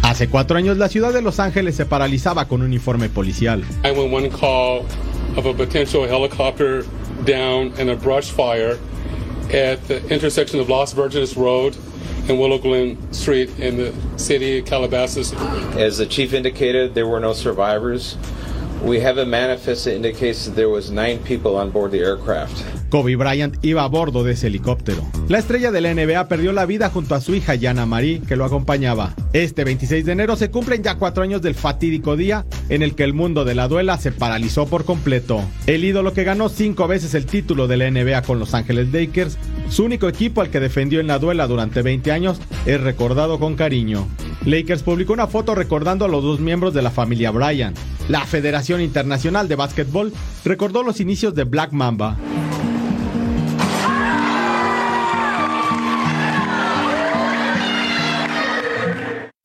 Hace 0.01 0.29
cuatro 0.29 0.57
años 0.57 0.77
la 0.77 0.89
ciudad 0.89 1.13
de 1.13 1.21
Los 1.21 1.39
Ángeles 1.39 1.75
se 1.75 1.85
paralizaba 1.85 2.47
con 2.47 2.61
un 2.61 2.67
uniforme 2.67 3.07
policial. 3.07 3.63
911 3.83 4.29
call 4.29 5.04
of 5.37 5.45
a 5.45 5.53
potential 5.53 6.07
helicopter 6.07 6.83
down 7.23 7.73
in 7.79 7.89
a 7.89 7.95
brush 7.95 8.31
fire 8.31 8.79
at 9.51 9.85
the 9.87 10.05
intersection 10.07 10.59
of 10.59 10.69
Los 10.69 10.93
Virgenes 10.93 11.35
Road 11.35 11.77
and 12.27 12.39
Willow 12.39 12.57
Glen 12.57 13.13
Street 13.13 13.59
in 13.59 13.77
the 13.77 13.93
city 14.17 14.59
of 14.59 14.65
Calabasas. 14.65 15.33
As 15.77 15.97
the 15.97 16.05
chief 16.05 16.33
indicated, 16.33 16.95
there 16.95 17.07
were 17.07 17.19
no 17.19 17.33
survivors. 17.33 18.17
We 18.85 19.03
have 19.03 19.19
a 19.19 19.25
manifest 19.25 19.85
that 19.85 19.95
indicates 19.95 20.45
that 20.45 20.53
there 20.53 20.69
was 20.69 20.91
nine 20.91 21.17
people 21.17 21.55
on 21.55 21.71
board 21.71 21.91
the 21.91 22.01
aircraft. 22.01 22.63
Kobe 22.91 23.15
Bryant 23.15 23.57
iba 23.65 23.83
a 23.83 23.87
bordo 23.87 24.23
de 24.23 24.33
ese 24.33 24.45
helicóptero. 24.45 25.01
La 25.27 25.39
estrella 25.39 25.71
de 25.71 25.81
la 25.81 25.91
NBA 25.91 26.27
perdió 26.27 26.53
la 26.53 26.67
vida 26.67 26.91
junto 26.91 27.15
a 27.15 27.19
su 27.19 27.33
hija 27.33 27.55
Yana 27.55 27.87
Marie, 27.87 28.21
que 28.21 28.35
lo 28.35 28.45
acompañaba. 28.45 29.15
Este 29.33 29.63
26 29.63 30.05
de 30.05 30.11
enero 30.11 30.35
se 30.35 30.51
cumplen 30.51 30.83
ya 30.83 30.99
cuatro 30.99 31.23
años 31.23 31.41
del 31.41 31.55
fatídico 31.55 32.15
día 32.15 32.45
en 32.69 32.83
el 32.83 32.93
que 32.93 33.03
el 33.03 33.13
mundo 33.13 33.43
de 33.43 33.55
la 33.55 33.67
duela 33.67 33.97
se 33.97 34.11
paralizó 34.11 34.67
por 34.67 34.85
completo. 34.85 35.41
El 35.65 35.83
ídolo 35.83 36.13
que 36.13 36.23
ganó 36.23 36.47
cinco 36.47 36.87
veces 36.87 37.15
el 37.15 37.25
título 37.25 37.67
de 37.67 37.77
la 37.77 37.89
NBA 37.89 38.21
con 38.21 38.37
Los 38.37 38.53
Ángeles 38.53 38.93
Lakers, 38.93 39.39
su 39.67 39.83
único 39.83 40.07
equipo 40.07 40.41
al 40.41 40.51
que 40.51 40.59
defendió 40.59 40.99
en 40.99 41.07
la 41.07 41.17
duela 41.17 41.47
durante 41.47 41.81
20 41.81 42.11
años, 42.11 42.39
es 42.67 42.79
recordado 42.79 43.39
con 43.39 43.55
cariño. 43.55 44.07
Lakers 44.43 44.83
publicó 44.83 45.13
una 45.13 45.27
foto 45.27 45.55
recordando 45.55 46.05
a 46.05 46.07
los 46.07 46.23
dos 46.23 46.39
miembros 46.39 46.73
de 46.73 46.81
la 46.81 46.91
familia 46.91 47.31
Bryant. 47.31 47.77
La 48.09 48.25
Federación 48.25 48.81
Internacional 48.81 49.47
de 49.47 49.55
Básquetbol 49.55 50.13
recordó 50.43 50.83
los 50.83 50.99
inicios 50.99 51.33
de 51.33 51.43
Black 51.45 51.71
Mamba. 51.71 52.17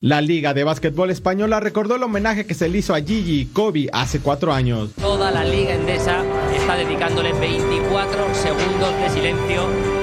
La 0.03 0.19
Liga 0.19 0.55
de 0.55 0.63
Básquetbol 0.63 1.11
Española 1.11 1.59
recordó 1.59 1.95
el 1.95 2.01
homenaje 2.01 2.47
que 2.47 2.55
se 2.55 2.67
le 2.67 2.79
hizo 2.79 2.95
a 2.95 3.01
Gigi 3.01 3.41
y 3.41 3.45
Kobe 3.45 3.87
hace 3.93 4.19
cuatro 4.19 4.51
años. 4.51 4.89
Toda 4.99 5.29
la 5.29 5.43
Liga 5.45 5.75
Endesa 5.75 6.23
está 6.55 6.75
dedicándole 6.75 7.31
24 7.33 8.33
segundos 8.33 8.99
de 8.99 9.09
silencio 9.11 10.00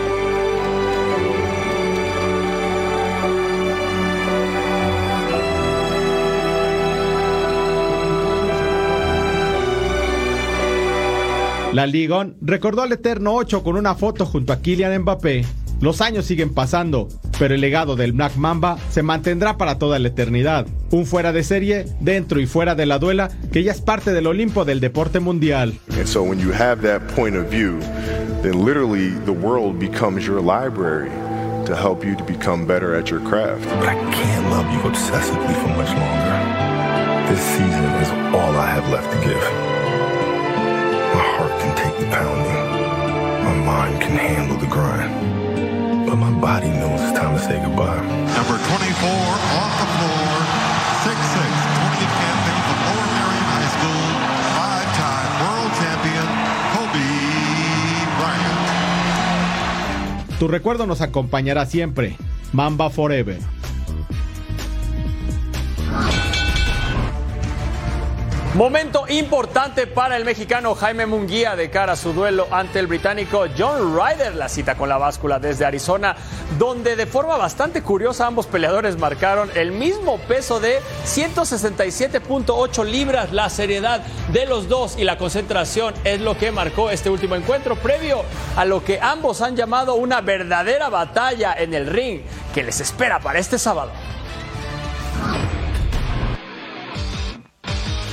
La 11.79 11.87
Liga 11.87 12.29
recordó 12.41 12.83
al 12.83 12.91
Eterno 12.91 13.35
8 13.35 13.63
con 13.63 13.77
una 13.77 13.95
foto 13.95 14.27
junto 14.27 14.53
a 14.53 14.61
Kylian 14.61 15.03
Mbappé. 15.03 15.45
Los 15.81 16.01
años 16.01 16.25
siguen 16.25 16.53
pasando, 16.53 17.07
pero 17.39 17.55
el 17.55 17.61
legado 17.61 17.95
del 17.95 18.11
Black 18.11 18.35
Mamba 18.35 18.79
se 18.91 19.05
mantendrá 19.05 19.57
para 19.59 19.79
toda 19.79 20.01
la 20.01 20.09
eternidad. 20.09 20.67
Un 20.91 21.07
fuera 21.07 21.31
de 21.33 21.45
serie, 21.45 21.85
dentro 22.01 22.41
y 22.41 22.47
fuera 22.47 22.75
de 22.75 22.85
la 22.85 22.99
duela, 22.99 23.31
que 23.53 23.63
ya 23.63 23.71
es 23.71 23.81
parte 23.81 24.13
del 24.13 24.27
Olimpo 24.27 24.65
del 24.65 24.81
deporte 24.81 25.21
mundial. 25.21 25.73
And 25.97 26.05
so 26.05 26.25
when 26.25 26.41
you 26.41 26.51
have 26.53 26.83
that 26.83 27.15
point 27.15 27.37
of 27.37 27.49
view, 27.49 27.79
then 28.43 28.65
literally 28.65 29.11
the 29.25 29.31
world 29.31 29.79
becomes 29.79 30.27
your 30.27 30.43
library 30.43 31.11
to 31.67 31.77
help 31.77 32.05
you 32.05 32.17
to 32.17 32.25
become 32.25 32.67
better 32.67 32.99
at 32.99 33.09
your 33.09 33.21
craft. 33.21 33.63
But 33.79 33.87
I 33.87 33.95
can't 34.11 34.51
love 34.51 34.67
you 34.73 34.81
obsessively 34.81 35.55
for 35.63 35.69
much 35.77 35.95
longer. 35.95 37.33
This 37.33 37.41
season 37.41 37.85
is 38.03 38.11
all 38.35 38.57
I 38.57 38.67
have 38.69 38.91
left 38.91 39.13
to 39.13 39.21
give. 39.25 39.68
The 41.99 42.07
pounding. 42.15 42.67
My 43.45 43.55
mind 43.67 44.01
can 44.01 44.17
handle 44.17 44.57
the 44.57 44.67
grind. 44.67 45.11
But 46.07 46.17
my 46.17 46.31
body 46.41 46.69
knows 46.71 47.01
it's 47.03 47.13
time 47.19 47.35
to 47.37 47.43
say 47.43 47.59
goodbye. 47.61 48.01
Number 48.39 48.57
24 48.57 49.11
off 49.59 49.73
the 49.83 49.89
floor, 49.99 50.31
6'6", 51.05 51.37
20th 51.79 52.15
campaign 52.23 52.61
from 52.67 52.79
Lower 52.87 53.09
Marion 53.19 53.45
High 53.53 53.71
School, 53.77 54.05
five-time 54.59 55.31
world 55.43 55.73
champion, 55.83 56.29
Kobe 56.73 57.07
Bryant. 58.19 58.63
Tu 60.39 60.47
recuerdo 60.49 60.87
nos 60.87 61.01
acompañará 61.01 61.67
siempre. 61.67 62.17
Mamba 62.53 62.91
Forever. 62.91 63.58
Momento 68.55 69.05
importante 69.09 69.87
para 69.87 70.17
el 70.17 70.25
mexicano 70.25 70.75
Jaime 70.75 71.05
Munguía 71.05 71.55
de 71.55 71.69
cara 71.69 71.93
a 71.93 71.97
su 71.97 72.15
duelo 72.15 72.49
ante 72.51 72.79
el 72.79 72.87
británico 72.87 73.45
John 73.57 73.95
Ryder. 73.95 74.35
La 74.35 74.49
cita 74.49 74.75
con 74.75 74.89
la 74.89 74.97
báscula 74.97 75.39
desde 75.39 75.67
Arizona, 75.67 76.17
donde 76.59 76.97
de 76.97 77.07
forma 77.07 77.37
bastante 77.37 77.83
curiosa 77.83 78.27
ambos 78.27 78.47
peleadores 78.47 78.97
marcaron 78.99 79.51
el 79.55 79.71
mismo 79.71 80.17
peso 80.21 80.61
de 80.61 80.81
167.8 81.05 82.85
libras. 82.87 83.33
La 83.33 83.51
seriedad 83.51 84.01
de 84.33 84.47
los 84.47 84.67
dos 84.67 84.99
y 84.99 85.05
la 85.05 85.19
concentración 85.19 85.93
es 86.05 86.21
lo 86.23 86.37
que 86.39 86.51
marcó 86.51 86.89
este 86.89 87.11
último 87.11 87.37
encuentro 87.37 87.77
previo 87.77 88.25
a 88.57 88.65
lo 88.65 88.83
que 88.83 88.99
ambos 88.99 89.43
han 89.43 89.57
llamado 89.57 89.95
una 89.95 90.23
verdadera 90.23 90.89
batalla 90.89 91.53
en 91.53 91.75
el 91.75 91.87
ring 91.87 92.23
que 92.55 92.63
les 92.63 92.81
espera 92.81 93.21
para 93.21 93.39
este 93.39 93.59
sábado. 93.59 93.91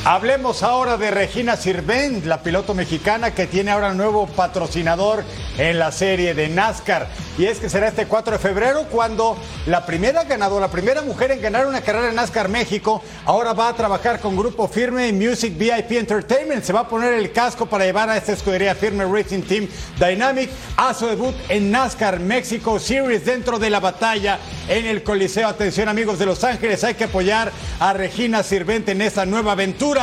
Hablemos 0.08 0.62
ahora 0.62 0.98
de 0.98 1.10
Regina 1.10 1.58
Sirvent, 1.58 2.26
la 2.26 2.44
piloto 2.44 2.76
mexicana 2.76 3.34
que 3.34 3.48
tiene 3.48 3.72
ahora 3.72 3.92
nuevo 3.96 4.28
patrocinador 4.28 5.24
en 5.58 5.80
la 5.80 5.92
serie 5.92 6.36
de 6.36 6.48
NASCAR. 6.48 7.08
Y 7.40 7.46
es 7.46 7.58
que 7.58 7.72
será 7.72 7.88
este 7.88 8.06
4 8.06 8.34
de 8.34 8.40
febrero 8.40 8.86
cuando 8.92 9.36
la 9.66 9.84
primera 9.84 10.24
ganadora, 10.24 10.68
la 10.68 10.72
primera 10.72 11.02
mujer 11.02 11.32
en 11.32 11.42
ganar 11.42 11.66
una 11.66 11.82
carrera 11.82 12.10
en 12.10 12.16
NASCAR 12.16 12.50
México, 12.50 13.02
ahora 13.26 13.54
va 13.54 13.70
a 13.70 13.74
trabajar 13.74 14.20
con 14.20 14.38
Grupo 14.38 14.68
Firme 14.68 15.12
Music 15.12 15.58
VIP 15.58 15.94
Entertainment. 15.94 16.64
Se 16.64 16.72
va 16.72 16.82
a 16.82 16.88
poner 16.88 17.16
el 17.16 17.32
casco 17.32 17.66
para 17.66 17.86
llevar 17.86 18.08
a 18.08 18.16
esta 18.16 18.34
escudería 18.34 18.76
Firme 18.76 19.06
Racing 19.06 19.42
Team 19.42 19.68
Dynamic 19.98 20.52
a 20.78 20.94
su 20.94 21.08
debut 21.08 21.34
en 21.50 21.72
NASCAR 21.72 22.20
México 22.20 22.78
Series 22.78 23.26
dentro 23.26 23.58
de 23.58 23.72
la 23.72 23.80
batalla 23.80 24.38
en 24.70 24.86
el 24.86 25.02
Coliseo. 25.02 25.48
Atención 25.48 25.90
amigos 25.90 26.20
de 26.20 26.28
Los 26.28 26.44
Ángeles, 26.44 26.84
hay 26.84 26.94
que 26.94 27.06
apoyar 27.06 27.52
a 27.80 27.92
Regina 27.94 28.44
Sirvent 28.44 28.88
en 28.90 29.02
esta 29.02 29.26
nueva 29.26 29.54
aventura 29.54 29.95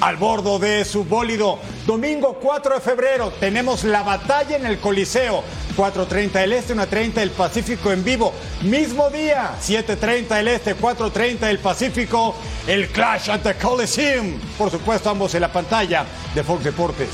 al 0.00 0.16
bordo 0.16 0.58
de 0.58 0.84
su 0.84 1.04
bólido. 1.04 1.58
Domingo 1.86 2.38
4 2.40 2.76
de 2.76 2.80
febrero 2.80 3.32
tenemos 3.38 3.84
la 3.84 4.02
batalla 4.02 4.56
en 4.56 4.66
el 4.66 4.78
Coliseo. 4.78 5.42
4.30 5.76 6.32
del 6.32 6.52
Este, 6.54 6.74
1.30 6.74 7.12
del 7.14 7.30
Pacífico 7.30 7.92
en 7.92 8.02
vivo. 8.02 8.32
Mismo 8.62 9.10
día, 9.10 9.52
7.30 9.60 10.28
del 10.28 10.48
Este, 10.48 10.76
4.30 10.76 11.38
del 11.40 11.58
Pacífico. 11.58 12.34
El 12.66 12.88
Clash 12.88 13.30
at 13.30 13.42
the 13.42 13.54
Coliseum. 13.54 14.38
Por 14.56 14.70
supuesto, 14.70 15.10
ambos 15.10 15.34
en 15.34 15.42
la 15.42 15.52
pantalla 15.52 16.06
de 16.34 16.42
Fox 16.42 16.64
Deportes. 16.64 17.10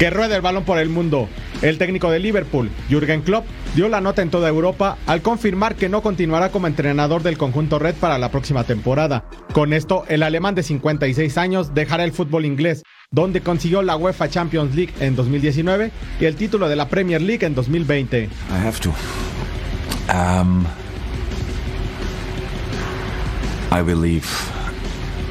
Que 0.00 0.08
ruede 0.08 0.34
el 0.34 0.40
balón 0.40 0.64
por 0.64 0.78
el 0.78 0.88
mundo. 0.88 1.28
El 1.60 1.76
técnico 1.76 2.10
de 2.10 2.20
Liverpool, 2.20 2.70
Jürgen 2.88 3.20
Klopp, 3.20 3.44
dio 3.74 3.86
la 3.90 4.00
nota 4.00 4.22
en 4.22 4.30
toda 4.30 4.48
Europa 4.48 4.96
al 5.06 5.20
confirmar 5.20 5.74
que 5.74 5.90
no 5.90 6.00
continuará 6.00 6.48
como 6.48 6.66
entrenador 6.66 7.22
del 7.22 7.36
conjunto 7.36 7.78
Red 7.78 7.96
para 7.96 8.16
la 8.16 8.30
próxima 8.30 8.64
temporada. 8.64 9.26
Con 9.52 9.74
esto, 9.74 10.04
el 10.08 10.22
alemán 10.22 10.54
de 10.54 10.62
56 10.62 11.36
años 11.36 11.74
dejará 11.74 12.04
el 12.04 12.12
fútbol 12.12 12.46
inglés, 12.46 12.82
donde 13.10 13.42
consiguió 13.42 13.82
la 13.82 13.94
UEFA 13.98 14.30
Champions 14.30 14.74
League 14.74 14.94
en 15.00 15.16
2019 15.16 15.92
y 16.18 16.24
el 16.24 16.34
título 16.34 16.70
de 16.70 16.76
la 16.76 16.88
Premier 16.88 17.20
League 17.20 17.44
en 17.44 17.54
2020. 17.54 18.22
I 18.22 18.28
have 18.52 18.80
to. 18.80 18.94
Um, 20.08 20.64
I 23.70 23.82
will 23.82 24.00
leave 24.00 24.26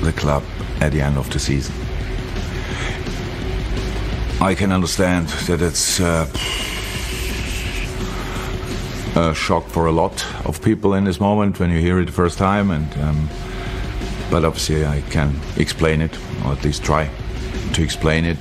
the 0.03 0.13
club 0.13 0.43
at 0.79 0.91
the 0.91 1.01
end 1.01 1.17
of 1.17 1.27
the 1.31 1.39
season. 1.39 1.88
I 4.41 4.55
can 4.55 4.71
understand 4.71 5.27
that 5.47 5.61
it's 5.61 5.99
uh, 5.99 6.25
a 9.15 9.35
shock 9.35 9.67
for 9.67 9.87
a 9.87 9.91
lot 9.91 10.25
of 10.45 10.61
people 10.61 10.93
in 10.93 11.03
this 11.03 11.19
moment 11.19 11.59
when 11.59 11.71
you 11.71 11.79
hear 11.79 11.99
it 11.99 12.05
the 12.05 12.13
first 12.13 12.37
time, 12.37 12.71
and 12.71 12.87
um, 13.01 13.29
but 14.31 14.45
obviously 14.45 14.85
I 14.85 15.01
can 15.09 15.35
explain 15.57 16.01
it, 16.01 16.17
or 16.45 16.53
at 16.53 16.63
least 16.63 16.83
try 16.85 17.09
to 17.73 17.83
explain 17.83 18.23
it. 18.23 18.37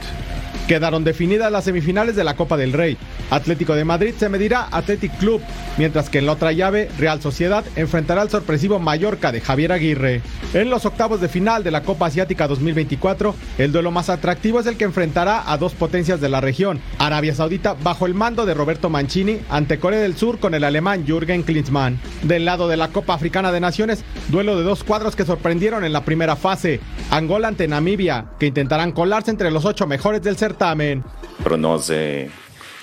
Quedaron 0.68 1.02
definidas 1.02 1.50
las 1.50 1.64
semifinales 1.64 2.14
de 2.14 2.22
la 2.22 2.34
Copa 2.34 2.56
del 2.56 2.72
Rey. 2.72 2.96
Atlético 3.30 3.74
de 3.74 3.84
Madrid 3.84 4.14
se 4.18 4.28
medirá 4.28 4.68
Athletic 4.70 5.16
Club, 5.18 5.40
mientras 5.76 6.10
que 6.10 6.18
en 6.18 6.26
la 6.26 6.32
otra 6.32 6.52
llave 6.52 6.88
Real 6.98 7.20
Sociedad 7.20 7.64
enfrentará 7.76 8.22
al 8.22 8.30
sorpresivo 8.30 8.78
Mallorca 8.78 9.32
de 9.32 9.40
Javier 9.40 9.72
Aguirre. 9.72 10.22
En 10.54 10.70
los 10.70 10.86
octavos 10.86 11.20
de 11.20 11.28
final 11.28 11.64
de 11.64 11.70
la 11.70 11.82
Copa 11.82 12.06
Asiática 12.06 12.48
2024, 12.48 13.34
el 13.58 13.72
duelo 13.72 13.90
más 13.90 14.08
atractivo 14.08 14.60
es 14.60 14.66
el 14.66 14.76
que 14.76 14.84
enfrentará 14.84 15.50
a 15.50 15.58
dos 15.58 15.74
potencias 15.74 16.20
de 16.20 16.28
la 16.28 16.40
región, 16.40 16.80
Arabia 16.98 17.34
Saudita 17.34 17.74
bajo 17.82 18.06
el 18.06 18.14
mando 18.14 18.46
de 18.46 18.54
Roberto 18.54 18.88
Mancini 18.90 19.40
ante 19.50 19.78
Corea 19.78 20.00
del 20.00 20.16
Sur 20.16 20.38
con 20.38 20.54
el 20.54 20.64
alemán 20.64 21.04
Jürgen 21.06 21.42
Klinsmann. 21.42 22.00
Del 22.22 22.44
lado 22.44 22.68
de 22.68 22.76
la 22.76 22.88
Copa 22.88 23.14
Africana 23.14 23.52
de 23.52 23.60
Naciones, 23.60 24.04
duelo 24.28 24.56
de 24.56 24.62
dos 24.62 24.84
cuadros 24.84 25.16
que 25.16 25.24
sorprendieron 25.24 25.84
en 25.84 25.92
la 25.92 26.04
primera 26.04 26.36
fase, 26.36 26.80
Angola 27.10 27.48
ante 27.48 27.68
Namibia, 27.68 28.26
que 28.38 28.46
intentarán 28.46 28.92
colarse 28.92 29.30
entre 29.30 29.50
los 29.50 29.64
ocho 29.64 29.86
mejores 29.86 30.22
del 30.22 30.36
certamen. 30.36 31.04
Para 31.42 31.56
nós 31.56 31.88
é, 31.88 32.28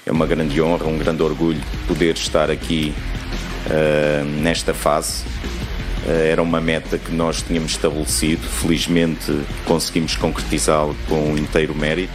é 0.06 0.12
uma 0.12 0.28
grande 0.28 0.62
honra, 0.62 0.86
um 0.86 0.98
grande 0.98 1.24
orgulho 1.24 1.62
poder 1.88 2.16
estar 2.16 2.52
aqui 2.52 2.94
uh, 3.66 4.24
nesta 4.42 4.74
fase. 4.74 5.24
Uh, 6.06 6.12
era 6.32 6.42
uma 6.42 6.62
meta 6.62 6.98
que 6.98 7.12
nós 7.12 7.42
tínhamos 7.42 7.72
estabelecido, 7.72 8.48
felizmente 8.48 9.34
conseguimos 9.66 10.16
concretizá-lo 10.16 10.96
com 11.08 11.36
inteiro 11.36 11.74
mérito. 11.74 12.14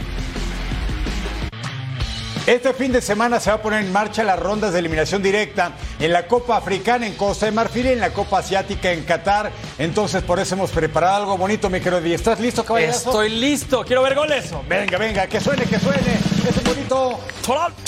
Este 2.47 2.73
fin 2.73 2.91
de 2.91 3.01
semana 3.01 3.39
se 3.39 3.51
va 3.51 3.57
a 3.57 3.61
poner 3.61 3.81
en 3.83 3.91
marcha 3.93 4.23
las 4.23 4.39
rondas 4.39 4.73
de 4.73 4.79
eliminación 4.79 5.21
directa 5.21 5.73
en 5.99 6.11
la 6.11 6.27
Copa 6.27 6.57
Africana 6.57 7.05
en 7.05 7.13
Costa 7.13 7.45
de 7.45 7.51
Marfil 7.51 7.85
y 7.85 7.89
en 7.89 7.99
la 7.99 8.11
Copa 8.11 8.39
Asiática 8.39 8.91
en 8.91 9.03
Qatar. 9.03 9.51
Entonces, 9.77 10.23
por 10.23 10.39
eso 10.39 10.55
hemos 10.55 10.71
preparado 10.71 11.17
algo 11.17 11.37
bonito, 11.37 11.69
mi 11.69 11.79
querido 11.79 12.01
Di. 12.01 12.13
¿Estás 12.15 12.39
listo, 12.39 12.65
caballero? 12.65 12.93
Estoy 12.93 13.29
listo, 13.29 13.83
quiero 13.85 14.01
ver 14.01 14.15
goles. 14.15 14.51
Venga, 14.67 14.97
venga, 14.97 15.27
que 15.27 15.39
suene, 15.39 15.65
que 15.65 15.79
suene. 15.79 16.19
Ese 16.49 16.61
bonito. 16.61 17.19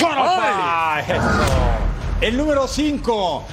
¡Ay! 0.08 1.04
Eso. 1.10 1.22
El 2.22 2.38
número 2.38 2.68
5, 2.68 3.46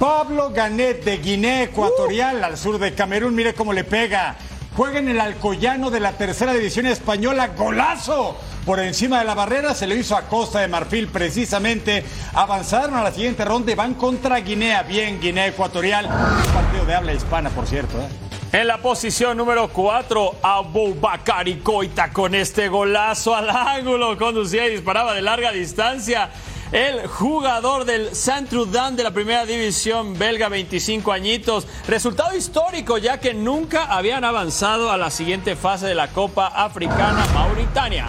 Pablo 0.00 0.50
Ganet 0.50 1.04
de 1.04 1.18
Guinea 1.18 1.62
Ecuatorial 1.62 2.42
al 2.42 2.58
sur 2.58 2.78
de 2.80 2.94
Camerún. 2.94 3.34
Mire 3.34 3.54
cómo 3.54 3.72
le 3.72 3.84
pega. 3.84 4.36
Juega 4.78 5.00
en 5.00 5.08
el 5.08 5.20
Alcoyano 5.20 5.90
de 5.90 5.98
la 5.98 6.12
tercera 6.12 6.52
división 6.52 6.86
española. 6.86 7.48
¡Golazo! 7.48 8.36
Por 8.64 8.78
encima 8.78 9.18
de 9.18 9.24
la 9.24 9.34
barrera 9.34 9.74
se 9.74 9.88
lo 9.88 9.96
hizo 9.96 10.16
a 10.16 10.28
Costa 10.28 10.60
de 10.60 10.68
Marfil 10.68 11.08
precisamente. 11.08 12.04
Avanzaron 12.32 12.94
a 12.94 13.02
la 13.02 13.10
siguiente 13.10 13.44
ronda 13.44 13.72
y 13.72 13.74
van 13.74 13.94
contra 13.94 14.36
Guinea. 14.36 14.84
Bien, 14.84 15.20
Guinea 15.20 15.48
Ecuatorial. 15.48 16.06
Un 16.06 16.52
partido 16.52 16.84
de 16.86 16.94
habla 16.94 17.12
hispana, 17.12 17.50
por 17.50 17.66
cierto. 17.66 17.98
¿eh? 17.98 18.06
En 18.52 18.68
la 18.68 18.78
posición 18.78 19.36
número 19.36 19.68
4, 19.68 20.36
Abubakar 20.40 21.58
Coita 21.58 22.12
con 22.12 22.36
este 22.36 22.68
golazo 22.68 23.34
al 23.34 23.50
ángulo. 23.50 24.16
Conducía 24.16 24.68
y 24.68 24.70
disparaba 24.70 25.12
de 25.12 25.22
larga 25.22 25.50
distancia. 25.50 26.30
El 26.72 27.06
jugador 27.06 27.86
del 27.86 28.14
Saint-Trudan 28.14 28.94
de 28.94 29.02
la 29.02 29.10
primera 29.10 29.46
división 29.46 30.18
belga, 30.18 30.50
25 30.50 31.12
añitos. 31.12 31.66
Resultado 31.86 32.36
histórico, 32.36 32.98
ya 32.98 33.18
que 33.20 33.32
nunca 33.32 33.86
habían 33.86 34.22
avanzado 34.22 34.92
a 34.92 34.98
la 34.98 35.10
siguiente 35.10 35.56
fase 35.56 35.86
de 35.86 35.94
la 35.94 36.08
Copa 36.08 36.48
Africana 36.48 37.26
Mauritania. 37.32 38.08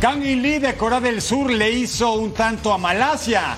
Kang 0.00 0.24
In 0.24 0.40
Lee 0.40 0.60
de 0.60 0.76
Corea 0.76 1.00
del 1.00 1.20
Sur 1.20 1.50
le 1.50 1.72
hizo 1.72 2.12
un 2.12 2.32
tanto 2.32 2.72
a 2.72 2.78
Malasia. 2.78 3.56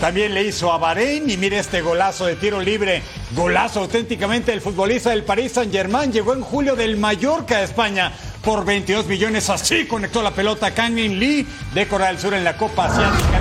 También 0.00 0.32
le 0.32 0.44
hizo 0.44 0.72
a 0.72 0.78
Bahrein 0.78 1.28
y 1.28 1.36
mire 1.36 1.58
este 1.58 1.82
golazo 1.82 2.24
de 2.24 2.36
tiro 2.36 2.62
libre. 2.62 3.02
Golazo 3.32 3.80
auténticamente 3.80 4.50
del 4.50 4.62
futbolista 4.62 5.10
del 5.10 5.24
Paris 5.24 5.52
Saint-Germain. 5.52 6.10
Llegó 6.10 6.32
en 6.32 6.40
julio 6.40 6.74
del 6.74 6.96
Mallorca 6.96 7.58
de 7.58 7.64
España 7.64 8.12
por 8.42 8.64
22 8.64 9.06
millones. 9.06 9.50
Así 9.50 9.86
conectó 9.86 10.22
la 10.22 10.30
pelota 10.30 10.72
Kang 10.72 10.98
In 10.98 11.20
Lee 11.20 11.46
de 11.74 11.86
Corea 11.86 12.08
del 12.08 12.18
Sur 12.18 12.32
en 12.32 12.44
la 12.44 12.56
Copa 12.56 12.86
Asiática 12.86 13.33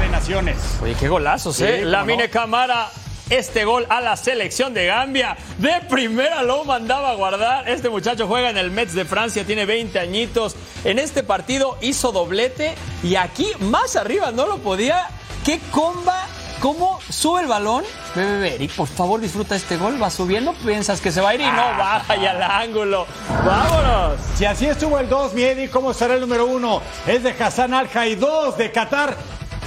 Oye, 0.81 0.95
qué 0.95 1.09
golazos, 1.09 1.59
¿eh? 1.61 1.81
La 1.83 1.99
no. 1.99 2.05
Mine 2.05 2.29
Camara. 2.29 2.89
Este 3.29 3.65
gol 3.65 3.85
a 3.89 3.99
la 3.99 4.15
selección 4.15 4.73
de 4.73 4.85
Gambia. 4.85 5.35
De 5.57 5.81
primera 5.89 6.43
lo 6.43 6.63
mandaba 6.65 7.11
a 7.11 7.15
guardar. 7.15 7.67
Este 7.67 7.89
muchacho 7.89 8.27
juega 8.27 8.49
en 8.49 8.57
el 8.57 8.69
Mets 8.69 8.93
de 8.93 9.05
Francia, 9.05 9.45
tiene 9.45 9.65
20 9.65 9.97
añitos. 9.99 10.55
En 10.83 10.99
este 10.99 11.23
partido 11.23 11.77
hizo 11.81 12.11
doblete 12.11 12.75
y 13.01 13.15
aquí 13.15 13.47
más 13.59 13.95
arriba 13.95 14.31
no 14.31 14.45
lo 14.45 14.57
podía. 14.59 15.07
¿Qué 15.45 15.59
comba? 15.71 16.27
¿Cómo 16.59 16.99
sube 17.09 17.41
el 17.41 17.47
balón? 17.47 17.83
Ve, 18.15 18.55
Eric, 18.55 18.71
por 18.75 18.87
favor 18.87 19.19
disfruta 19.19 19.55
este 19.55 19.75
gol. 19.75 20.01
Va 20.01 20.09
subiendo, 20.09 20.53
piensas 20.53 21.01
que 21.01 21.11
se 21.11 21.19
va 21.19 21.29
a 21.29 21.35
ir 21.35 21.41
y 21.41 21.45
no 21.45 21.77
baja 21.77 22.15
y 22.15 22.25
al 22.25 22.41
ángulo. 22.41 23.05
¡Vámonos! 23.45 24.19
Si 24.35 24.45
así 24.45 24.67
estuvo 24.67 24.97
el 24.99 25.09
2, 25.09 25.33
mi 25.33 25.43
Eddie, 25.43 25.69
¿cómo 25.69 25.93
será 25.93 26.13
el 26.13 26.21
número 26.21 26.45
1? 26.45 26.81
Es 27.07 27.23
de 27.23 27.31
Hassan 27.31 27.73
Al 27.73 27.89
dos 28.19 28.57
de 28.57 28.71
Qatar. 28.71 29.17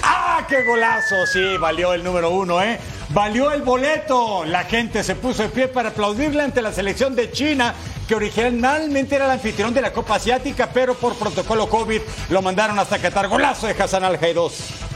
¡Ah, 0.03 0.47
qué 0.49 0.63
golazo! 0.63 1.27
Sí, 1.27 1.57
valió 1.59 1.93
el 1.93 2.05
número 2.05 2.31
1, 2.31 2.63
¿eh? 2.63 2.81
Valió 3.11 3.53
el 3.53 3.63
boleto. 3.63 4.45
La 4.45 4.65
gente 4.65 5.03
se 5.03 5.15
puso 5.15 5.43
de 5.43 5.49
pie 5.49 5.69
para 5.69 5.91
aplaudirle 5.91 6.43
ante 6.43 6.63
la 6.63 6.73
selección 6.73 7.15
de 7.15 7.31
China, 7.31 7.75
que 8.09 8.15
originalmente 8.15 9.17
era 9.17 9.27
el 9.27 9.31
anfitrión 9.33 9.73
de 9.75 9.83
la 9.83 9.93
Copa 9.93 10.17
Asiática, 10.17 10.71
pero 10.73 10.95
por 10.95 11.15
protocolo 11.17 11.69
COVID 11.69 12.01
lo 12.31 12.43
mandaron 12.43 12.79
hasta 12.79 12.99
Qatar. 12.99 13.29
Golazo 13.29 13.67
de 13.67 13.83
Hassan 13.83 14.05
Al 14.05 14.19
2. 14.35 14.96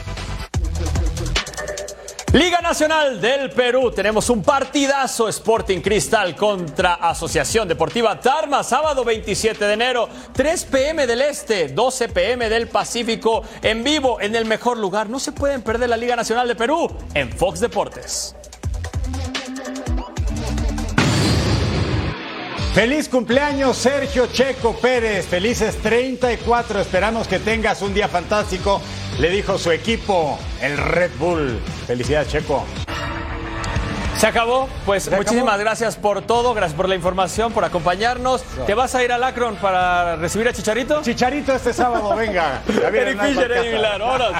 Liga 2.33 2.61
Nacional 2.61 3.19
del 3.19 3.49
Perú, 3.49 3.91
tenemos 3.91 4.29
un 4.29 4.41
partidazo 4.41 5.27
Sporting 5.27 5.81
Cristal 5.81 6.33
contra 6.33 6.93
Asociación 6.93 7.67
Deportiva 7.67 8.21
Tarma, 8.21 8.63
sábado 8.63 9.03
27 9.03 9.65
de 9.65 9.73
enero, 9.73 10.07
3 10.31 10.63
pm 10.63 11.07
del 11.07 11.23
Este, 11.23 11.67
12 11.67 12.07
pm 12.07 12.47
del 12.47 12.69
Pacífico, 12.69 13.43
en 13.61 13.83
vivo, 13.83 14.21
en 14.21 14.33
el 14.33 14.45
mejor 14.45 14.77
lugar. 14.77 15.09
No 15.09 15.19
se 15.19 15.33
pueden 15.33 15.61
perder 15.61 15.89
la 15.89 15.97
Liga 15.97 16.15
Nacional 16.15 16.47
de 16.47 16.55
Perú 16.55 16.89
en 17.13 17.29
Fox 17.33 17.59
Deportes. 17.59 18.33
Feliz 22.73 23.09
cumpleaños 23.09 23.75
Sergio 23.75 24.27
Checo 24.27 24.73
Pérez, 24.77 25.27
felices 25.27 25.75
34, 25.83 26.79
esperamos 26.79 27.27
que 27.27 27.39
tengas 27.39 27.81
un 27.81 27.93
día 27.93 28.07
fantástico, 28.07 28.81
le 29.19 29.29
dijo 29.29 29.57
su 29.57 29.71
equipo, 29.71 30.39
el 30.61 30.77
Red 30.77 31.11
Bull. 31.19 31.59
Felicidades 31.87 32.29
Checo. 32.29 32.65
Se 34.17 34.27
acabó, 34.27 34.69
pues 34.85 35.03
¿Se 35.03 35.15
muchísimas 35.15 35.47
acabó? 35.47 35.61
gracias 35.61 35.95
por 35.95 36.21
todo, 36.21 36.53
gracias 36.53 36.75
por 36.77 36.87
la 36.87 36.93
información, 36.93 37.51
por 37.51 37.65
acompañarnos. 37.65 38.43
¿Te 38.67 38.75
vas 38.75 38.93
a 38.93 39.03
ir 39.03 39.11
al 39.11 39.23
Akron 39.23 39.55
para 39.55 40.15
recibir 40.15 40.47
a 40.47 40.53
Chicharito? 40.53 41.01
Chicharito 41.01 41.53
este 41.53 41.73
sábado, 41.73 42.15
venga. 42.15 42.61
Eric 42.93 43.19
Fisher, 43.19 43.89
vámonos. 43.99 44.33